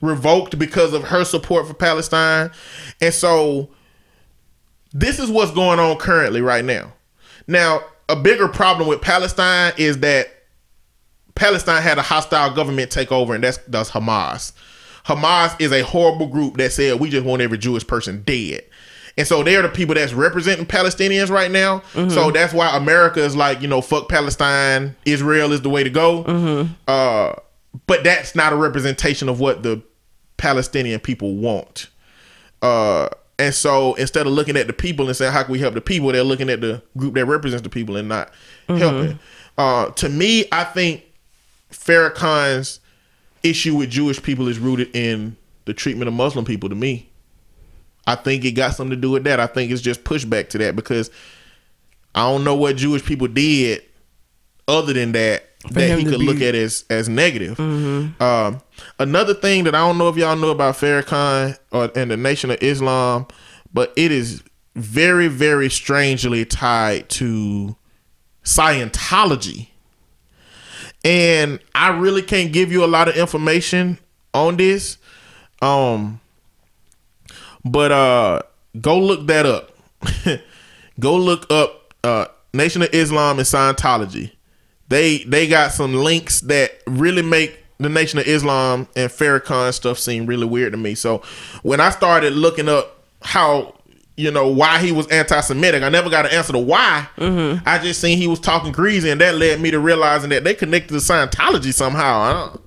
[0.00, 2.50] revoked because of her support for Palestine.
[3.00, 3.70] And so
[4.92, 6.92] this is what's going on currently right now.
[7.46, 10.28] Now, a bigger problem with Palestine is that
[11.34, 14.52] Palestine had a hostile government take over, and that's that's Hamas.
[15.06, 18.62] Hamas is a horrible group that said we just want every Jewish person dead.
[19.16, 21.82] And so they're the people that's representing Palestinians right now.
[22.10, 24.96] So that's why America is like, you know, fuck Palestine.
[25.04, 26.24] Israel is the way to go.
[26.88, 27.34] Uh,
[27.86, 29.82] but that's not a representation of what the
[30.36, 31.88] Palestinian people want.
[32.60, 33.08] Uh,
[33.38, 35.80] and so instead of looking at the people and saying how can we help the
[35.80, 38.30] people, they're looking at the group that represents the people and not
[38.78, 39.18] helping.
[39.58, 41.04] Uh, to me, I think
[41.70, 42.80] Farrakhan's
[43.42, 46.68] issue with Jewish people is rooted in the treatment of Muslim people.
[46.68, 47.08] To me,
[48.06, 49.40] I think it got something to do with that.
[49.40, 51.10] I think it's just pushback to that because
[52.14, 53.82] I don't know what Jewish people did
[54.68, 57.58] other than that that he could be- look at as as negative.
[57.58, 58.60] Um,
[58.98, 62.50] another thing that I don't know if y'all know about Farrakhan or and the Nation
[62.50, 63.26] of Islam,
[63.72, 64.42] but it is
[64.74, 67.76] very very strangely tied to
[68.44, 69.68] Scientology.
[71.04, 73.98] And I really can't give you a lot of information
[74.32, 74.98] on this.
[75.62, 76.20] Um
[77.64, 78.40] but uh
[78.80, 79.76] go look that up.
[81.00, 84.32] go look up uh Nation of Islam and Scientology.
[84.94, 89.98] They they got some links that really make the Nation of Islam and Farrakhan stuff
[89.98, 90.94] seem really weird to me.
[90.94, 91.20] So
[91.64, 93.74] when I started looking up how
[94.16, 97.08] you know why he was anti-Semitic, I never got an answer to why.
[97.16, 97.66] Mm-hmm.
[97.66, 100.54] I just seen he was talking greasy, and that led me to realizing that they
[100.54, 102.20] connected to Scientology somehow.
[102.20, 102.60] I don't,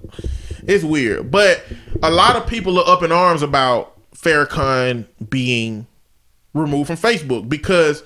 [0.68, 1.64] it's weird, but
[2.04, 5.88] a lot of people are up in arms about Farrakhan being
[6.54, 8.04] removed from Facebook because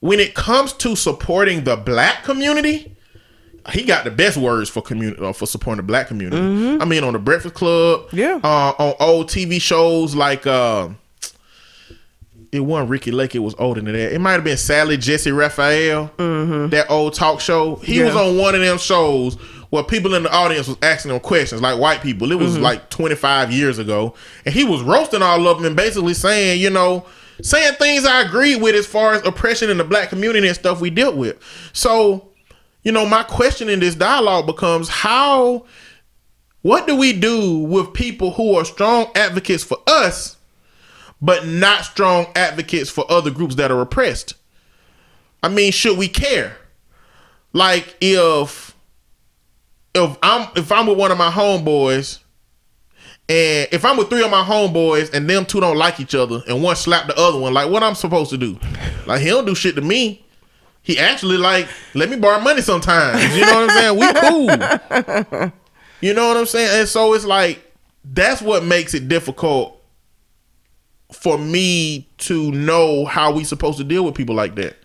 [0.00, 2.96] when it comes to supporting the black community,
[3.72, 6.38] he got the best words for community uh, for supporting the black community.
[6.80, 8.40] I mean, on the Breakfast Club, Yeah.
[8.42, 10.88] uh, on old TV shows like uh,
[12.52, 13.34] it wasn't Ricki Lake.
[13.34, 14.12] It was older than that.
[14.14, 17.76] It might have been Sally Jessy Raphael, that old talk show.
[17.76, 19.34] He was on one of them shows
[19.70, 22.32] where people in the audience was asking him questions, like white people.
[22.32, 24.14] It was like 25 years ago,
[24.44, 27.06] and he was roasting all of them and basically saying, you know,
[27.42, 30.80] saying things I agree with as far as oppression in the black community and stuff
[30.80, 31.36] we dealt with.
[31.72, 32.28] So,
[32.82, 35.66] you know, my question in this dialogue becomes how
[36.62, 40.36] what do we do with people who are strong advocates for us
[41.22, 44.34] but not strong advocates for other groups that are oppressed?
[45.42, 46.56] I mean, should we care?
[47.52, 48.74] Like if
[49.94, 52.20] if I'm if I'm with one of my homeboys
[53.30, 56.42] and if I'm with three of my homeboys and them two don't like each other
[56.48, 58.58] and one slap the other one, like what I'm supposed to do?
[59.06, 60.26] Like he don't do shit to me.
[60.82, 63.22] He actually like let me borrow money sometimes.
[63.36, 63.98] You know what I'm saying?
[64.00, 65.52] We cool.
[66.00, 66.80] You know what I'm saying?
[66.80, 67.72] And so it's like
[68.04, 69.80] that's what makes it difficult
[71.12, 74.76] for me to know how we supposed to deal with people like that.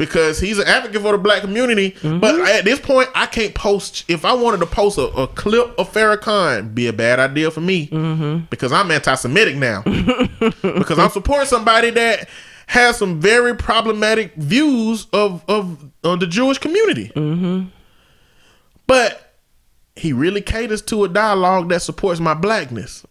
[0.00, 1.90] Because he's an advocate for the black community.
[1.90, 2.20] Mm-hmm.
[2.20, 4.06] But at this point, I can't post.
[4.08, 7.60] If I wanted to post a, a clip of Farrakhan, be a bad idea for
[7.60, 8.46] me mm-hmm.
[8.48, 9.82] because I'm anti-Semitic now.
[10.62, 12.30] because I'm supporting somebody that
[12.66, 17.12] has some very problematic views of of, of the Jewish community.
[17.14, 17.66] Mm-hmm.
[18.86, 19.34] But
[19.96, 23.04] he really caters to a dialogue that supports my blackness.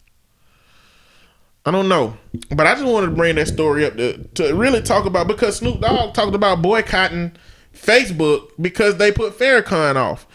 [1.69, 2.17] I don't know,
[2.49, 5.57] but I just wanted to bring that story up to, to really talk about because
[5.57, 7.33] Snoop Dogg talked about boycotting
[7.75, 10.25] Facebook because they put Farrakhan off.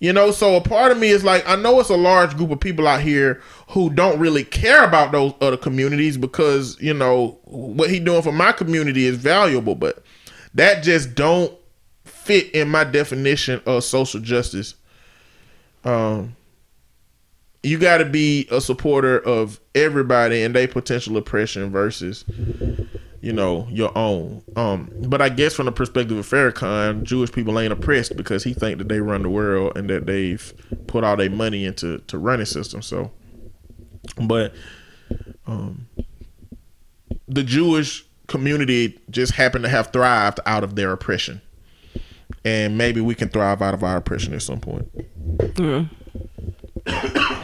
[0.00, 2.50] You know, so a part of me is like, I know it's a large group
[2.50, 7.38] of people out here who don't really care about those other communities because you know
[7.44, 10.02] what he doing for my community is valuable, but
[10.54, 11.56] that just don't
[12.02, 14.74] fit in my definition of social justice.
[15.84, 16.34] Um,
[17.64, 22.24] you got to be a supporter of everybody and their potential oppression versus
[23.20, 24.42] you know your own.
[24.54, 28.52] Um but i guess from the perspective of Farrakhan, jewish people ain't oppressed because he
[28.52, 30.52] think that they run the world and that they've
[30.86, 33.10] put all their money into to running system so.
[34.20, 34.54] But
[35.46, 35.88] um
[37.26, 41.40] the jewish community just happened to have thrived out of their oppression.
[42.44, 44.86] And maybe we can thrive out of our oppression at some point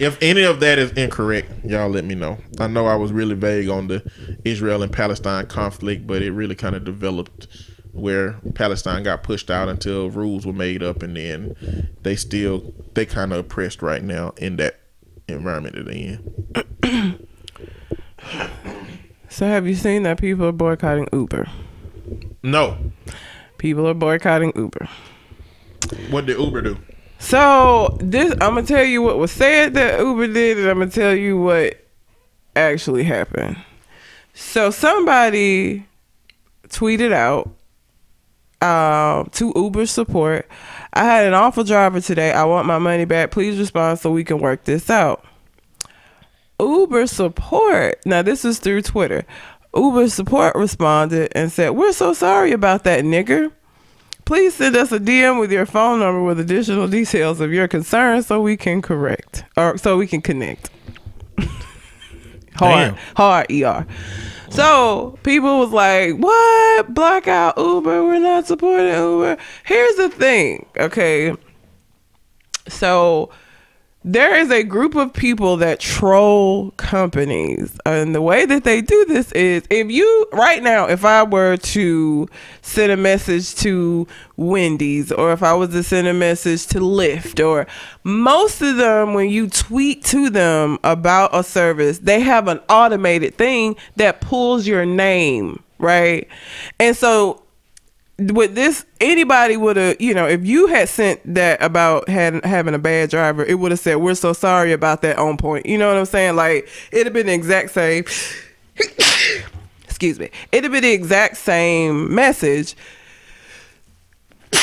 [0.00, 2.38] if any of that is incorrect, y'all let me know.
[2.58, 4.10] I know I was really vague on the
[4.44, 7.46] Israel and Palestine conflict, but it really kind of developed
[7.92, 13.06] where Palestine got pushed out until rules were made up, and then they still they
[13.06, 14.80] kind of oppressed right now in that
[15.28, 16.18] environment that they
[16.82, 17.26] in.
[19.30, 21.46] So have you seen that people are boycotting Uber?
[22.42, 22.76] No,
[23.58, 24.88] People are boycotting Uber.
[26.10, 26.78] what did Uber do?
[27.18, 30.90] So this, I'm gonna tell you what was said that Uber did, and I'm gonna
[30.90, 31.84] tell you what
[32.54, 33.56] actually happened.
[34.34, 35.86] So somebody
[36.68, 37.50] tweeted out
[38.60, 40.48] uh, to Uber support.
[40.92, 42.32] I had an awful driver today.
[42.32, 43.30] I want my money back.
[43.30, 45.24] Please respond so we can work this out.
[46.60, 47.98] Uber support.
[48.06, 49.24] Now this is through Twitter.
[49.74, 53.52] Uber support responded and said, "We're so sorry about that, nigger."
[54.28, 58.22] Please send us a DM with your phone number with additional details of your concern
[58.22, 60.68] so we can correct or so we can connect.
[62.56, 62.96] hard, Damn.
[63.16, 63.86] hard ER.
[64.50, 66.92] So people was like, "What?
[66.92, 68.04] Blackout Uber?
[68.04, 71.34] We're not supporting Uber." Here's the thing, okay?
[72.68, 73.30] So
[74.04, 79.04] there is a group of people that troll companies and the way that they do
[79.06, 82.28] this is if you right now if i were to
[82.62, 84.06] send a message to
[84.36, 87.66] wendy's or if i was to send a message to lyft or
[88.04, 93.34] most of them when you tweet to them about a service they have an automated
[93.34, 96.28] thing that pulls your name right?
[96.78, 97.42] And so
[98.18, 102.74] with this anybody would have you know if you had sent that about had, having
[102.74, 105.66] a bad driver it would have said we're so sorry about that on point.
[105.66, 106.36] You know what i'm saying?
[106.36, 108.04] Like it'd have been the exact same
[109.84, 112.74] excuse me it'd have been the exact same message.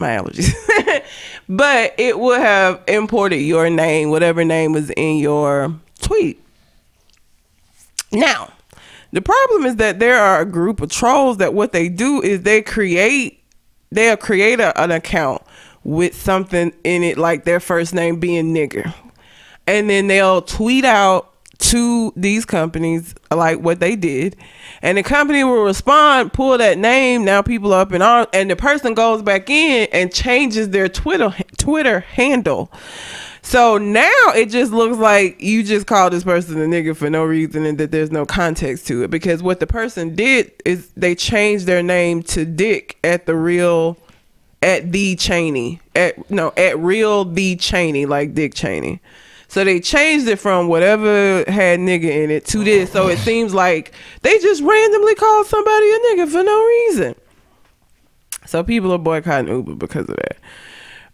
[0.00, 0.54] My allergies.
[1.48, 6.44] But it would have imported your name whatever name was in your tweet.
[8.12, 8.52] Now
[9.12, 12.42] the problem is that there are a group of trolls that what they do is
[12.42, 13.42] they create
[13.90, 15.42] they'll create a, an account
[15.84, 18.92] with something in it like their first name being nigger.
[19.66, 24.36] And then they'll tweet out to these companies like what they did.
[24.82, 28.56] And the company will respond pull that name now people up in arms and the
[28.56, 32.72] person goes back in and changes their twitter twitter handle
[33.48, 37.24] so now it just looks like you just called this person a nigga for no
[37.24, 41.14] reason and that there's no context to it because what the person did is they
[41.14, 43.96] changed their name to dick at the real
[44.62, 49.00] at the Cheney at no at real the Cheney like Dick Cheney.
[49.50, 52.92] So they changed it from whatever had nigga in it to this.
[52.92, 57.14] So it seems like they just randomly called somebody a nigga for no reason.
[58.44, 60.36] So people are boycotting Uber because of that.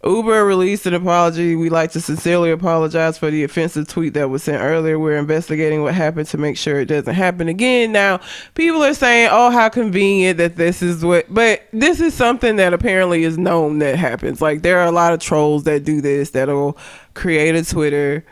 [0.05, 1.55] Uber released an apology.
[1.55, 4.99] We'd like to sincerely apologize for the offensive tweet that was sent earlier.
[4.99, 7.91] We're investigating what happened to make sure it doesn't happen again.
[7.91, 8.19] Now,
[8.53, 12.73] people are saying, oh, how convenient that this is what, but this is something that
[12.73, 14.41] apparently is known that happens.
[14.41, 16.77] Like, there are a lot of trolls that do this that'll
[17.15, 18.23] create a Twitter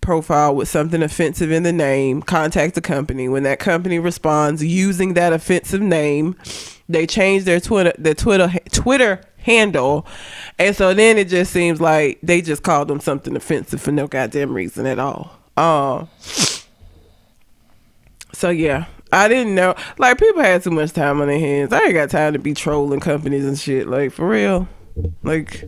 [0.00, 3.28] profile with something offensive in the name, contact the company.
[3.28, 6.36] When that company responds using that offensive name,
[6.88, 10.06] they change their Twitter their Twitter Twitter handle,
[10.58, 14.06] and so then it just seems like they just called them something offensive for no
[14.06, 15.36] goddamn reason at all.
[15.56, 16.06] Uh,
[18.32, 19.74] so yeah, I didn't know.
[19.98, 21.72] Like people had too much time on their hands.
[21.72, 23.88] I ain't got time to be trolling companies and shit.
[23.88, 24.68] Like for real.
[25.22, 25.64] Like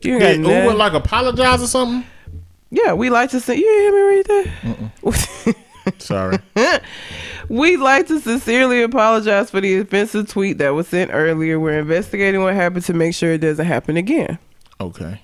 [0.00, 2.08] you got Did Uber like apologize or something?
[2.70, 3.56] Yeah, we like to say.
[3.56, 5.56] You hear me read that.
[5.98, 6.38] Sorry.
[7.48, 11.60] We'd like to sincerely apologize for the offensive tweet that was sent earlier.
[11.60, 14.38] We're investigating what happened to make sure it doesn't happen again.
[14.80, 15.20] Okay.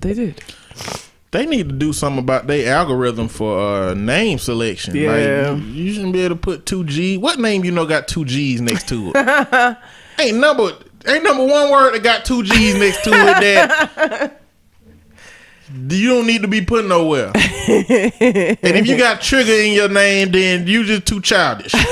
[0.00, 0.42] They did.
[1.30, 4.94] They need to do something about their algorithm for uh, name selection.
[4.94, 5.50] Yeah.
[5.50, 7.16] Like, you, you shouldn't be able to put two G.
[7.18, 9.76] What name you know got two G's next to it?
[10.18, 10.72] ain't number
[11.06, 14.35] ain't number one word that got two G's next to it that
[15.72, 17.32] you don't need to be put nowhere.
[17.34, 17.36] and
[18.62, 21.72] if you got trigger in your name, then you just too childish.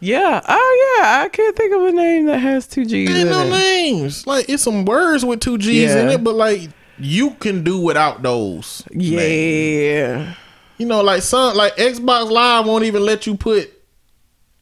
[0.00, 0.40] Yeah.
[0.46, 1.22] Oh yeah.
[1.24, 3.50] I can't think of a name that has two G's Ain't in no it.
[3.50, 4.26] names.
[4.26, 8.22] Like it's some words with two G's in it, but like you can do without
[8.22, 8.82] those.
[8.90, 9.10] names.
[9.10, 10.34] Yeah.
[10.78, 13.72] You know, like some like Xbox Live won't even let you put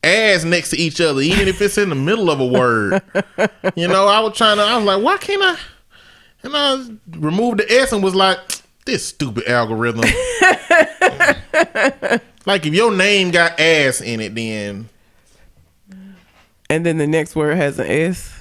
[0.05, 3.03] ass next to each other, even if it's in the middle of a word.
[3.75, 5.59] you know, I was trying to I was like, why can't I
[6.45, 6.85] and I
[7.19, 8.39] removed the S and was like,
[8.85, 10.03] this stupid algorithm.
[12.47, 14.89] like if your name got ass in it, then
[16.71, 18.33] And then the next word has an S.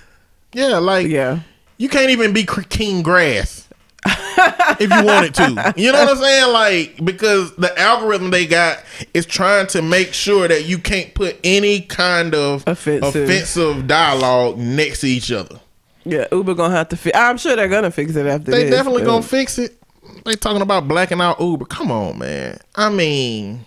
[0.53, 1.39] yeah, like Yeah.
[1.77, 3.67] you can't even be king grass
[4.05, 5.73] if you wanted to.
[5.77, 6.51] You know what I'm saying?
[6.53, 8.79] Like because the algorithm they got
[9.13, 13.23] is trying to make sure that you can't put any kind of Offensive.
[13.23, 15.59] offensive dialogue next to each other.
[16.05, 16.27] Yeah.
[16.31, 17.17] Uber gonna have to fix.
[17.17, 18.71] I'm sure they're gonna fix it after They this.
[18.71, 19.77] definitely but- gonna fix it.
[20.25, 21.65] They talking about blacking out Uber.
[21.65, 22.59] Come on, man.
[22.75, 23.65] I mean.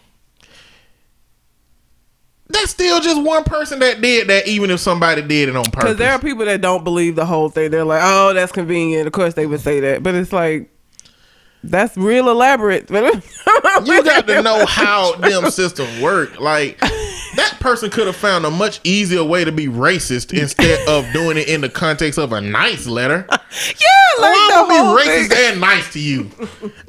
[2.48, 5.80] That's still just one person that did that, even if somebody did it on purpose.
[5.82, 7.70] Because there are people that don't believe the whole thing.
[7.72, 10.70] They're like, "Oh, that's convenient." Of course, they would say that, but it's like
[11.64, 12.88] that's real elaborate.
[12.90, 16.38] you got to know how them systems work.
[16.38, 16.78] Like
[17.36, 21.36] that person could have found a much easier way to be racist instead of doing
[21.36, 23.26] it in the context of a nice letter.
[23.30, 25.52] yeah, like I'm gonna be racist thing.
[25.52, 26.30] and nice to you.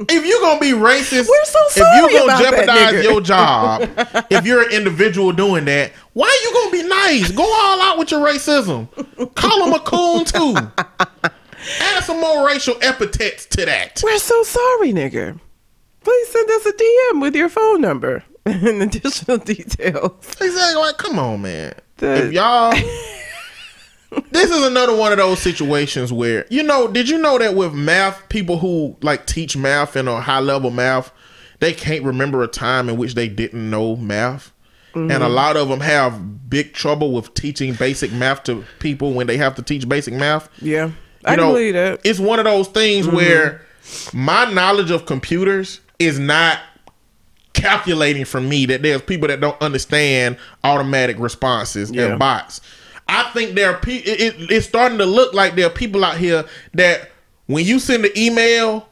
[0.10, 3.90] If you're gonna be racist, We're so sorry if you're gonna jeopardize your job,
[4.30, 7.32] if you're an individual doing that, why are you gonna be nice?
[7.32, 8.88] Go all out with your racism.
[9.36, 10.56] Call him a coon too.
[11.82, 14.02] Add some more racial epithets to that.
[14.03, 15.40] We're so sorry, nigga.
[16.03, 18.24] Please send us a DM with your phone number
[18.68, 20.11] and additional details.
[20.40, 20.82] Exactly.
[20.82, 21.74] Like, come on, man.
[21.98, 22.72] The- if y'all,
[24.32, 26.88] this is another one of those situations where you know.
[26.88, 30.72] Did you know that with math, people who like teach math and or high level
[30.72, 31.11] math,
[31.60, 34.53] they can't remember a time in which they didn't know math.
[34.94, 35.34] And a mm-hmm.
[35.34, 39.53] lot of them have big trouble with teaching basic math to people when they have
[39.56, 40.49] to teach basic math.
[40.60, 40.90] Yeah,
[41.24, 42.02] I You can know, believe that.
[42.03, 43.15] It's one of those things mm-hmm.
[43.15, 43.61] where
[44.11, 46.60] my knowledge of computers is not
[47.57, 52.05] calculating for me that there's people that don't understand automatic responses Yeah.
[52.07, 52.61] and bots.
[53.07, 54.11] I think there are people.
[54.11, 57.09] It, it- it's starting to look like there are people out here that
[57.47, 58.88] when you send an email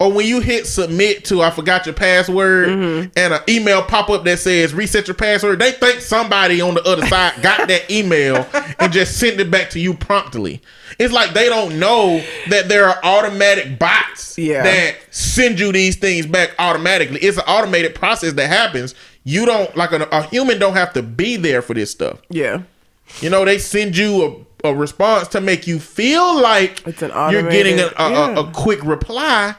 [0.00, 3.10] or when you hit submit to I forgot your password mm-hmm.
[3.16, 6.82] and an email pop up that says reset your password, they think somebody on the
[6.82, 8.46] other side got that email
[8.78, 10.60] and just sent it back to you promptly.
[10.98, 14.62] It's like they don't know that there are automatic bots Yeah.
[14.64, 17.20] that send you these things back automatically.
[17.20, 18.94] It's an automated process that happens.
[19.22, 22.20] You don't like a, a human don't have to be there for this stuff.
[22.28, 22.62] Yeah,
[23.20, 27.10] You know, they send you a, a response to make you feel like It's an
[27.32, 28.34] you're getting a, a, yeah.
[28.36, 29.54] a, a quick reply.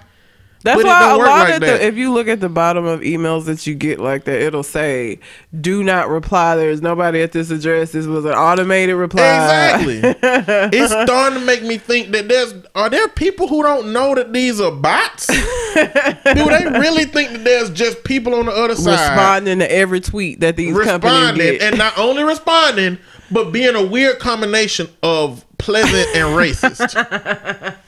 [0.66, 1.80] That's But it why don't a work lot like of that.
[1.80, 4.64] the, if you look at the bottom of emails that you get like that, it'll
[4.64, 5.20] say,
[5.62, 7.92] "Do not reply." There's nobody at this address.
[7.92, 9.76] This was an automated reply.
[9.76, 10.00] Exactly.
[10.78, 14.34] it's starting to make me think that there's are there people who don't know that
[14.34, 15.28] these are bots?
[15.28, 15.36] Do
[15.76, 20.40] they really think that there's just people on the other side Responding to every tweet
[20.40, 21.62] that these companies responding get.
[21.62, 22.98] and not only responding
[23.32, 27.76] but being a weird combination of pleasant and racist?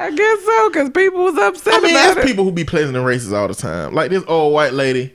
[0.00, 2.28] I guess so, because people was upset I mean, about there's it.
[2.28, 3.92] people who be pleasant and racist all the time.
[3.92, 5.14] Like this old white lady.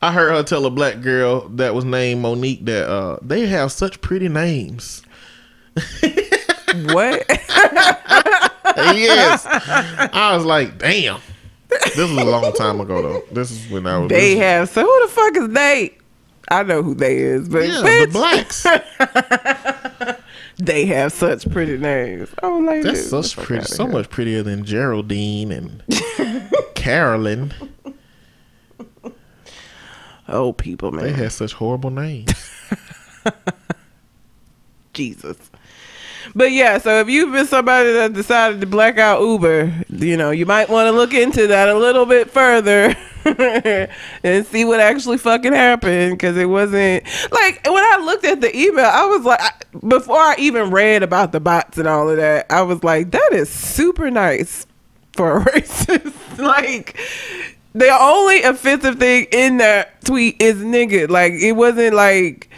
[0.00, 3.70] I heard her tell a black girl that was named Monique that uh, they have
[3.72, 5.02] such pretty names.
[5.74, 7.24] what?
[8.74, 9.46] yes.
[9.46, 11.20] I was like, damn.
[11.68, 13.22] This was a long time ago though.
[13.32, 14.70] This is when I was they have.
[14.70, 15.98] So who the fuck is they?
[16.48, 18.66] I know who they is, but Yeah, bitch, the blacks.
[20.64, 22.28] they have such pretty names.
[22.42, 23.10] Oh, like That's this.
[23.10, 25.82] so Get the fuck pretty, so much prettier than Geraldine and
[26.74, 27.52] Carolyn.
[30.28, 32.32] Oh, people, man, They had such horrible names.
[34.94, 35.50] Jesus.
[36.34, 40.30] But yeah, so if you've been somebody that decided to black out Uber, you know,
[40.30, 42.96] you might want to look into that a little bit further.
[44.24, 48.56] and see what actually fucking happened because it wasn't like when I looked at the
[48.56, 49.52] email, I was like, I,
[49.86, 53.28] before I even read about the bots and all of that, I was like, that
[53.32, 54.66] is super nice
[55.12, 56.38] for a racist.
[56.38, 56.98] like,
[57.74, 61.08] the only offensive thing in that tweet is nigga.
[61.08, 62.50] Like, it wasn't like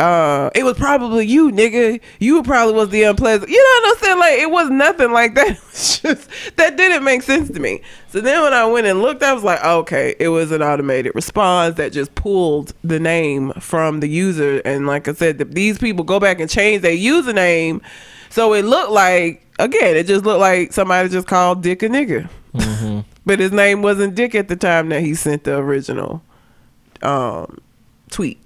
[0.00, 2.00] uh, it was probably you, nigga.
[2.18, 3.50] You probably was the unpleasant.
[3.50, 4.18] You know what I'm saying?
[4.18, 5.58] Like it was nothing like that.
[5.80, 7.82] It just that didn't make sense to me.
[8.08, 11.14] So then when I went and looked, I was like, okay, it was an automated
[11.14, 14.62] response that just pulled the name from the user.
[14.64, 17.82] And like I said, these people go back and change their username,
[18.30, 22.28] so it looked like again, it just looked like somebody just called Dick a nigga.
[23.26, 26.22] But his name wasn't Dick at the time that he sent the original
[27.02, 27.58] um,
[28.10, 28.40] tweet.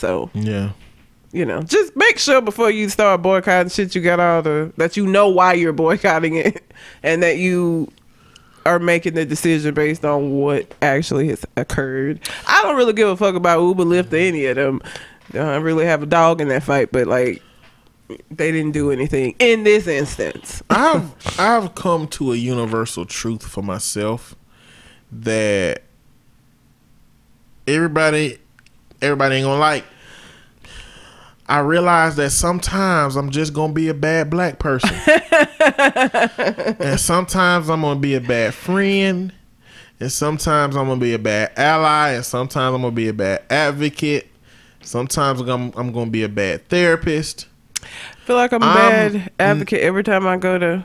[0.00, 0.70] So Yeah.
[1.32, 4.96] you know, just make sure before you start boycotting shit, you got all the that
[4.96, 6.62] you know why you're boycotting it,
[7.02, 7.88] and that you
[8.66, 12.20] are making the decision based on what actually has occurred.
[12.46, 14.80] I don't really give a fuck about Uber, Lyft, or any of them.
[15.34, 17.42] Uh, I don't really have a dog in that fight, but like,
[18.30, 20.62] they didn't do anything in this instance.
[20.70, 24.34] I've I've come to a universal truth for myself
[25.12, 25.82] that
[27.66, 28.38] everybody
[29.02, 29.84] everybody ain't gonna like.
[31.46, 34.90] I realize that sometimes I'm just gonna be a bad black person,
[36.78, 39.32] and sometimes I'm gonna be a bad friend,
[39.98, 43.42] and sometimes I'm gonna be a bad ally, and sometimes I'm gonna be a bad
[43.50, 44.28] advocate.
[44.80, 47.48] Sometimes I'm I'm gonna be a bad therapist.
[47.82, 47.86] I
[48.26, 50.84] feel like I'm a bad advocate every time I go to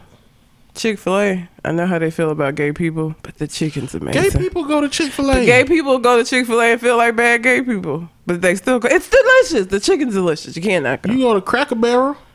[0.76, 1.50] Chick Fil A.
[1.64, 4.24] I know how they feel about gay people, but the chicken's amazing.
[4.32, 5.46] Gay people go to Chick Fil A.
[5.46, 8.56] Gay people go to Chick Fil A and feel like bad gay people, but they
[8.56, 8.88] still go.
[8.92, 9.68] It's delicious.
[9.68, 10.56] The chicken's delicious.
[10.56, 11.12] You can't not go.
[11.12, 12.18] You go to Cracker Barrel.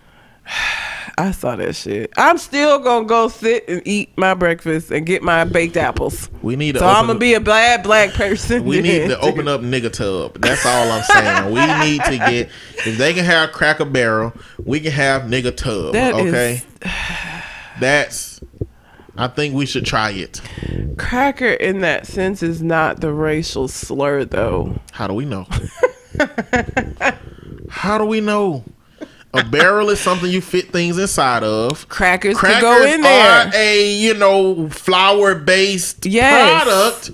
[1.18, 2.10] I saw that shit.
[2.16, 6.30] I'm still gonna go sit and eat my breakfast and get my baked apples.
[6.40, 6.78] We need to.
[6.78, 8.64] So I'm gonna be a bad black person.
[8.64, 10.40] We need to open up nigga tub.
[10.40, 11.52] That's all I'm saying.
[11.52, 12.48] We need to get
[12.86, 14.32] if they can have Cracker Barrel,
[14.64, 15.92] we can have nigga tub.
[15.92, 16.62] That is- okay,
[17.80, 18.29] that's.
[19.16, 20.40] I think we should try it.
[20.96, 24.78] Cracker, in that sense, is not the racial slur, though.
[24.92, 25.46] How do we know?
[27.68, 28.64] How do we know?
[29.32, 31.88] A barrel is something you fit things inside of.
[31.88, 33.46] Crackers, Crackers go in there.
[33.46, 36.64] are a you know flour based Yes.
[36.64, 37.10] product,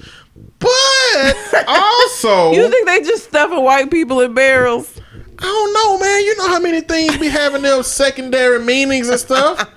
[0.59, 4.99] but also you think they just stuffing white people in barrels?
[5.39, 6.25] I don't know, man.
[6.25, 9.69] You know how many things be having them secondary meanings and stuff.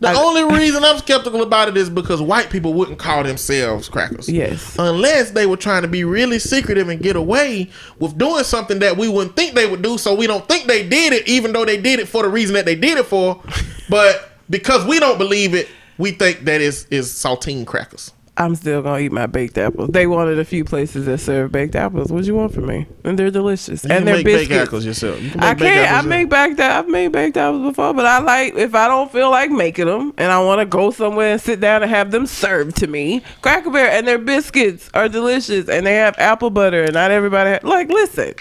[0.00, 4.28] The only reason I'm skeptical about it is because white people wouldn't call themselves crackers.
[4.28, 4.76] Yes.
[4.78, 7.68] Unless they were trying to be really secretive and get away
[7.98, 10.88] with doing something that we wouldn't think they would do, so we don't think they
[10.88, 13.42] did it, even though they did it for the reason that they did it for.
[13.90, 15.68] but because we don't believe it,
[15.98, 18.12] we think that is is saltine crackers.
[18.40, 19.90] I'm still gonna eat my baked apples.
[19.90, 22.12] They wanted a few places that serve baked apples.
[22.12, 22.86] What do you want from me?
[23.02, 23.82] And they're delicious.
[23.82, 24.68] You and they're make baked biscuits.
[24.68, 25.20] apples yourself.
[25.20, 25.92] You can I baked can't.
[25.92, 26.60] I make baked.
[26.60, 30.14] I've made baked apples before, but I like if I don't feel like making them,
[30.16, 33.22] and I want to go somewhere and sit down and have them served to me.
[33.42, 36.84] Cracker Barrel and their biscuits are delicious, and they have apple butter.
[36.84, 37.88] And not everybody ha- like.
[37.88, 38.34] Listen,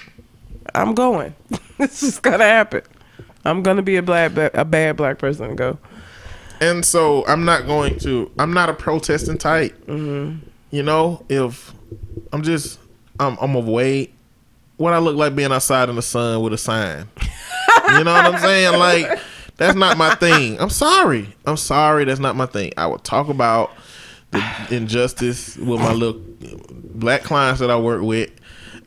[0.75, 1.33] I'm going.
[1.79, 2.83] it's just gonna happen.
[3.45, 5.79] I'm gonna be a black, a bad black person and go.
[6.59, 8.31] And so I'm not going to.
[8.37, 9.73] I'm not a protesting type.
[9.85, 10.45] Mm-hmm.
[10.71, 11.73] You know, if
[12.33, 12.79] I'm just,
[13.19, 14.11] I'm, I'm away.
[14.77, 17.07] What I look like being outside in the sun with a sign.
[17.97, 18.73] you know what I'm saying?
[18.79, 19.19] Like
[19.57, 20.59] that's not my thing.
[20.61, 21.33] I'm sorry.
[21.45, 22.05] I'm sorry.
[22.05, 22.73] That's not my thing.
[22.77, 23.71] I would talk about
[24.31, 26.21] the injustice with my little
[26.71, 28.29] black clients that I work with.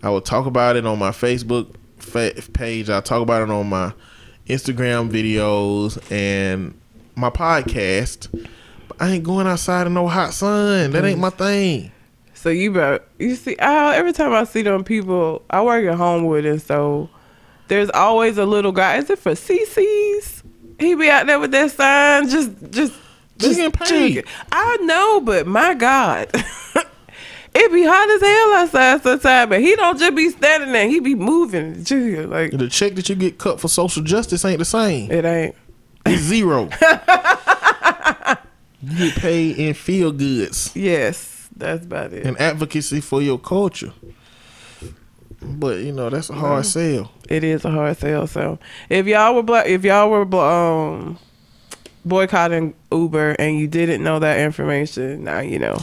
[0.02, 2.88] I would talk about it on my Facebook fa- page.
[2.88, 3.92] I talk about it on my
[4.46, 6.78] Instagram videos and
[7.14, 8.28] my podcast.
[8.88, 10.92] But I ain't going outside in no hot sun.
[10.92, 11.92] That ain't my thing.
[12.34, 15.96] So you about you see I, every time I see them people, I work at
[15.96, 17.10] Homewood, and so
[17.68, 18.96] there's always a little guy.
[18.96, 20.42] Is it for CC's?
[20.78, 22.94] He be out there with that sign, just just
[23.36, 24.24] just getting paid.
[24.50, 26.30] I know, but my God.
[27.52, 30.88] It be hot as hell outside sometimes, but he don't just be standing there.
[30.88, 31.78] He be moving,
[32.30, 35.10] like The check that you get cut for social justice ain't the same.
[35.10, 35.56] it ain't.
[36.06, 36.64] It's zero.
[38.82, 42.26] you get paid in feel goods Yes, that's about it.
[42.26, 43.92] and advocacy for your culture.
[45.42, 47.10] But you know that's a hard sell.
[47.28, 48.26] It is a hard sell.
[48.26, 48.58] So
[48.88, 51.18] if y'all were black, if y'all were um
[52.04, 55.78] boycotting Uber and you didn't know that information, now you know.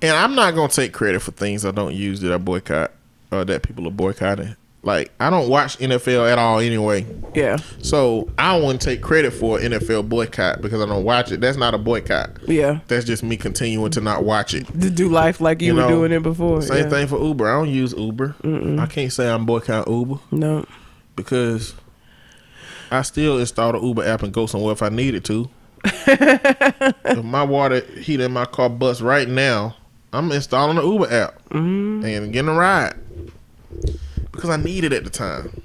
[0.00, 2.92] And I'm not gonna take credit for things I don't use that I boycott
[3.30, 4.56] or that people are boycotting.
[4.84, 7.06] Like I don't watch NFL at all anyway.
[7.34, 7.58] Yeah.
[7.82, 11.40] So I wouldn't take credit for an NFL boycott because I don't watch it.
[11.40, 12.30] That's not a boycott.
[12.48, 12.80] Yeah.
[12.88, 14.66] That's just me continuing to not watch it.
[14.66, 16.62] To do life like you, You were know, doing it before.
[16.62, 16.90] Same yeah.
[16.90, 17.48] thing for Uber.
[17.48, 18.34] I don't use Uber.
[18.80, 20.66] I can't say I'm boycott Uber No.
[21.14, 21.74] because
[22.90, 25.48] I still install the Uber app and go somewhere if I needed to.
[25.84, 29.76] if my water heater in my car busts right now,
[30.12, 32.04] I'm installing the Uber app mm-hmm.
[32.04, 32.94] and getting a ride
[34.32, 35.62] because I need it at the time.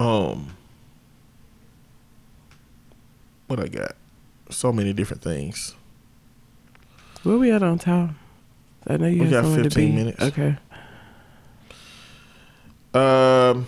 [0.00, 0.56] Um,
[3.46, 3.92] what I got?
[4.50, 5.74] So many different things.
[7.22, 8.18] Where we at on time?
[8.86, 10.22] I know you We got 15 minutes.
[10.22, 10.56] Okay.
[12.94, 13.66] Um,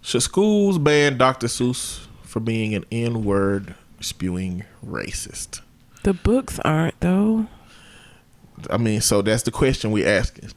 [0.00, 1.46] should schools ban Dr.
[1.46, 5.60] Seuss for being an N-word spewing racist?
[6.02, 7.46] The books aren't though.
[8.68, 10.50] I mean, so that's the question we asking.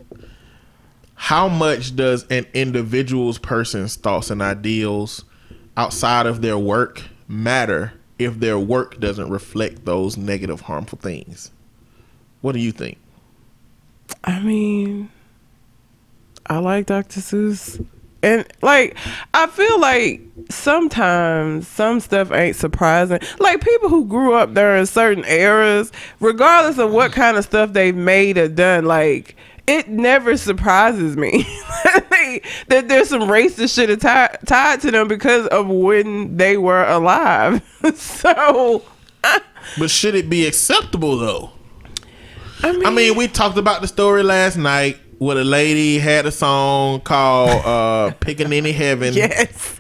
[1.16, 5.24] How much does an individual's person's thoughts and ideals
[5.78, 11.52] outside of their work matter if their work doesn't reflect those negative, harmful things?
[12.42, 12.98] What do you think?
[14.24, 15.10] I mean,
[16.46, 17.22] I like Dr.
[17.22, 17.86] Seuss.
[18.24, 18.98] And like
[19.34, 23.20] I feel like sometimes some stuff ain't surprising.
[23.40, 27.96] Like people who grew up during certain eras, regardless of what kind of stuff they've
[27.96, 29.36] made or done, like
[29.68, 31.46] it never surprises me
[32.68, 37.62] that there's some racist shit tied tied to them because of when they were alive.
[37.96, 38.84] so
[39.78, 41.52] But should it be acceptable though?
[42.62, 46.26] I mean, I mean, we talked about the story last night where a lady had
[46.26, 49.14] a song called uh Pickaninny Heaven.
[49.16, 49.80] yes.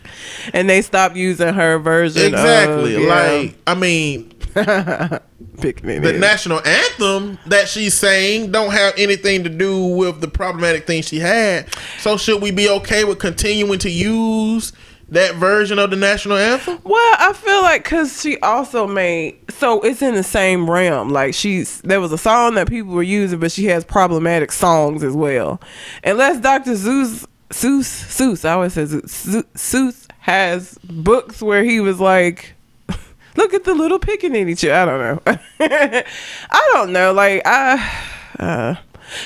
[0.53, 2.34] And they stopped using her version.
[2.34, 2.95] Exactly.
[2.95, 4.30] Of, yeah, Like, I mean,
[5.61, 10.85] picking the national anthem that she's saying don't have anything to do with the problematic
[10.85, 11.73] thing she had.
[11.99, 14.73] So should we be okay with continuing to use
[15.14, 16.80] that version of the national anthem?
[16.84, 21.10] Well, I feel like because she also made so it's in the same realm.
[21.10, 25.03] Like she's there was a song that people were using, but she has problematic songs
[25.03, 25.61] as well.
[26.03, 26.76] Unless Dr.
[26.76, 32.56] Zeus Seuss, Seuss, I always say Seuss, Seuss has books where he was like,
[33.35, 35.38] "Look at the little pickaninny chick." I don't know.
[35.60, 37.14] I don't know.
[37.14, 38.10] Like I.
[38.40, 38.76] Uh,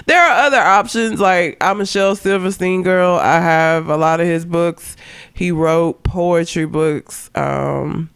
[0.05, 1.19] there are other options.
[1.19, 3.15] Like I'm a Shel Silverstein girl.
[3.15, 4.95] I have a lot of his books.
[5.33, 7.29] He wrote poetry books.
[7.35, 8.09] Um,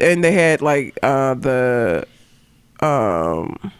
[0.00, 2.06] and they had like uh the
[2.80, 3.72] um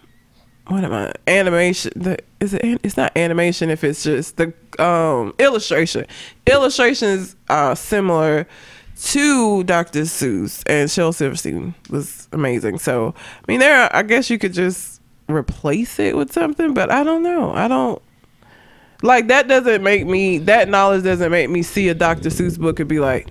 [0.68, 5.34] what am I animation the is it it's not animation if it's just the um
[5.38, 6.06] illustration
[6.46, 8.46] illustrations are similar
[9.04, 10.02] to Dr.
[10.02, 14.54] Seuss and Shel Silverstein was amazing so I mean there are, I guess you could
[14.54, 14.91] just
[15.34, 18.00] replace it with something but I don't know I don't
[19.02, 22.28] like that doesn't make me that knowledge doesn't make me see a Dr.
[22.28, 23.28] Seuss book and be like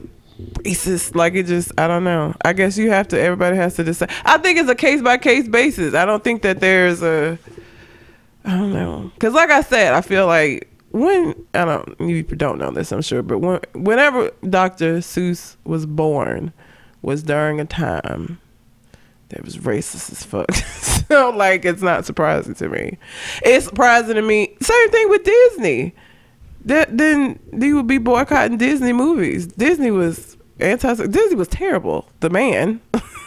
[0.64, 1.16] racist.
[1.16, 2.36] Like it just I don't know.
[2.44, 4.10] I guess you have to everybody has to decide.
[4.26, 5.94] I think it's a case by case basis.
[5.94, 7.38] I don't think that there's a
[8.46, 9.12] I don't know.
[9.20, 13.02] Cause like I said, I feel like when I don't you don't know this I'm
[13.02, 14.98] sure, but when whenever Dr.
[14.98, 16.54] Seuss was born
[17.02, 18.40] was during a time
[19.32, 20.52] that was racist as fuck.
[21.10, 22.98] so like it's not surprising to me.
[23.44, 24.56] It's surprising to me.
[24.62, 25.96] Same thing with Disney.
[26.66, 29.48] That then you would be boycotting Disney movies.
[29.48, 30.94] Disney was anti.
[31.08, 32.08] Disney was terrible.
[32.20, 32.80] The man.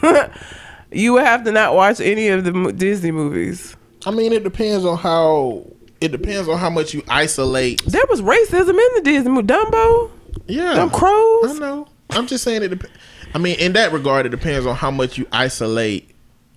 [0.92, 3.76] you would have to not watch any of the Disney movies.
[4.06, 5.66] I mean, it depends on how
[6.00, 7.82] it depends on how much you isolate.
[7.86, 9.46] There was racism in the Disney movie.
[9.48, 10.10] Dumbo.
[10.46, 11.56] Yeah, Them crows?
[11.56, 11.88] I know.
[12.10, 12.68] I'm just saying it.
[12.68, 12.90] Dep-
[13.34, 16.14] I mean, in that regard, it depends on how much you isolate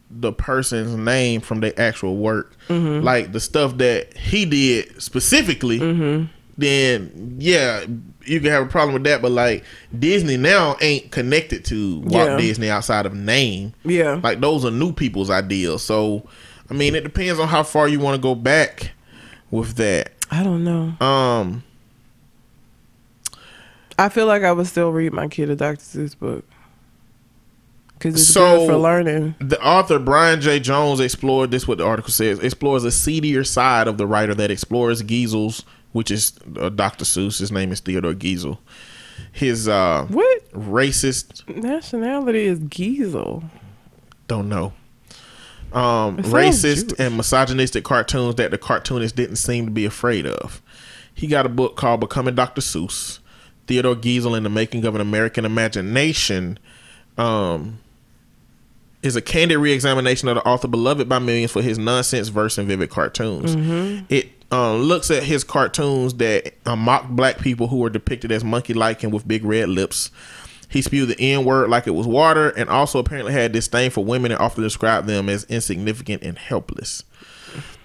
[0.10, 2.56] the person's name from their actual work.
[2.70, 3.04] Mm-hmm.
[3.04, 5.80] Like the stuff that he did specifically.
[5.80, 6.32] Mm-hmm.
[6.60, 7.86] Then yeah,
[8.26, 9.22] you can have a problem with that.
[9.22, 9.64] But like
[9.98, 12.38] Disney now ain't connected to Walt Yeah.
[12.38, 13.74] Disney outside of name.
[13.84, 14.20] Yeah.
[14.24, 15.84] Like those are new people's ideas.
[15.84, 16.28] So,
[16.70, 18.91] I mean, it depends on how far you want to go back
[19.52, 20.14] with that.
[20.32, 20.94] I don't know.
[21.06, 21.64] Um,
[23.99, 25.80] I feel like I would still read my kid a Dr.
[25.80, 26.44] Seuss book.
[27.99, 29.36] Cause it's So- good for learning.
[29.40, 31.68] the author Brian Jay Jones explored this.
[31.68, 35.64] What the article says explores a seedier side of the writer that explores Geisel's,
[35.94, 37.06] which is uh, Dr.
[37.06, 37.40] Seuss.
[37.40, 38.60] His name is Theodore Geisel.
[39.32, 43.44] His uh, What racist nationality is Giesel?
[44.28, 44.74] don't know.
[45.74, 46.99] Um, racist Jewish.
[46.99, 50.61] and misogynistic cartoons that the cartoonist didn't seem to be afraid of.
[51.14, 52.61] He got a book called Becoming Dr.
[52.61, 53.19] Seuss.
[53.65, 56.60] Theodore Giesel in the Making of an American Imagination.
[57.18, 57.80] Um,
[59.08, 62.68] is a candid re-examination of the author beloved by millions for his nonsense verse and
[62.68, 63.56] vivid cartoons.
[64.10, 68.44] It um, looks at his cartoons that uh, mock black people who were depicted as
[68.44, 70.12] monkey-like and with big red lips.
[70.70, 74.04] He spewed the N word like it was water, and also apparently had disdain for
[74.04, 77.04] women and often described them as insignificant and helpless.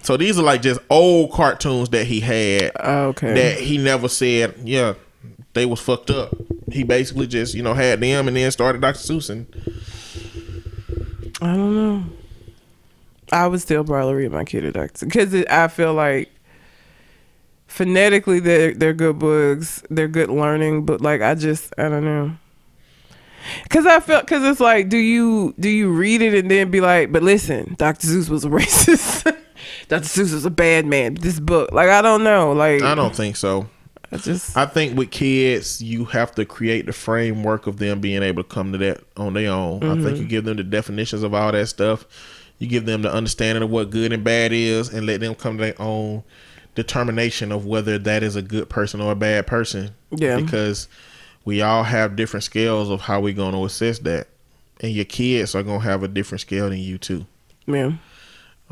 [0.03, 3.35] So these are like just old cartoons that he had Okay.
[3.35, 4.94] that he never said, yeah,
[5.55, 6.35] they was fucked up.
[6.73, 8.99] He basically just, you know, had them and then started Dr.
[8.99, 9.47] Seuss and
[11.43, 12.05] I don't know.
[13.32, 16.31] I would still probably read my kid a doctor because I feel like
[17.66, 22.36] phonetically they're they're good books, they're good learning, but like I just I don't know.
[23.70, 26.81] Cause I felt, cause it's like, do you do you read it and then be
[26.81, 28.06] like, but listen, Dr.
[28.06, 29.24] Seuss was a racist.
[29.89, 30.05] Dr.
[30.05, 31.14] Seuss was a bad man.
[31.14, 33.69] This book, like, I don't know, like, I don't think so.
[34.12, 38.22] I just, I think with kids, you have to create the framework of them being
[38.22, 39.82] able to come to that on their own.
[39.82, 40.28] I think you mm-hmm.
[40.28, 42.05] give them the definitions of all that stuff.
[42.59, 45.56] You give them the understanding of what good and bad is, and let them come
[45.56, 46.22] to their own
[46.74, 49.90] determination of whether that is a good person or a bad person.
[50.10, 50.36] Yeah.
[50.36, 50.89] Because
[51.44, 54.28] we all have different scales of how we're going to assess that,
[54.80, 57.26] and your kids are going to have a different scale than you too.
[57.66, 57.93] yeah,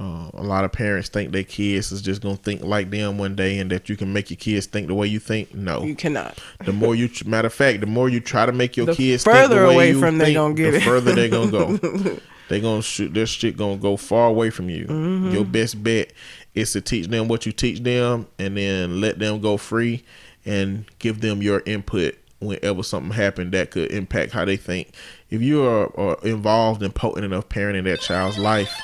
[0.00, 3.36] Uh, a lot of parents think their kids is just gonna think like them one
[3.36, 5.54] day, and that you can make your kids think the way you think.
[5.54, 6.38] No, you cannot.
[6.64, 9.24] the more you, matter of fact, the more you try to make your The kids
[9.24, 10.82] further think the way away from they think, gonna get the it.
[10.84, 11.76] further they're gonna go.
[12.48, 13.12] they gonna shoot.
[13.12, 14.86] Their shit gonna go far away from you.
[14.86, 15.32] Mm-hmm.
[15.32, 16.14] Your best bet
[16.54, 20.02] is to teach them what you teach them, and then let them go free,
[20.46, 24.94] and give them your input whenever something happened that could impact how they think.
[25.28, 28.74] If you are, are involved and potent enough parenting that child's life,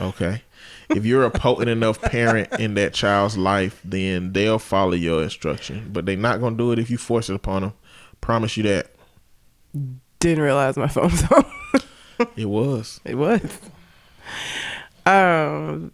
[0.00, 0.42] okay.
[0.90, 5.90] If you're a potent enough parent in that child's life, then they'll follow your instruction.
[5.92, 7.72] But they're not gonna do it if you force it upon them.
[8.20, 8.90] Promise you that.
[10.18, 11.44] Didn't realize my phone was on.
[12.36, 13.00] It was.
[13.04, 13.42] It was.
[15.06, 15.92] Um,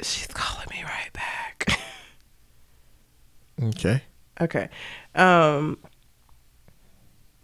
[0.00, 1.80] she's calling me right back.
[3.62, 4.02] Okay.
[4.40, 4.68] okay.
[5.14, 5.78] Um,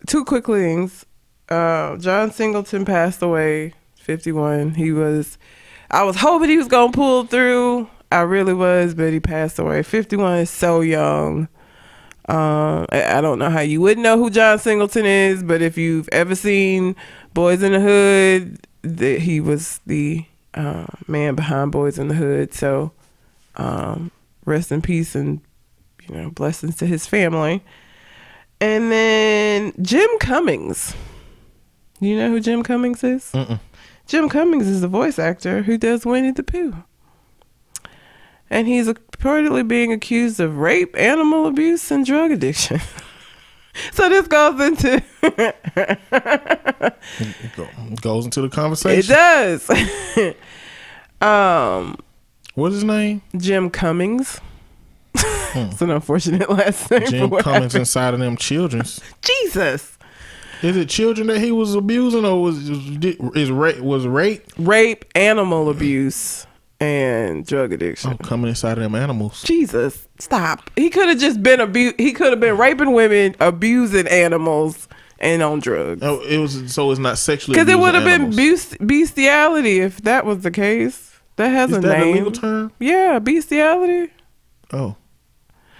[0.07, 1.07] two quick things.
[1.49, 3.75] Uh, John Singleton passed away,
[4.11, 4.75] fifty-one.
[4.75, 5.39] He was.
[5.89, 7.89] I was hoping he was gonna pull through.
[8.11, 9.85] I really was, but he passed away.
[9.85, 11.47] Fifty-one is so young.
[12.29, 15.79] Um, I, I don't know how you would know who John Singleton is, but if
[15.79, 16.97] you've ever seen
[17.35, 20.25] Boyz n the Hood, that he was the
[20.55, 22.53] uh, man behind Boyz n the Hood.
[22.53, 22.91] So,
[23.55, 24.11] um,
[24.45, 25.41] rest in peace and
[26.09, 27.63] you know blessings to his family.
[28.61, 30.95] And then Jim Cummings.
[32.01, 33.31] You know who Jim Cummings is?
[33.33, 33.61] Mm-mm.
[34.11, 36.75] Jim Cummings is the voice actor who does Winnie the Pooh.
[38.51, 42.81] And he's reportedly being accused of rape, animal abuse, and drug addiction.
[43.93, 45.57] so this goes into It
[48.01, 48.99] goes into the conversation.
[48.99, 49.71] it does.
[51.25, 51.97] um
[52.57, 53.23] What's his name?
[53.37, 54.41] Jim Cummings.
[55.15, 57.03] it's an unfortunate last name.
[57.03, 57.11] Hmm.
[57.11, 59.01] Jim Cummings inside of them children's.
[59.23, 60.00] Jesus.
[60.63, 64.45] Is it children that he was abusing, or was is rape was rape?
[64.59, 66.47] Rape, animal abuse,
[66.81, 68.13] and drug addiction.
[68.13, 69.43] Oh, coming inside of them animals.
[69.43, 70.71] Jesus, stop.
[70.77, 74.87] He could have just been abu- he could have been raping women, abusing animals,
[75.19, 76.03] and on drugs.
[76.03, 77.55] Oh, it was so it's not sexually.
[77.59, 81.07] Because it would have been beast- bestiality if that was the case.
[81.37, 82.17] That has Is a that a name.
[82.17, 82.71] legal term?
[82.79, 84.13] Yeah, bestiality.
[84.75, 84.95] Oh,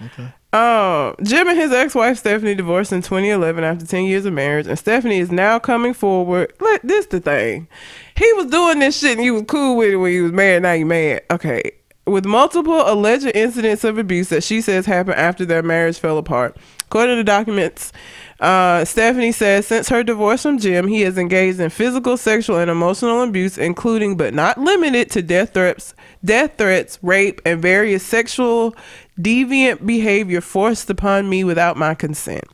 [0.03, 0.33] okay.
[0.53, 4.77] Uh, Jim and his ex-wife Stephanie divorced in 2011 after 10 years of marriage, and
[4.77, 6.51] Stephanie is now coming forward.
[6.59, 7.69] Let this the thing.
[8.17, 10.63] He was doing this shit and he was cool with it when he was married.
[10.63, 11.23] Now you mad?
[11.31, 11.71] Okay.
[12.05, 16.57] With multiple alleged incidents of abuse that she says happened after their marriage fell apart.
[16.81, 17.93] According to documents,
[18.41, 22.69] uh, Stephanie says since her divorce from Jim, he has engaged in physical, sexual, and
[22.69, 25.93] emotional abuse, including but not limited to death threats,
[26.25, 28.75] death threats, rape, and various sexual
[29.19, 32.45] deviant behavior forced upon me without my consent.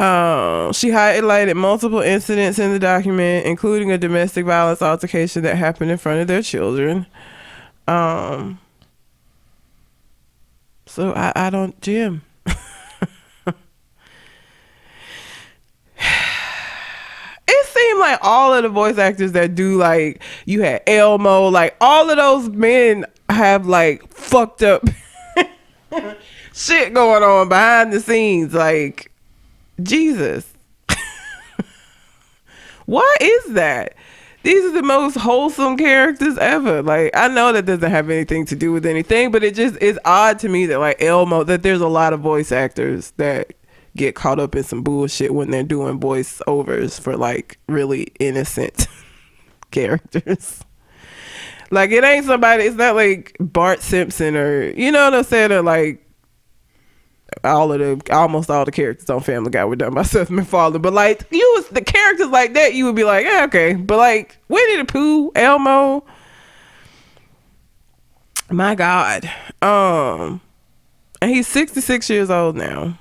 [0.00, 5.90] Uh, she highlighted multiple incidents in the document, including a domestic violence altercation that happened
[5.90, 7.04] in front of their children.
[7.86, 8.58] Um,
[10.86, 12.22] so I, I don't, Jim.
[12.46, 12.56] it
[17.66, 22.08] seemed like all of the voice actors that do like you had Elmo, like all
[22.08, 24.84] of those men have like fucked up
[26.52, 28.54] shit going on behind the scenes.
[28.54, 29.10] Like
[29.82, 30.52] Jesus.
[32.86, 33.94] Why is that?
[34.42, 36.82] These are the most wholesome characters ever.
[36.82, 39.98] Like I know that doesn't have anything to do with anything, but it just is
[40.04, 43.52] odd to me that like Elmo that there's a lot of voice actors that
[43.96, 48.86] get caught up in some bullshit when they're doing voiceovers for like really innocent
[49.70, 50.62] characters.
[51.70, 52.64] Like it ain't somebody.
[52.64, 55.52] It's not like Bart Simpson or you know what I'm saying.
[55.52, 56.04] Or like
[57.44, 60.82] all of the almost all the characters on Family Guy were done by Seth MacFarlane.
[60.82, 63.74] But like you was the characters like that, you would be like, yeah, okay.
[63.74, 66.04] But like Winnie the Pooh, Elmo,
[68.50, 69.30] my God,
[69.62, 70.40] um,
[71.22, 72.98] and he's 66 years old now.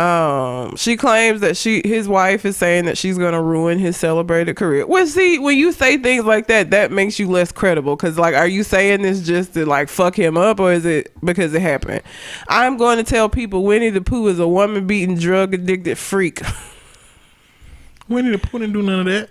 [0.00, 4.56] Um, she claims that she his wife is saying that she's gonna ruin his celebrated
[4.56, 4.86] career.
[4.86, 7.98] Well, see, when you say things like that, that makes you less credible.
[7.98, 11.12] Cause like, are you saying this just to like fuck him up, or is it
[11.22, 12.00] because it happened?
[12.48, 16.40] I'm going to tell people Winnie the Pooh is a woman beating, drug addicted freak.
[18.08, 19.28] Winnie the Pooh didn't do none of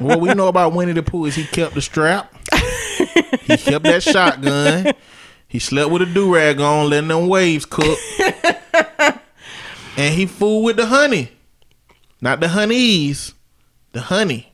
[0.00, 0.06] No.
[0.06, 2.34] what we know about Winnie the Pooh is he kept the strap.
[3.42, 4.92] he kept that shotgun.
[5.50, 7.98] He slept with a do rag on, letting them waves cook.
[9.96, 11.32] and he fooled with the honey.
[12.20, 13.34] Not the honeys,
[13.90, 14.52] the honey.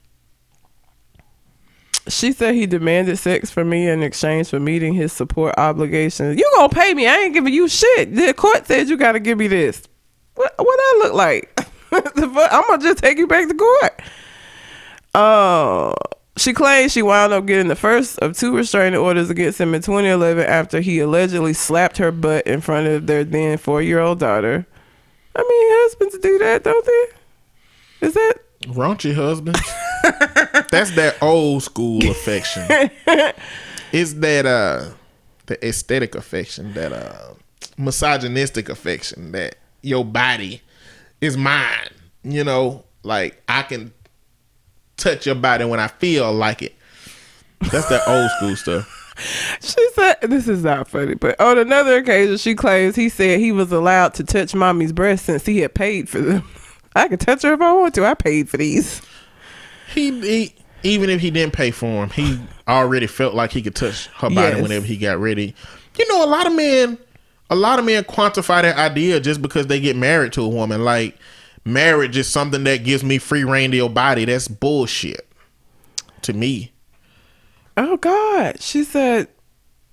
[2.08, 6.38] She said he demanded sex from me in exchange for meeting his support obligations.
[6.38, 7.06] You gonna pay me?
[7.06, 8.14] I ain't giving you shit.
[8.14, 9.82] The court said you gotta give me this.
[10.34, 11.60] What what I look like?
[11.92, 14.02] I'm gonna just take you back to court.
[15.14, 15.94] Uh,
[16.36, 19.82] she claims she wound up getting the first of two restraining orders against him in
[19.82, 24.18] 2011 after he allegedly slapped her butt in front of their then four year old
[24.18, 24.66] daughter.
[25.34, 25.48] I mean,
[25.82, 28.06] husbands do that, don't they?
[28.06, 28.34] Is that
[28.66, 29.56] Raunchy husband.
[30.70, 32.64] That's that old school affection.
[33.92, 34.90] it's that uh
[35.46, 37.34] the aesthetic affection, that uh
[37.78, 40.62] misogynistic affection, that your body
[41.20, 41.90] is mine.
[42.22, 43.92] You know, like I can
[44.96, 46.74] touch your body when I feel like it.
[47.72, 48.92] That's that old school stuff.
[49.62, 53.50] She said, this is not funny, but on another occasion, she claims he said he
[53.50, 56.46] was allowed to touch mommy's breast since he had paid for them.
[56.94, 58.04] I can touch her if I want to.
[58.04, 59.00] I paid for these.
[59.94, 63.74] He, he even if he didn't pay for him, he already felt like he could
[63.74, 64.62] touch her body Yes.
[64.62, 65.54] whenever he got ready.
[65.98, 66.98] You know, a lot of men,
[67.48, 70.84] a lot of men quantify that idea just because they get married to a woman.
[70.84, 71.16] Like
[71.66, 74.24] marriage is something that gives me free reign to your body.
[74.24, 75.28] That's bullshit
[76.22, 76.72] to me.
[77.76, 78.62] Oh, God.
[78.62, 79.28] She said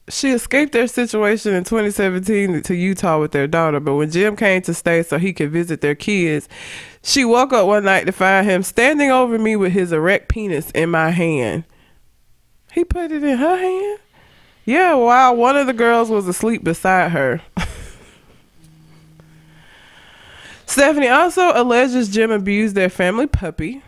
[0.09, 4.61] she escaped their situation in 2017 to Utah with their daughter, but when Jim came
[4.63, 6.49] to stay so he could visit their kids,
[7.01, 10.71] she woke up one night to find him standing over me with his erect penis
[10.71, 11.63] in my hand.
[12.73, 13.99] He put it in her hand?
[14.65, 17.41] Yeah, while one of the girls was asleep beside her.
[20.73, 23.83] Stephanie also alleges Jim abused their family puppy,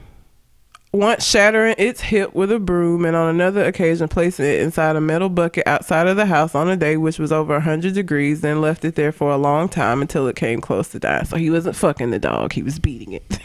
[0.91, 5.01] once shattering its hip with a broom, and on another occasion placing it inside a
[5.01, 8.61] metal bucket outside of the house on a day which was over 100 degrees, then
[8.61, 11.25] left it there for a long time until it came close to dying.
[11.25, 13.39] So he wasn't fucking the dog, he was beating it.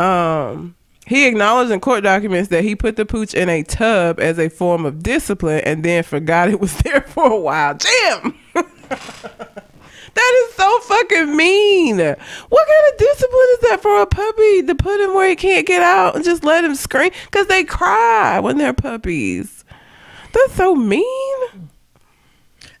[0.00, 0.74] um,
[1.06, 4.48] he acknowledged in court documents that he put the pooch in a tub as a
[4.48, 7.76] form of discipline and then forgot it was there for a while.
[7.76, 8.38] Jim!
[10.14, 11.96] That is so fucking mean.
[11.98, 15.66] What kind of discipline is that for a puppy to put him where he can't
[15.66, 17.10] get out and just let him scream?
[17.26, 19.64] Because they cry when they're puppies.
[20.32, 21.70] That's so mean.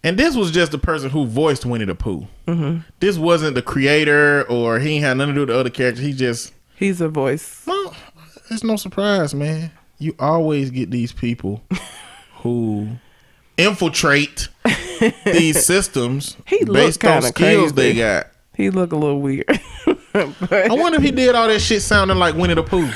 [0.02, 2.26] And this was just the person who voiced Winnie the Pooh.
[2.46, 2.80] Mm-hmm.
[3.00, 6.04] This wasn't the creator or he ain't had nothing to do with the other characters.
[6.04, 7.62] He just He's a voice.
[7.66, 7.92] No,
[8.50, 9.70] it's no surprise, man.
[9.98, 11.62] You always get these people
[12.36, 12.88] who
[13.58, 14.48] infiltrate
[15.24, 18.26] these systems He based on skills they got.
[18.54, 19.46] He look a little weird.
[20.14, 22.90] I wonder if he did all that shit sounding like Winnie the Pooh.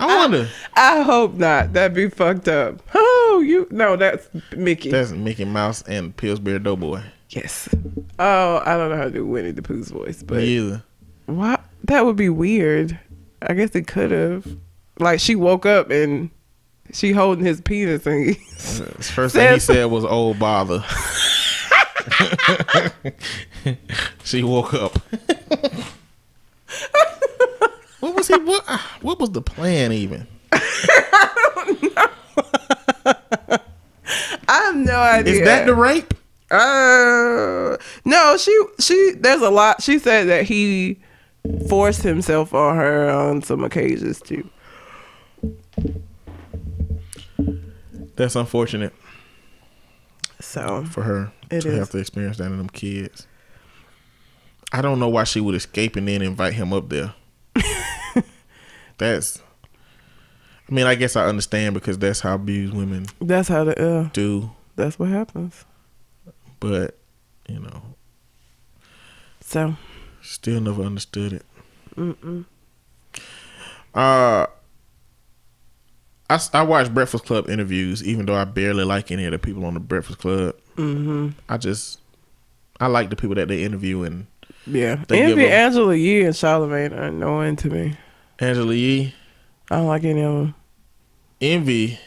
[0.00, 0.48] I wonder.
[0.74, 1.72] I hope not.
[1.72, 2.82] That'd be fucked up.
[2.94, 4.90] Oh, you no, that's Mickey.
[4.90, 7.02] That's Mickey Mouse and Pillsbury Doughboy.
[7.30, 7.68] yes.
[8.18, 10.82] Oh, I don't know how to do Winnie the Pooh's voice, but Me either.
[11.26, 11.58] Why?
[11.84, 12.98] That would be weird.
[13.42, 14.46] I guess it could have.
[15.00, 16.30] Like she woke up and
[16.92, 20.84] she holding his penis and he, first thing he said was "old bother."
[24.24, 24.98] she woke up.
[28.00, 28.38] what was he?
[28.38, 28.64] What?
[29.02, 30.26] What was the plan even?
[34.50, 35.34] I have no idea.
[35.34, 36.14] Is that the rape?
[36.50, 38.36] Uh, no.
[38.38, 39.12] She she.
[39.18, 39.82] There's a lot.
[39.82, 40.98] She said that he
[41.68, 44.48] forced himself on her on some occasions too.
[48.18, 48.92] That's unfortunate
[50.40, 51.78] So for her It to is.
[51.78, 53.26] have to experience that in them kids.
[54.72, 57.14] I don't know why she would escape and then invite him up there.
[58.98, 59.40] that's.
[60.68, 64.08] I mean, I guess I understand because that's how abused women that's how the uh,
[64.12, 64.50] do.
[64.76, 65.64] That's what happens.
[66.60, 66.98] But
[67.48, 67.82] you know,
[69.40, 69.76] So
[70.20, 71.32] still never understood
[71.96, 72.44] it.
[73.94, 74.46] Uh,
[76.30, 79.64] I I watch Breakfast Club interviews, even though I barely like any of the people
[79.64, 80.54] on the Breakfast Club.
[80.76, 81.30] Mm-hmm.
[81.48, 82.00] I just
[82.80, 84.26] I like the people that they interview and
[84.66, 87.96] yeah, They them- Angela Yee, and Charlamagne are annoying to me.
[88.38, 89.14] Angela Yee.
[89.70, 90.54] I don't like any of them.
[91.40, 91.98] Envy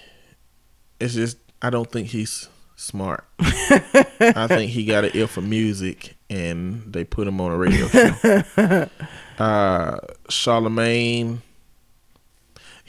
[1.00, 3.26] it's just I don't think he's smart.
[3.40, 7.88] I think he got an ear for music and they put him on a radio
[7.88, 8.10] show.
[9.40, 9.98] uh
[10.30, 11.40] Charlamagne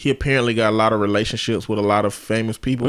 [0.02, 2.88] he apparently got a lot of relationships with a lot of famous people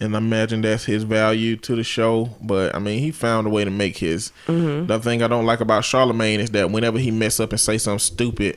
[0.00, 2.30] and I imagine that's his value to the show.
[2.40, 5.60] But I mean he found a way to make his the thing I don't like
[5.60, 8.56] about Charlamagne is that whenever he mess up and say something stupid,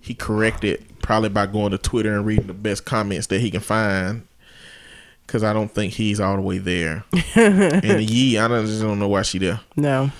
[0.00, 3.48] he correct it probably by going to Twitter and reading the best comments that he
[3.52, 4.26] can find.
[5.28, 7.04] Cause I don't think he's all the way there.
[7.36, 9.60] and Yee, I don't, just don't know why she there.
[9.76, 10.10] No,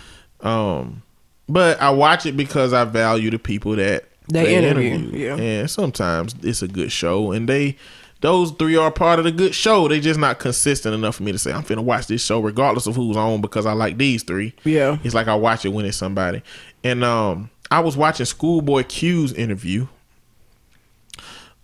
[0.41, 1.03] Um,
[1.49, 5.37] but I watch it because I value the people that They interview, yeah.
[5.37, 7.77] And sometimes it's a good show, and they
[8.21, 9.89] those three are part of the good show.
[9.89, 12.87] They just not consistent enough for me to say I'm finna watch this show regardless
[12.87, 14.53] of who's on because I like these three.
[14.65, 14.99] Yeah.
[15.03, 16.43] it's like I watch it when it's somebody.
[16.85, 19.87] And um, I was watching Schoolboy Q's interview.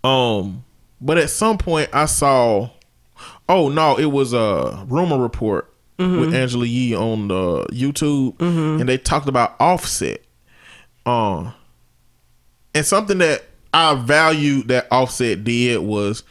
[0.03, 0.63] Um,
[1.01, 2.69] but at some point I saw,
[3.47, 8.97] oh no, it was a rumor report with Angela Yee on the YouTube, and they
[8.99, 10.21] talked about Offset.
[11.07, 11.53] Um,
[12.77, 13.43] and something that
[13.73, 16.23] I valued that Offset did was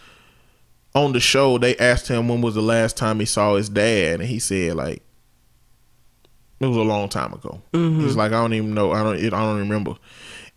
[0.95, 4.21] on the show they asked him when was the last time he saw his dad,
[4.21, 5.03] and he said like
[6.61, 7.61] it was a long time ago.
[7.73, 9.97] He's like I don't even know, I don't, I don't remember.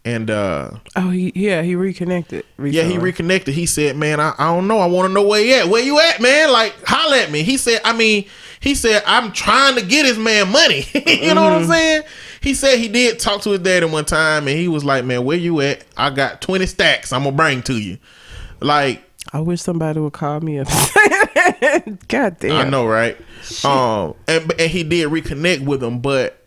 [0.06, 2.46] And uh oh he, yeah, he reconnected.
[2.58, 3.54] yeah, he reconnected.
[3.54, 4.78] He said, "Man, I, I don't know.
[4.78, 5.68] I want to know where you at.
[5.68, 6.52] Where you at, man?
[6.54, 8.26] Like, holla at me." He said, "I mean,
[8.62, 10.86] he said I'm trying to get his man money.
[11.06, 12.04] you know what I'm saying?"
[12.42, 15.26] He said he did talk to his daddy one time, and he was like, "Man,
[15.26, 15.84] where you at?
[15.98, 17.12] I got 20 stacks.
[17.12, 17.98] I'm gonna bring to you."
[18.62, 19.04] Like,
[19.34, 20.68] I wish somebody would call me up.
[22.08, 22.68] God damn.
[22.68, 23.18] I know, right?
[23.64, 26.46] Um, and and he did reconnect with him, but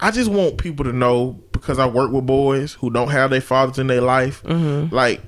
[0.00, 3.40] I just want people to know because I work with boys who don't have their
[3.40, 4.42] fathers in their life.
[4.44, 5.20] Like,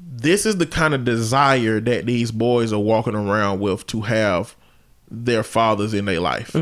[0.00, 4.54] this is the kind of desire that these boys are walking around with to have
[5.10, 6.54] their fathers in their life.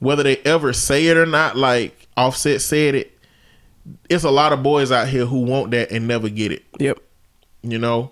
[0.00, 3.18] Whether they ever say it or not, like Offset said it,
[4.10, 6.98] it's a lot of boys out here who want that and never get it Yep.
[7.62, 8.10] you know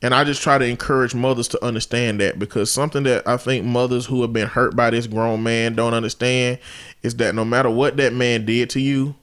[0.00, 3.64] and i just try to encourage mothers to understand that because something that i think
[3.66, 6.58] mothers who have been hurt by this grown man don't understand
[7.02, 9.14] is that no matter what that man did to you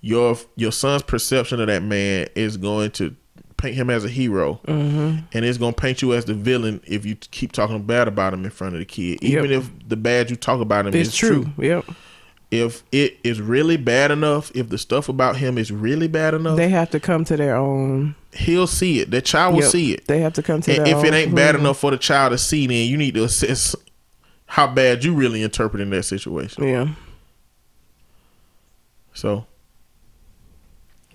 [0.00, 3.14] your your son's perception of that man is going to
[3.56, 5.18] paint him as a hero Mm-hmm.
[5.32, 8.32] and it's going to paint you as the villain if you keep talking bad about
[8.34, 9.60] him in front of the kid even Yep.
[9.62, 11.44] if the bad you talk about him It's is true.
[11.56, 11.84] true Yep.
[12.52, 16.56] If it is really bad enough if the stuff about him is really bad enough
[16.56, 18.14] They have to come to their own.
[18.32, 19.70] he'll see it the child will Yep.
[19.70, 21.96] see it They have to come to and if it ain't bad enough for the
[21.98, 23.74] child to see, then you need to assess
[24.46, 26.62] how bad you really interpreting that situation.
[26.64, 26.88] Yeah.
[29.14, 29.46] So,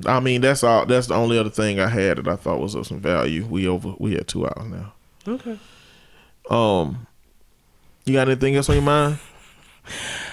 [0.05, 0.85] I mean, that's all.
[0.87, 3.45] That's the only other thing I had that I thought was of some value.
[3.45, 3.93] We over.
[3.99, 4.93] We had two hours now.
[5.27, 5.59] Okay.
[6.49, 7.05] Um,
[8.05, 9.19] you got anything else on your mind?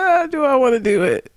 [0.00, 1.30] Duh, do I want to do it?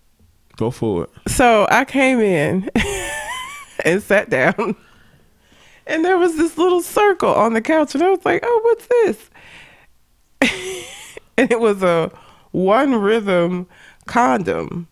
[0.55, 1.09] Go for it.
[1.27, 2.69] So I came in
[3.83, 4.77] and sat down,
[5.85, 8.87] and there was this little circle on the couch, and I was like, "Oh, what's
[8.87, 9.29] this?"
[11.37, 12.09] and it was a
[12.51, 13.67] one rhythm
[14.05, 14.87] condom.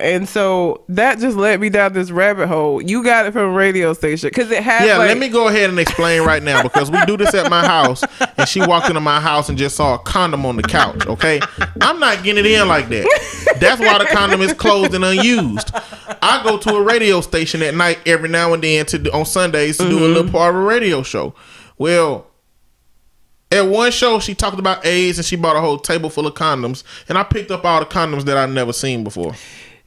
[0.00, 2.80] And so that just led me down this rabbit hole.
[2.80, 4.86] You got it from a radio station because it has.
[4.86, 7.50] Yeah, like, let me go ahead and explain right now because we do this at
[7.50, 8.04] my house,
[8.36, 11.06] and she walked into my house and just saw a condom on the couch.
[11.06, 11.40] Okay,
[11.80, 13.56] I'm not getting it in like that.
[13.60, 15.72] That's why the condom is closed and unused.
[16.22, 19.78] I go to a radio station at night every now and then to on Sundays
[19.78, 20.14] to do a mm-hmm.
[20.14, 21.34] little part of a radio show.
[21.76, 22.26] Well,
[23.50, 26.34] at one show she talked about AIDS and she bought a whole table full of
[26.34, 29.34] condoms, and I picked up all the condoms that I'd never seen before.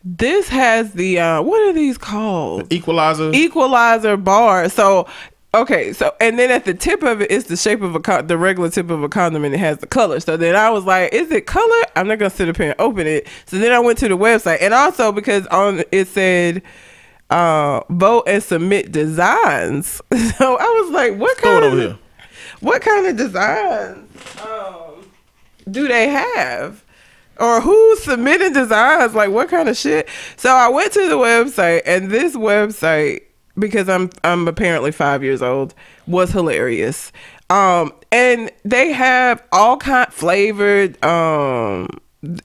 [0.04, 2.72] This has the uh, what are these called?
[2.74, 3.32] Equalizer.
[3.34, 4.68] equalizer bar.
[4.70, 5.08] So
[5.54, 8.26] okay, so and then at the tip of it is the shape of a con-
[8.28, 10.20] the regular tip of a condom, and it has the color.
[10.20, 11.84] So then I was like, is it color?
[11.96, 13.28] I'm not gonna sit up here and open it.
[13.46, 16.64] So then I went to the website, and also because on it said
[17.30, 20.02] uh vote and submit designs.
[20.38, 21.98] So I was like, what kind of here.
[22.62, 24.10] what kind of designs
[24.42, 25.06] um,
[25.70, 26.84] do they have?
[27.40, 29.16] Or who submitted designs?
[29.16, 30.08] Like what kind of shit?
[30.38, 33.22] So I went to the website and this website,
[33.58, 35.74] because I'm I'm apparently five years old,
[36.08, 37.12] was hilarious.
[37.50, 41.04] Um, and they have all kind flavored.
[41.04, 41.90] Um,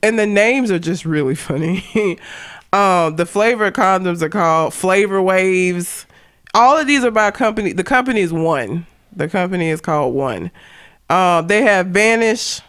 [0.02, 2.18] and the names are just really funny.
[2.72, 6.06] um, the flavor condoms are called Flavor Waves.
[6.54, 7.72] All of these are by company.
[7.72, 8.86] The company is one.
[9.14, 10.50] The company is called One.
[11.08, 12.60] Um, they have Vanish,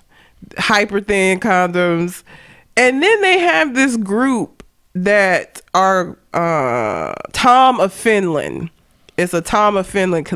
[0.58, 2.24] hyper thin condoms,
[2.76, 8.70] and then they have this group that are uh, Tom of Finland.
[9.18, 10.28] It's a Tom of Finland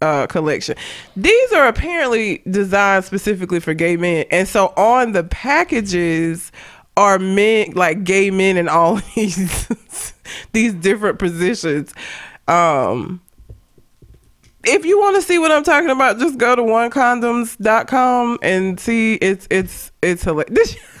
[0.00, 0.74] uh, collection.
[1.16, 6.50] These are apparently designed specifically for gay men, and so on the packages
[6.96, 10.14] are men like gay men in all these
[10.52, 11.92] these different positions.
[12.48, 13.20] Um,
[14.64, 19.14] if you want to see what I'm talking about, just go to onecondoms.com and see
[19.14, 20.76] it's it's it's hilarious.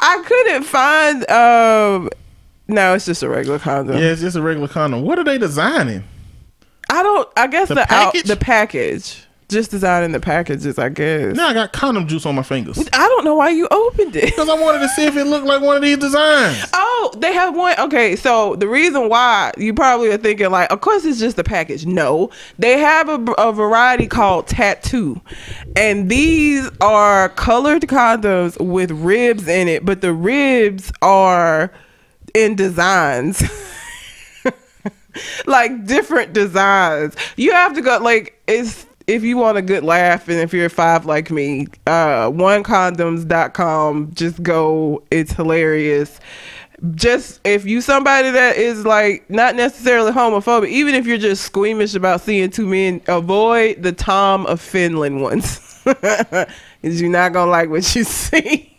[0.00, 2.10] I couldn't find um
[2.66, 3.96] no, it's just a regular condom.
[3.98, 5.02] Yeah, it's just a regular condom.
[5.02, 6.04] What are they designing?
[6.90, 8.22] I don't I guess The the, package?
[8.22, 9.26] out the package.
[9.48, 11.36] Just designing the packages, I guess.
[11.36, 12.78] Now I got condom juice on my fingers.
[12.92, 14.24] I don't know why you opened it.
[14.24, 16.64] Because I wanted to see if it looked like one of these designs.
[16.72, 17.78] Oh, they have one.
[17.78, 21.44] Okay, so the reason why you probably are thinking like, of course it's just a
[21.44, 21.84] package.
[21.84, 25.20] No, they have a, a variety called tattoo,
[25.76, 31.70] and these are colored condoms with ribs in it, but the ribs are
[32.32, 33.42] in designs.
[35.46, 37.16] like different designs.
[37.36, 40.68] You have to go like it's if you want a good laugh and if you're
[40.68, 45.02] five like me, uh onecondoms.com, just go.
[45.10, 46.20] It's hilarious.
[46.94, 51.94] Just if you somebody that is like not necessarily homophobic, even if you're just squeamish
[51.94, 55.82] about seeing two men, avoid the Tom of Finland ones.
[55.84, 58.70] Cause you're not gonna like what you see.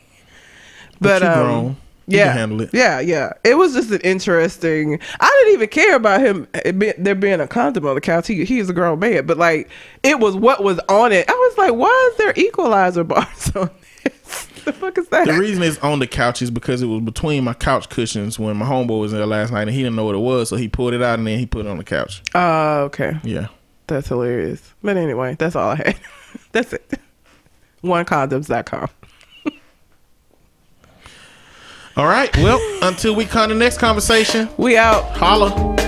[1.00, 1.78] But But, um,
[2.08, 2.70] yeah, handle it.
[2.74, 3.34] yeah, yeah.
[3.44, 5.00] It was just an interesting.
[5.20, 8.28] I didn't even care about him it be, there being a condom on the couch.
[8.28, 9.70] He he's a grown man, but like
[10.04, 11.30] it was what was on it.
[11.30, 13.70] I was like, why is there equalizer bars on
[14.04, 14.48] this?
[14.66, 15.26] The fuck is that?
[15.28, 18.58] The reason it's on the couch is because it was between my couch cushions when
[18.58, 20.68] my homeboy was there last night and he didn't know what it was, so he
[20.68, 22.24] pulled it out and then he put it on the couch.
[22.34, 23.48] Oh, okay, Yeah.
[23.88, 24.74] that's hilarious.
[24.84, 25.96] But anyway, that's all I had.
[26.52, 27.00] that's it.
[27.84, 28.90] Onecondoms.com.
[31.98, 32.36] All right.
[32.38, 35.16] Well, until we come to the next conversation, We out.
[35.16, 35.85] holla.